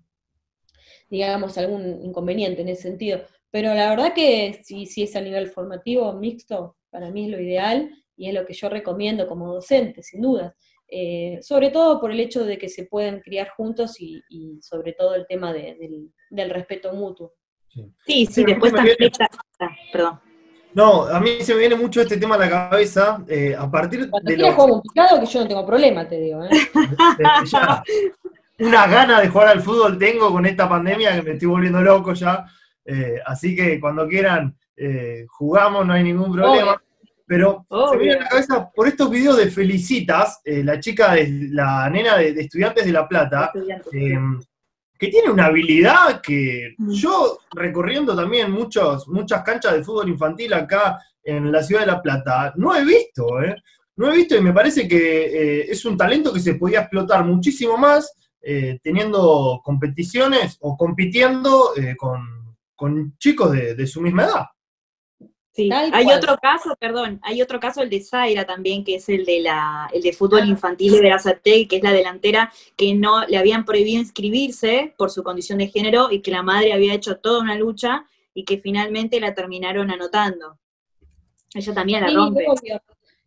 digamos, 1.08 1.56
algún 1.56 2.02
inconveniente 2.02 2.62
en 2.62 2.68
ese 2.68 2.82
sentido. 2.82 3.20
Pero 3.50 3.74
la 3.74 3.90
verdad 3.90 4.12
que 4.12 4.60
si, 4.64 4.86
si 4.86 5.04
es 5.04 5.14
a 5.16 5.20
nivel 5.20 5.48
formativo 5.48 6.12
mixto, 6.14 6.76
para 6.90 7.10
mí 7.10 7.24
es 7.26 7.30
lo 7.30 7.40
ideal 7.40 7.90
y 8.16 8.28
es 8.28 8.34
lo 8.34 8.44
que 8.44 8.54
yo 8.54 8.68
recomiendo 8.68 9.26
como 9.26 9.54
docente, 9.54 10.02
sin 10.02 10.22
dudas. 10.22 10.52
Eh, 10.92 11.38
sobre 11.40 11.70
todo 11.70 12.00
por 12.00 12.10
el 12.10 12.18
hecho 12.18 12.44
de 12.44 12.58
que 12.58 12.68
se 12.68 12.84
pueden 12.84 13.20
criar 13.20 13.50
juntos 13.50 14.00
y, 14.00 14.24
sobre 14.60 14.92
todo 14.92 15.14
el 15.14 15.24
tema 15.28 15.52
del, 15.52 16.50
respeto 16.50 16.92
mutuo. 16.92 17.34
Sí, 18.04 18.26
sí, 18.26 18.44
después 18.44 18.72
también 18.72 18.96
ah, 19.60 19.70
perdón. 19.92 20.20
No, 20.74 21.04
a 21.04 21.20
mí 21.20 21.42
se 21.42 21.54
me 21.54 21.60
viene 21.60 21.76
mucho 21.76 22.00
este 22.00 22.16
tema 22.16 22.34
a 22.34 22.38
la 22.38 22.48
cabeza, 22.48 23.24
eh, 23.28 23.54
a 23.56 23.70
partir 23.70 24.10
de 24.10 24.36
los... 24.36 24.54
juego 24.54 24.76
un 24.76 24.82
picado 24.82 25.20
que 25.20 25.26
yo 25.26 25.40
no 25.40 25.48
tengo 25.48 25.66
problema, 25.66 26.08
te 26.08 26.18
digo. 26.18 26.44
¿eh? 26.44 26.50
una 28.58 28.86
gana 28.88 29.20
de 29.20 29.28
jugar 29.28 29.48
al 29.48 29.62
fútbol 29.62 29.98
tengo 29.98 30.32
con 30.32 30.46
esta 30.46 30.68
pandemia 30.68 31.14
que 31.14 31.22
me 31.22 31.32
estoy 31.32 31.48
volviendo 31.48 31.80
loco 31.80 32.14
ya, 32.14 32.44
así 33.26 33.54
que 33.54 33.80
cuando 33.80 34.08
quieran 34.08 34.56
jugamos, 35.28 35.86
no 35.86 35.92
hay 35.92 36.02
ningún 36.02 36.32
problema. 36.32 36.80
Pero 37.30 37.64
se 37.70 37.96
me 37.96 38.02
viene 38.02 38.16
a 38.16 38.22
la 38.24 38.28
cabeza 38.28 38.70
por 38.74 38.88
estos 38.88 39.08
videos 39.08 39.36
de 39.36 39.52
Felicitas, 39.52 40.40
eh, 40.44 40.64
la 40.64 40.80
chica, 40.80 41.14
de, 41.14 41.46
la 41.52 41.88
nena 41.88 42.16
de, 42.16 42.30
Estudiantes 42.30 42.84
de 42.84 42.90
La 42.90 43.06
Plata, 43.06 43.52
em, 43.92 44.42
que 44.98 45.06
tiene 45.06 45.30
una 45.30 45.44
habilidad 45.44 46.20
que 46.20 46.74
mm. 46.76 46.90
yo, 46.90 47.38
recorriendo 47.52 48.16
también 48.16 48.50
muchos, 48.50 49.06
muchas 49.06 49.44
canchas 49.44 49.74
de 49.74 49.84
fútbol 49.84 50.08
infantil 50.08 50.52
acá 50.54 50.98
en 51.22 51.52
la 51.52 51.62
ciudad 51.62 51.82
de 51.82 51.86
La 51.86 52.02
Plata, 52.02 52.52
no 52.56 52.74
he 52.74 52.84
visto, 52.84 53.40
¿eh? 53.40 53.54
No 53.94 54.10
he 54.10 54.16
visto 54.16 54.36
y 54.36 54.40
me 54.40 54.52
parece 54.52 54.88
que 54.88 55.26
eh, 55.26 55.66
es 55.70 55.84
un 55.84 55.96
talento 55.96 56.32
que 56.32 56.40
se 56.40 56.56
podía 56.56 56.80
explotar 56.80 57.24
muchísimo 57.24 57.76
más 57.76 58.12
eh, 58.42 58.80
teniendo 58.82 59.60
competiciones 59.62 60.56
o 60.62 60.76
compitiendo 60.76 61.74
con, 61.96 62.56
con, 62.74 63.16
chicos 63.18 63.52
de 63.52 63.86
su 63.86 64.00
misma 64.00 64.24
edad. 64.24 64.46
Sí, 65.52 65.68
hay 65.72 66.06
otro 66.12 66.36
caso, 66.40 66.76
perdón, 66.78 67.18
hay 67.22 67.42
otro 67.42 67.58
caso, 67.58 67.82
el 67.82 67.90
de 67.90 68.00
Zaira 68.00 68.46
también, 68.46 68.84
que 68.84 68.94
es 68.94 69.08
el 69.08 69.24
de 69.24 69.40
la, 69.40 69.90
el 69.92 70.00
de 70.00 70.12
fútbol 70.12 70.48
infantil 70.48 70.92
de 70.92 71.00
Verazate, 71.00 71.66
que 71.66 71.76
es 71.76 71.82
la 71.82 71.92
delantera 71.92 72.52
que 72.76 72.94
no 72.94 73.26
le 73.26 73.36
habían 73.36 73.64
prohibido 73.64 74.00
inscribirse 74.00 74.94
por 74.96 75.10
su 75.10 75.24
condición 75.24 75.58
de 75.58 75.66
género 75.66 76.12
y 76.12 76.20
que 76.20 76.30
la 76.30 76.44
madre 76.44 76.72
había 76.72 76.94
hecho 76.94 77.16
toda 77.16 77.40
una 77.40 77.56
lucha 77.56 78.06
y 78.32 78.44
que 78.44 78.58
finalmente 78.58 79.18
la 79.18 79.34
terminaron 79.34 79.90
anotando. 79.90 80.58
Ella 81.52 81.74
también 81.74 82.02
la 82.02 82.10
rompe. 82.10 82.46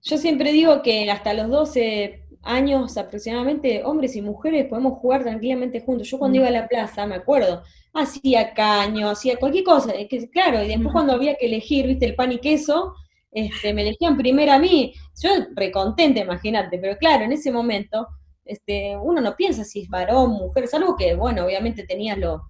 Yo 0.01 0.17
siempre 0.17 0.51
digo 0.51 0.81
que 0.81 1.09
hasta 1.11 1.33
los 1.33 1.49
12 1.49 2.23
años 2.41 2.97
aproximadamente, 2.97 3.83
hombres 3.83 4.15
y 4.15 4.21
mujeres 4.21 4.65
podemos 4.67 4.99
jugar 4.99 5.23
tranquilamente 5.23 5.81
juntos. 5.81 6.09
Yo 6.09 6.19
cuando 6.19 6.37
mm. 6.37 6.39
iba 6.39 6.47
a 6.47 6.51
la 6.51 6.67
plaza, 6.67 7.05
me 7.05 7.15
acuerdo, 7.15 7.63
hacía 7.93 8.53
caño, 8.53 9.09
hacía 9.09 9.37
cualquier 9.37 9.63
cosa, 9.63 9.93
que, 10.09 10.29
claro, 10.29 10.63
y 10.63 10.67
después 10.67 10.91
cuando 10.91 11.13
había 11.13 11.35
que 11.35 11.45
elegir, 11.45 11.87
viste, 11.87 12.05
el 12.05 12.15
pan 12.15 12.31
y 12.31 12.39
queso, 12.39 12.95
este, 13.31 13.73
me 13.73 13.81
elegían 13.83 14.17
primero 14.17 14.53
a 14.53 14.59
mí, 14.59 14.93
yo 15.21 15.29
recontenta, 15.55 16.19
imagínate, 16.21 16.79
pero 16.79 16.97
claro, 16.97 17.25
en 17.25 17.31
ese 17.31 17.51
momento, 17.51 18.07
este, 18.45 18.97
uno 18.97 19.21
no 19.21 19.35
piensa 19.35 19.63
si 19.63 19.81
es 19.81 19.89
varón, 19.89 20.31
mujer, 20.31 20.67
salvo 20.67 20.95
que, 20.95 21.15
bueno, 21.15 21.45
obviamente 21.45 21.85
tenías 21.85 22.17
lo, 22.17 22.43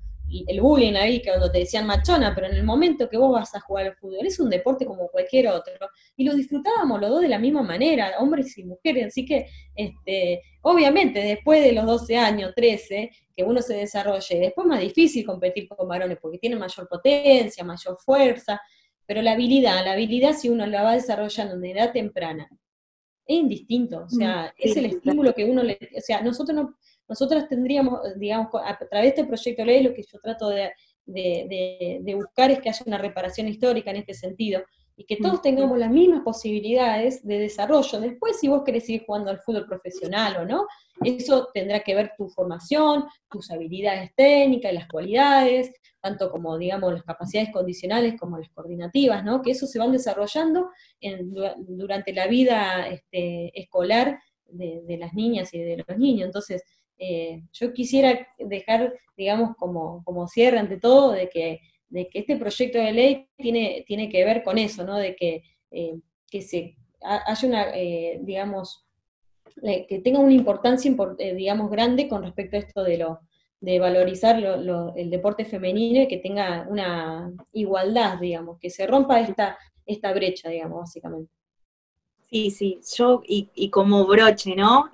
el 0.47 0.61
bullying 0.61 0.93
ahí, 0.95 1.21
que 1.21 1.29
cuando 1.29 1.51
te 1.51 1.59
decían 1.59 1.85
machona, 1.85 2.33
pero 2.33 2.47
en 2.47 2.55
el 2.55 2.63
momento 2.63 3.09
que 3.09 3.17
vos 3.17 3.31
vas 3.31 3.53
a 3.55 3.59
jugar 3.59 3.87
al 3.87 3.95
fútbol, 3.95 4.25
es 4.25 4.39
un 4.39 4.49
deporte 4.49 4.85
como 4.85 5.07
cualquier 5.09 5.47
otro, 5.49 5.73
y 6.15 6.23
lo 6.23 6.33
disfrutábamos 6.33 6.99
los 6.99 7.09
dos 7.09 7.21
de 7.21 7.27
la 7.27 7.39
misma 7.39 7.61
manera, 7.61 8.13
hombres 8.19 8.57
y 8.57 8.63
mujeres, 8.63 9.07
así 9.07 9.25
que, 9.25 9.47
este, 9.75 10.41
obviamente, 10.61 11.19
después 11.19 11.63
de 11.63 11.73
los 11.73 11.85
12 11.85 12.17
años, 12.17 12.53
13, 12.55 13.11
que 13.35 13.43
uno 13.43 13.61
se 13.61 13.75
desarrolle, 13.75 14.39
después 14.39 14.65
es 14.65 14.69
más 14.69 14.79
difícil 14.79 15.25
competir 15.25 15.67
con 15.67 15.87
varones, 15.87 16.17
porque 16.21 16.37
tienen 16.37 16.59
mayor 16.59 16.87
potencia, 16.87 17.63
mayor 17.63 17.97
fuerza, 17.99 18.59
pero 19.05 19.21
la 19.21 19.33
habilidad, 19.33 19.83
la 19.83 19.93
habilidad 19.93 20.33
si 20.33 20.49
uno 20.49 20.65
la 20.65 20.83
va 20.83 20.93
desarrollando 20.93 21.55
en 21.55 21.65
edad 21.65 21.91
temprana, 21.91 22.49
es 23.25 23.37
indistinto, 23.37 24.03
o 24.05 24.09
sea, 24.09 24.53
es 24.57 24.75
el 24.75 24.85
estímulo 24.85 25.33
que 25.33 25.45
uno 25.45 25.63
le, 25.63 25.77
o 25.95 26.01
sea, 26.01 26.21
nosotros 26.21 26.55
no, 26.55 26.75
nosotros 27.07 27.47
tendríamos, 27.47 27.99
digamos, 28.17 28.49
a 28.53 28.77
través 28.77 29.15
de 29.15 29.21
este 29.21 29.25
proyecto 29.25 29.61
de 29.61 29.65
ley, 29.65 29.83
lo 29.83 29.93
que 29.93 30.03
yo 30.03 30.19
trato 30.19 30.49
de, 30.49 30.71
buscar 32.15 32.51
es 32.51 32.59
que 32.59 32.69
haya 32.69 32.83
una 32.85 32.97
reparación 32.97 33.47
histórica 33.47 33.91
en 33.91 33.97
este 33.97 34.13
sentido, 34.13 34.61
y 34.95 35.05
que 35.05 35.17
todos 35.17 35.41
tengamos 35.41 35.77
las 35.79 35.89
mismas 35.89 36.21
posibilidades 36.21 37.25
de 37.25 37.39
desarrollo. 37.39 37.99
Después, 37.99 38.39
si 38.39 38.47
vos 38.47 38.63
querés 38.63 38.87
ir 38.89 39.03
jugando 39.05 39.31
al 39.31 39.39
fútbol 39.39 39.65
profesional 39.65 40.37
o 40.37 40.45
no, 40.45 40.67
eso 41.03 41.49
tendrá 41.51 41.79
que 41.79 41.95
ver 41.95 42.11
tu 42.15 42.29
formación, 42.29 43.05
tus 43.29 43.49
habilidades 43.49 44.11
técnicas, 44.15 44.71
las 44.71 44.87
cualidades, 44.87 45.73
tanto 45.99 46.29
como, 46.29 46.57
digamos, 46.57 46.93
las 46.93 47.03
capacidades 47.03 47.51
condicionales 47.51 48.15
como 48.19 48.37
las 48.37 48.49
coordinativas, 48.49 49.23
¿no? 49.23 49.41
Que 49.41 49.51
eso 49.51 49.65
se 49.65 49.79
van 49.79 49.91
desarrollando 49.91 50.69
durante 51.59 52.13
la 52.13 52.27
vida 52.27 52.87
este, 52.87 53.57
escolar 53.59 54.19
de, 54.45 54.81
de, 54.85 54.97
las 54.97 55.13
niñas 55.13 55.53
y 55.53 55.59
de 55.59 55.83
los 55.87 55.97
niños. 55.97 56.27
Entonces, 56.27 56.61
eh, 57.05 57.43
yo 57.51 57.73
quisiera 57.73 58.27
dejar, 58.39 58.93
digamos, 59.17 59.57
como, 59.57 60.01
como 60.05 60.25
cierre 60.29 60.57
ante 60.57 60.79
todo, 60.79 61.11
de 61.11 61.27
que, 61.29 61.59
de 61.89 62.07
que 62.07 62.19
este 62.19 62.37
proyecto 62.37 62.77
de 62.77 62.93
ley 62.93 63.27
tiene, 63.35 63.83
tiene 63.85 64.07
que 64.07 64.23
ver 64.23 64.41
con 64.41 64.57
eso, 64.57 64.85
¿no? 64.85 64.97
De 64.97 65.13
que, 65.13 65.43
eh, 65.71 65.95
que 66.31 66.41
se 66.41 66.77
haya 67.01 67.47
una, 67.47 67.75
eh, 67.75 68.19
digamos, 68.21 68.85
que 69.61 70.01
tenga 70.03 70.19
una 70.19 70.33
importancia, 70.33 70.95
digamos, 71.35 71.69
grande 71.69 72.07
con 72.07 72.23
respecto 72.23 72.55
a 72.55 72.59
esto 72.59 72.83
de 72.83 72.97
lo 72.97 73.19
de 73.59 73.79
valorizar 73.79 74.43
el 74.95 75.09
deporte 75.09 75.45
femenino 75.45 76.01
y 76.01 76.07
que 76.07 76.17
tenga 76.17 76.65
una 76.69 77.31
igualdad, 77.53 78.19
digamos, 78.19 78.59
que 78.59 78.69
se 78.69 78.87
rompa 78.87 79.21
esta, 79.21 79.57
esta 79.85 80.11
brecha, 80.13 80.49
digamos, 80.49 80.79
básicamente. 80.79 81.31
Sí, 82.29 82.49
sí, 82.51 82.79
yo 82.97 83.21
y 83.25 83.69
como 83.69 84.05
broche, 84.05 84.55
¿no? 84.55 84.89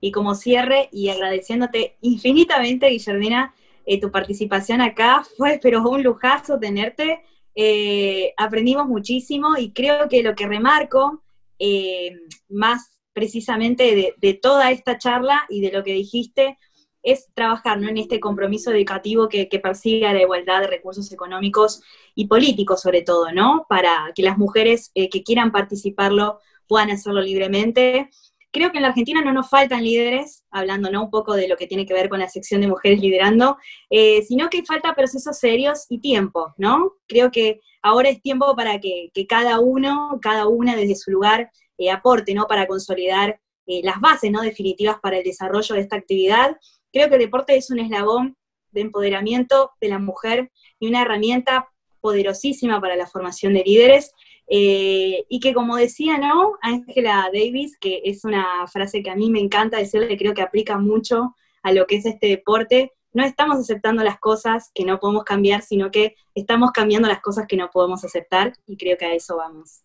Y 0.00 0.12
como 0.12 0.34
cierre 0.34 0.88
y 0.92 1.08
agradeciéndote 1.08 1.96
infinitamente, 2.00 2.88
Guillermina, 2.88 3.54
eh, 3.84 4.00
tu 4.00 4.10
participación 4.10 4.80
acá. 4.80 5.24
Fue, 5.36 5.58
pero 5.62 5.88
un 5.88 6.02
lujazo 6.02 6.58
tenerte. 6.58 7.22
Eh, 7.54 8.34
aprendimos 8.36 8.86
muchísimo 8.86 9.56
y 9.56 9.72
creo 9.72 10.08
que 10.08 10.22
lo 10.22 10.34
que 10.34 10.46
remarco 10.46 11.24
eh, 11.58 12.12
más 12.48 12.98
precisamente 13.12 14.14
de, 14.16 14.34
toda 14.34 14.70
esta 14.70 14.96
charla 14.96 15.44
y 15.48 15.60
de 15.60 15.72
lo 15.72 15.82
que 15.82 15.92
dijiste 15.92 16.56
es 17.02 17.32
trabajar 17.34 17.80
¿no? 17.80 17.88
en 17.88 17.96
este 17.96 18.20
compromiso 18.20 18.70
educativo 18.70 19.28
que, 19.28 19.48
que 19.48 19.58
persiga 19.58 20.12
la 20.12 20.22
igualdad 20.22 20.60
de 20.60 20.68
recursos 20.68 21.10
económicos 21.10 21.82
y 22.14 22.28
políticos 22.28 22.80
sobre 22.80 23.02
todo, 23.02 23.32
¿no? 23.32 23.66
Para 23.68 24.12
que 24.14 24.22
las 24.22 24.38
mujeres 24.38 24.92
que 24.94 25.22
quieran 25.24 25.50
participarlo 25.50 26.38
puedan 26.68 26.90
hacerlo 26.90 27.20
libremente 27.20 28.10
Creo 28.50 28.72
que 28.72 28.78
en 28.78 28.82
la 28.82 28.88
Argentina 28.88 29.20
no 29.22 29.32
nos 29.32 29.50
faltan 29.50 29.84
líderes, 29.84 30.44
hablando 30.50 30.90
¿no? 30.90 31.04
un 31.04 31.10
poco 31.10 31.34
de 31.34 31.48
lo 31.48 31.56
que 31.56 31.66
tiene 31.66 31.84
que 31.84 31.92
ver 31.92 32.08
con 32.08 32.18
la 32.18 32.28
sección 32.28 32.62
de 32.62 32.68
mujeres 32.68 33.00
liderando, 33.00 33.58
eh, 33.90 34.22
sino 34.22 34.48
que 34.48 34.64
falta 34.64 34.94
procesos 34.94 35.38
serios 35.38 35.84
y 35.90 36.00
tiempo, 36.00 36.54
¿no? 36.56 36.94
Creo 37.06 37.30
que 37.30 37.60
ahora 37.82 38.08
es 38.08 38.22
tiempo 38.22 38.56
para 38.56 38.80
que, 38.80 39.10
cada 39.28 39.60
uno, 39.60 40.18
cada 40.22 40.46
una 40.46 40.76
desde 40.76 40.96
su 40.96 41.10
lugar 41.10 41.50
eh, 41.76 41.90
aporte, 41.90 42.32
¿no? 42.32 42.46
Para 42.46 42.66
consolidar 42.66 43.38
eh, 43.66 43.82
las 43.84 44.00
bases, 44.00 44.30
¿no? 44.30 44.40
Definitivas 44.40 44.96
para 45.02 45.18
el 45.18 45.24
desarrollo 45.24 45.74
de 45.74 45.82
esta 45.82 45.96
actividad. 45.96 46.56
Creo 46.90 47.08
que 47.08 47.16
el 47.16 47.20
deporte 47.20 47.54
es 47.54 47.70
un 47.70 47.80
eslabón 47.80 48.36
de 48.70 48.80
empoderamiento 48.80 49.72
de 49.80 49.88
la 49.88 49.98
mujer 49.98 50.50
y 50.78 50.88
una 50.88 51.02
herramienta 51.02 51.68
poderosísima 52.00 52.80
para 52.80 52.96
la 52.96 53.06
formación 53.06 53.52
de 53.54 53.64
líderes 53.64 54.12
eh, 54.50 55.26
y 55.28 55.40
que 55.40 55.52
como 55.52 55.76
decía, 55.76 56.16
¿no? 56.16 56.54
Angela 56.62 57.28
Davis, 57.32 57.76
que 57.78 58.00
es 58.04 58.24
una 58.24 58.66
frase 58.66 59.02
que 59.02 59.10
a 59.10 59.16
mí 59.16 59.30
me 59.30 59.40
encanta 59.40 59.76
decirle, 59.76 60.16
creo 60.16 60.32
que 60.32 60.42
aplica 60.42 60.78
mucho 60.78 61.34
a 61.62 61.72
lo 61.72 61.86
que 61.86 61.96
es 61.96 62.06
este 62.06 62.28
deporte, 62.28 62.92
no 63.12 63.24
estamos 63.24 63.58
aceptando 63.58 64.02
las 64.02 64.18
cosas 64.18 64.70
que 64.74 64.84
no 64.84 64.98
podemos 65.00 65.24
cambiar, 65.24 65.62
sino 65.62 65.90
que 65.90 66.14
estamos 66.34 66.70
cambiando 66.72 67.08
las 67.08 67.20
cosas 67.20 67.46
que 67.46 67.56
no 67.56 67.70
podemos 67.70 68.04
aceptar 68.04 68.54
y 68.66 68.76
creo 68.76 68.96
que 68.96 69.06
a 69.06 69.14
eso 69.14 69.36
vamos. 69.36 69.82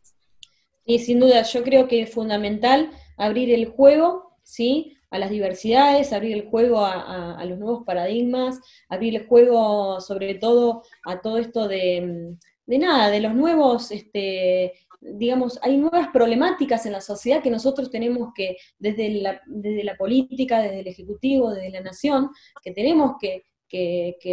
Y 0.86 1.00
sin 1.00 1.20
duda, 1.20 1.44
yo 1.44 1.64
creo 1.64 1.88
que 1.88 2.02
es 2.02 2.14
fundamental 2.14 2.92
abrir 3.18 3.52
el 3.54 3.66
juego, 3.68 4.38
¿sí? 4.44 4.98
A 5.10 5.20
las 5.20 5.30
diversidades, 5.30 6.14
abrir 6.14 6.34
el 6.34 6.50
juego 6.50 6.86
a, 6.86 7.38
a 7.38 7.46
los 7.46 7.60
nuevos 7.60 7.84
paradigmas, 7.86 8.60
abrir 8.90 9.16
el 9.16 9.28
juego 9.28 10.00
sobre 10.02 10.36
todo 10.36 10.84
a 11.06 11.22
todo 11.22 11.38
esto 11.38 11.68
de 11.68 12.36
de 12.66 12.78
nada, 12.78 13.10
de 13.10 13.20
los 13.20 13.34
nuevos, 13.34 13.92
este, 13.92 14.74
digamos, 15.02 15.60
hay 15.62 15.78
nuevas 15.78 16.08
problemáticas 16.10 16.86
en 16.86 16.94
la 16.94 17.02
sociedad 17.02 17.42
que 17.42 17.50
nosotros 17.50 17.90
tenemos 17.90 18.30
que, 18.34 18.58
desde 18.78 19.10
la, 19.10 19.42
desde 19.46 19.84
la 19.84 19.96
política, 19.96 20.62
desde 20.62 20.80
el 20.80 20.88
Ejecutivo, 20.88 21.52
desde 21.52 21.72
la 21.72 21.82
Nación, 21.82 22.30
que 22.62 22.72
tenemos 22.72 23.14
que, 23.20 23.44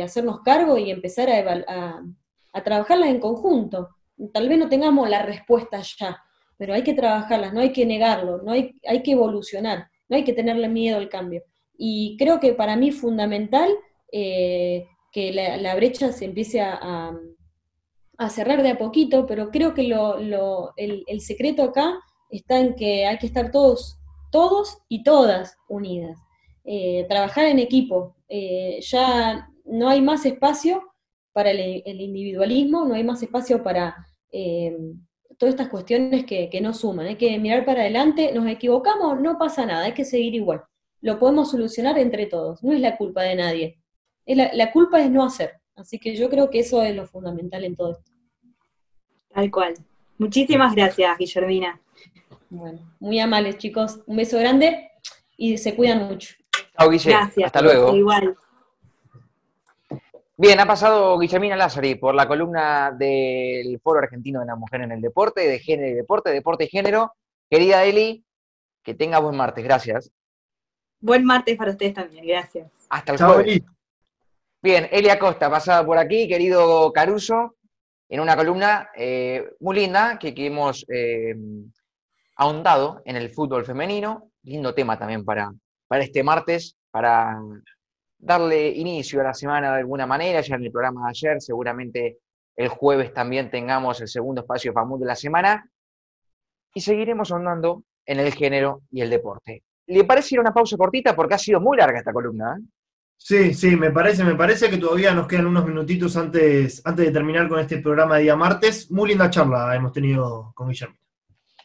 hacernos 0.03 0.41
cargo 0.43 0.76
y 0.76 0.91
empezar 0.91 1.31
a, 1.31 2.03
a, 2.53 2.62
trabajarlas 2.62 3.09
en 3.09 3.20
conjunto. 3.20 3.89
Tal 4.35 4.51
vez 4.51 4.59
no 4.59 4.68
tengamos 4.68 5.09
la 5.09 5.22
respuesta 5.22 5.81
ya, 5.81 6.22
pero 6.59 6.74
hay 6.74 6.83
que 6.83 6.93
trabajarlas, 6.93 7.55
no 7.55 7.61
hay 7.61 7.72
que 7.72 7.87
negarlo, 7.87 8.43
no 8.43 8.53
hay, 8.53 8.74
hay 8.87 9.03
que 9.03 9.12
evolucionar, 9.12 9.89
no 10.11 10.16
hay 10.16 10.24
que 10.24 10.35
tenerle 10.35 10.68
miedo 10.68 10.99
al 10.99 11.09
cambio. 11.09 11.43
Y 11.78 12.18
creo 12.18 12.39
que 12.39 12.53
para 12.53 12.76
mí 12.76 12.91
es 12.91 13.01
fundamental 13.01 13.70
eh, 14.12 14.87
que 15.11 15.33
la, 15.33 15.74
brecha 15.74 16.12
se 16.12 16.26
empiece 16.26 16.61
a 16.61 16.78
a 16.83 17.18
cerrar 18.28 18.62
de 18.62 18.70
a 18.70 18.78
poquito, 18.78 19.26
pero 19.26 19.50
creo 19.50 19.72
que 19.72 19.84
lo, 19.84 20.74
el, 20.76 21.20
secreto 21.22 21.62
acá 21.62 21.98
está 22.28 22.60
en 22.60 22.74
que 22.74 23.06
hay 23.06 23.16
que 23.18 23.26
estar 23.26 23.50
todos, 23.50 23.98
todos 24.30 24.78
y 24.88 25.02
todas 25.02 25.56
unidas. 25.68 26.18
Eh, 26.64 27.06
trabajar 27.08 27.46
en 27.46 27.58
equipo. 27.58 28.14
Eh, 28.28 28.78
ya 28.82 29.48
no 29.64 29.88
hay 29.88 30.02
más 30.02 30.26
espacio 30.26 30.82
para 31.32 31.50
el, 31.50 31.82
individualismo, 31.86 32.84
no 32.84 32.94
hay 32.94 33.04
más 33.04 33.22
espacio 33.22 33.62
para 33.62 33.96
eh, 34.30 34.76
todas 35.38 35.54
estas 35.54 35.68
cuestiones 35.68 36.26
que, 36.26 36.60
no 36.60 36.74
suman. 36.74 37.06
Hay 37.06 37.16
que 37.16 37.38
mirar 37.38 37.64
para 37.64 37.80
adelante, 37.80 38.32
nos 38.34 38.46
equivocamos, 38.48 39.18
no 39.20 39.38
pasa 39.38 39.64
nada, 39.64 39.86
hay 39.86 39.94
que 39.94 40.04
seguir 40.04 40.34
igual. 40.34 40.62
Lo 41.00 41.18
podemos 41.18 41.50
solucionar 41.50 41.98
entre 41.98 42.26
todos, 42.26 42.62
no 42.62 42.72
es 42.72 42.80
la 42.80 42.98
culpa 42.98 43.22
de 43.22 43.36
nadie. 43.36 43.78
la 44.26 44.72
culpa 44.72 45.00
es 45.00 45.10
no 45.10 45.24
hacer. 45.24 45.60
Así 45.80 45.98
que 45.98 46.14
yo 46.14 46.28
creo 46.28 46.50
que 46.50 46.60
eso 46.60 46.82
es 46.82 46.94
lo 46.94 47.06
fundamental 47.06 47.64
en 47.64 47.74
todo 47.74 47.92
esto. 47.92 48.09
Tal 49.33 49.51
cual. 49.51 49.74
Muchísimas 50.18 50.74
gracias, 50.74 51.16
Guillermina. 51.18 51.81
Bueno, 52.51 52.81
muy 52.99 53.20
amables, 53.20 53.59
chicos. 53.59 54.01
Un 54.07 54.16
beso 54.16 54.39
grande 54.39 54.91
y 55.37 55.57
se 55.57 55.74
cuidan 55.74 56.09
mucho. 56.09 56.35
Chao, 56.76 56.91
Guille. 56.91 57.11
Gracias. 57.11 57.47
Hasta 57.47 57.62
luego. 57.62 57.95
Igual. 57.97 58.37
Bien, 60.37 60.59
ha 60.59 60.66
pasado 60.66 61.18
Guillermina 61.18 61.55
Lázari 61.55 61.97
por 61.97 62.14
la 62.14 62.26
columna 62.26 62.91
del 62.93 63.78
Foro 63.81 64.01
Argentino 64.01 64.41
de 64.41 64.47
la 64.47 64.57
Mujer 64.57 64.81
en 64.81 64.93
el 64.93 65.01
Deporte, 65.01 65.47
de 65.47 65.59
Género 65.59 65.91
y 65.91 65.95
Deporte, 65.95 66.31
Deporte 66.31 66.64
y 66.64 66.68
Género. 66.68 67.12
Querida 67.49 67.85
Eli, 67.85 68.24
que 68.83 68.95
tenga 68.95 69.18
buen 69.18 69.37
martes. 69.37 69.62
Gracias. 69.62 70.11
Buen 70.99 71.24
martes 71.24 71.57
para 71.57 71.72
ustedes 71.72 71.95
también. 71.95 72.26
Gracias. 72.26 72.70
Hasta 72.89 73.12
el 73.12 73.18
jueves. 73.18 73.62
Bien, 74.62 74.89
Eli 74.91 75.09
Acosta, 75.09 75.51
pasada 75.51 75.85
por 75.85 75.99
aquí. 75.99 76.26
Querido 76.26 76.93
Caruso, 76.93 77.57
en 78.11 78.18
una 78.18 78.36
columna 78.36 78.90
eh, 78.94 79.52
muy 79.61 79.76
linda 79.76 80.18
que, 80.18 80.34
hemos 80.36 80.84
eh, 80.88 81.34
ahondado 82.36 83.02
en 83.04 83.14
el 83.14 83.30
fútbol 83.30 83.64
femenino. 83.64 84.32
Lindo 84.42 84.74
tema 84.74 84.98
también 84.98 85.24
para, 85.24 85.52
para 85.86 86.02
este 86.02 86.24
martes, 86.24 86.76
para 86.90 87.40
darle 88.18 88.68
inicio 88.70 89.20
a 89.20 89.24
la 89.24 89.34
semana 89.34 89.72
de 89.72 89.78
alguna 89.78 90.06
manera. 90.06 90.40
Ya 90.40 90.56
en 90.56 90.64
el 90.64 90.72
programa 90.72 91.04
de 91.04 91.11
ayer, 91.11 91.40
seguramente 91.40 92.18
el 92.56 92.68
jueves 92.68 93.14
también 93.14 93.48
tengamos 93.48 94.00
el 94.00 94.08
segundo 94.08 94.40
espacio 94.40 94.72
famoso 94.72 95.02
de 95.02 95.06
la 95.06 95.14
semana. 95.14 95.70
Y 96.74 96.80
seguiremos 96.80 97.30
ahondando 97.30 97.84
en 98.04 98.18
el 98.18 98.34
género 98.34 98.82
y 98.90 99.02
el 99.02 99.11
deporte. 99.11 99.62
¿Le 99.86 100.02
parece 100.02 100.34
ir 100.34 100.40
a 100.40 100.42
una 100.42 100.54
pausa 100.54 100.76
cortita? 100.76 101.14
Porque 101.14 101.34
ha 101.34 101.38
sido 101.38 101.61
muy 101.61 101.76
larga 101.76 102.00
esta 102.00 102.12
columna. 102.12 102.56
¿eh? 102.58 102.62
Sí, 103.22 103.52
sí, 103.52 103.76
me 103.76 103.90
parece, 103.90 104.24
me 104.24 104.34
parece 104.34 104.70
que 104.70 104.78
todavía 104.78 105.12
nos 105.12 105.28
quedan 105.28 105.46
unos 105.46 105.66
minutitos 105.66 106.16
antes, 106.16 106.80
antes 106.84 107.04
de 107.04 107.12
terminar 107.12 107.48
con 107.48 107.60
este 107.60 107.76
programa 107.78 108.16
de 108.16 108.22
día 108.22 108.34
martes. 108.34 108.90
Muy 108.90 109.10
linda 109.10 109.28
charla 109.28 109.76
hemos 109.76 109.92
tenido 109.92 110.52
con 110.54 110.68
Guillermo. 110.68 110.96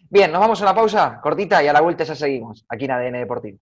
Bien, 0.10 0.32
nos 0.32 0.42
vamos 0.42 0.62
a 0.62 0.66
una 0.66 0.76
pausa 0.76 1.20
cortita 1.24 1.64
y 1.64 1.68
a 1.68 1.74
la 1.74 1.82
vuelta 1.82 2.04
ya 2.04 2.14
seguimos 2.14 2.66
aquí 2.68 2.86
en 2.86 2.92
ADN 2.92 3.14
Deportivo. 3.14 3.58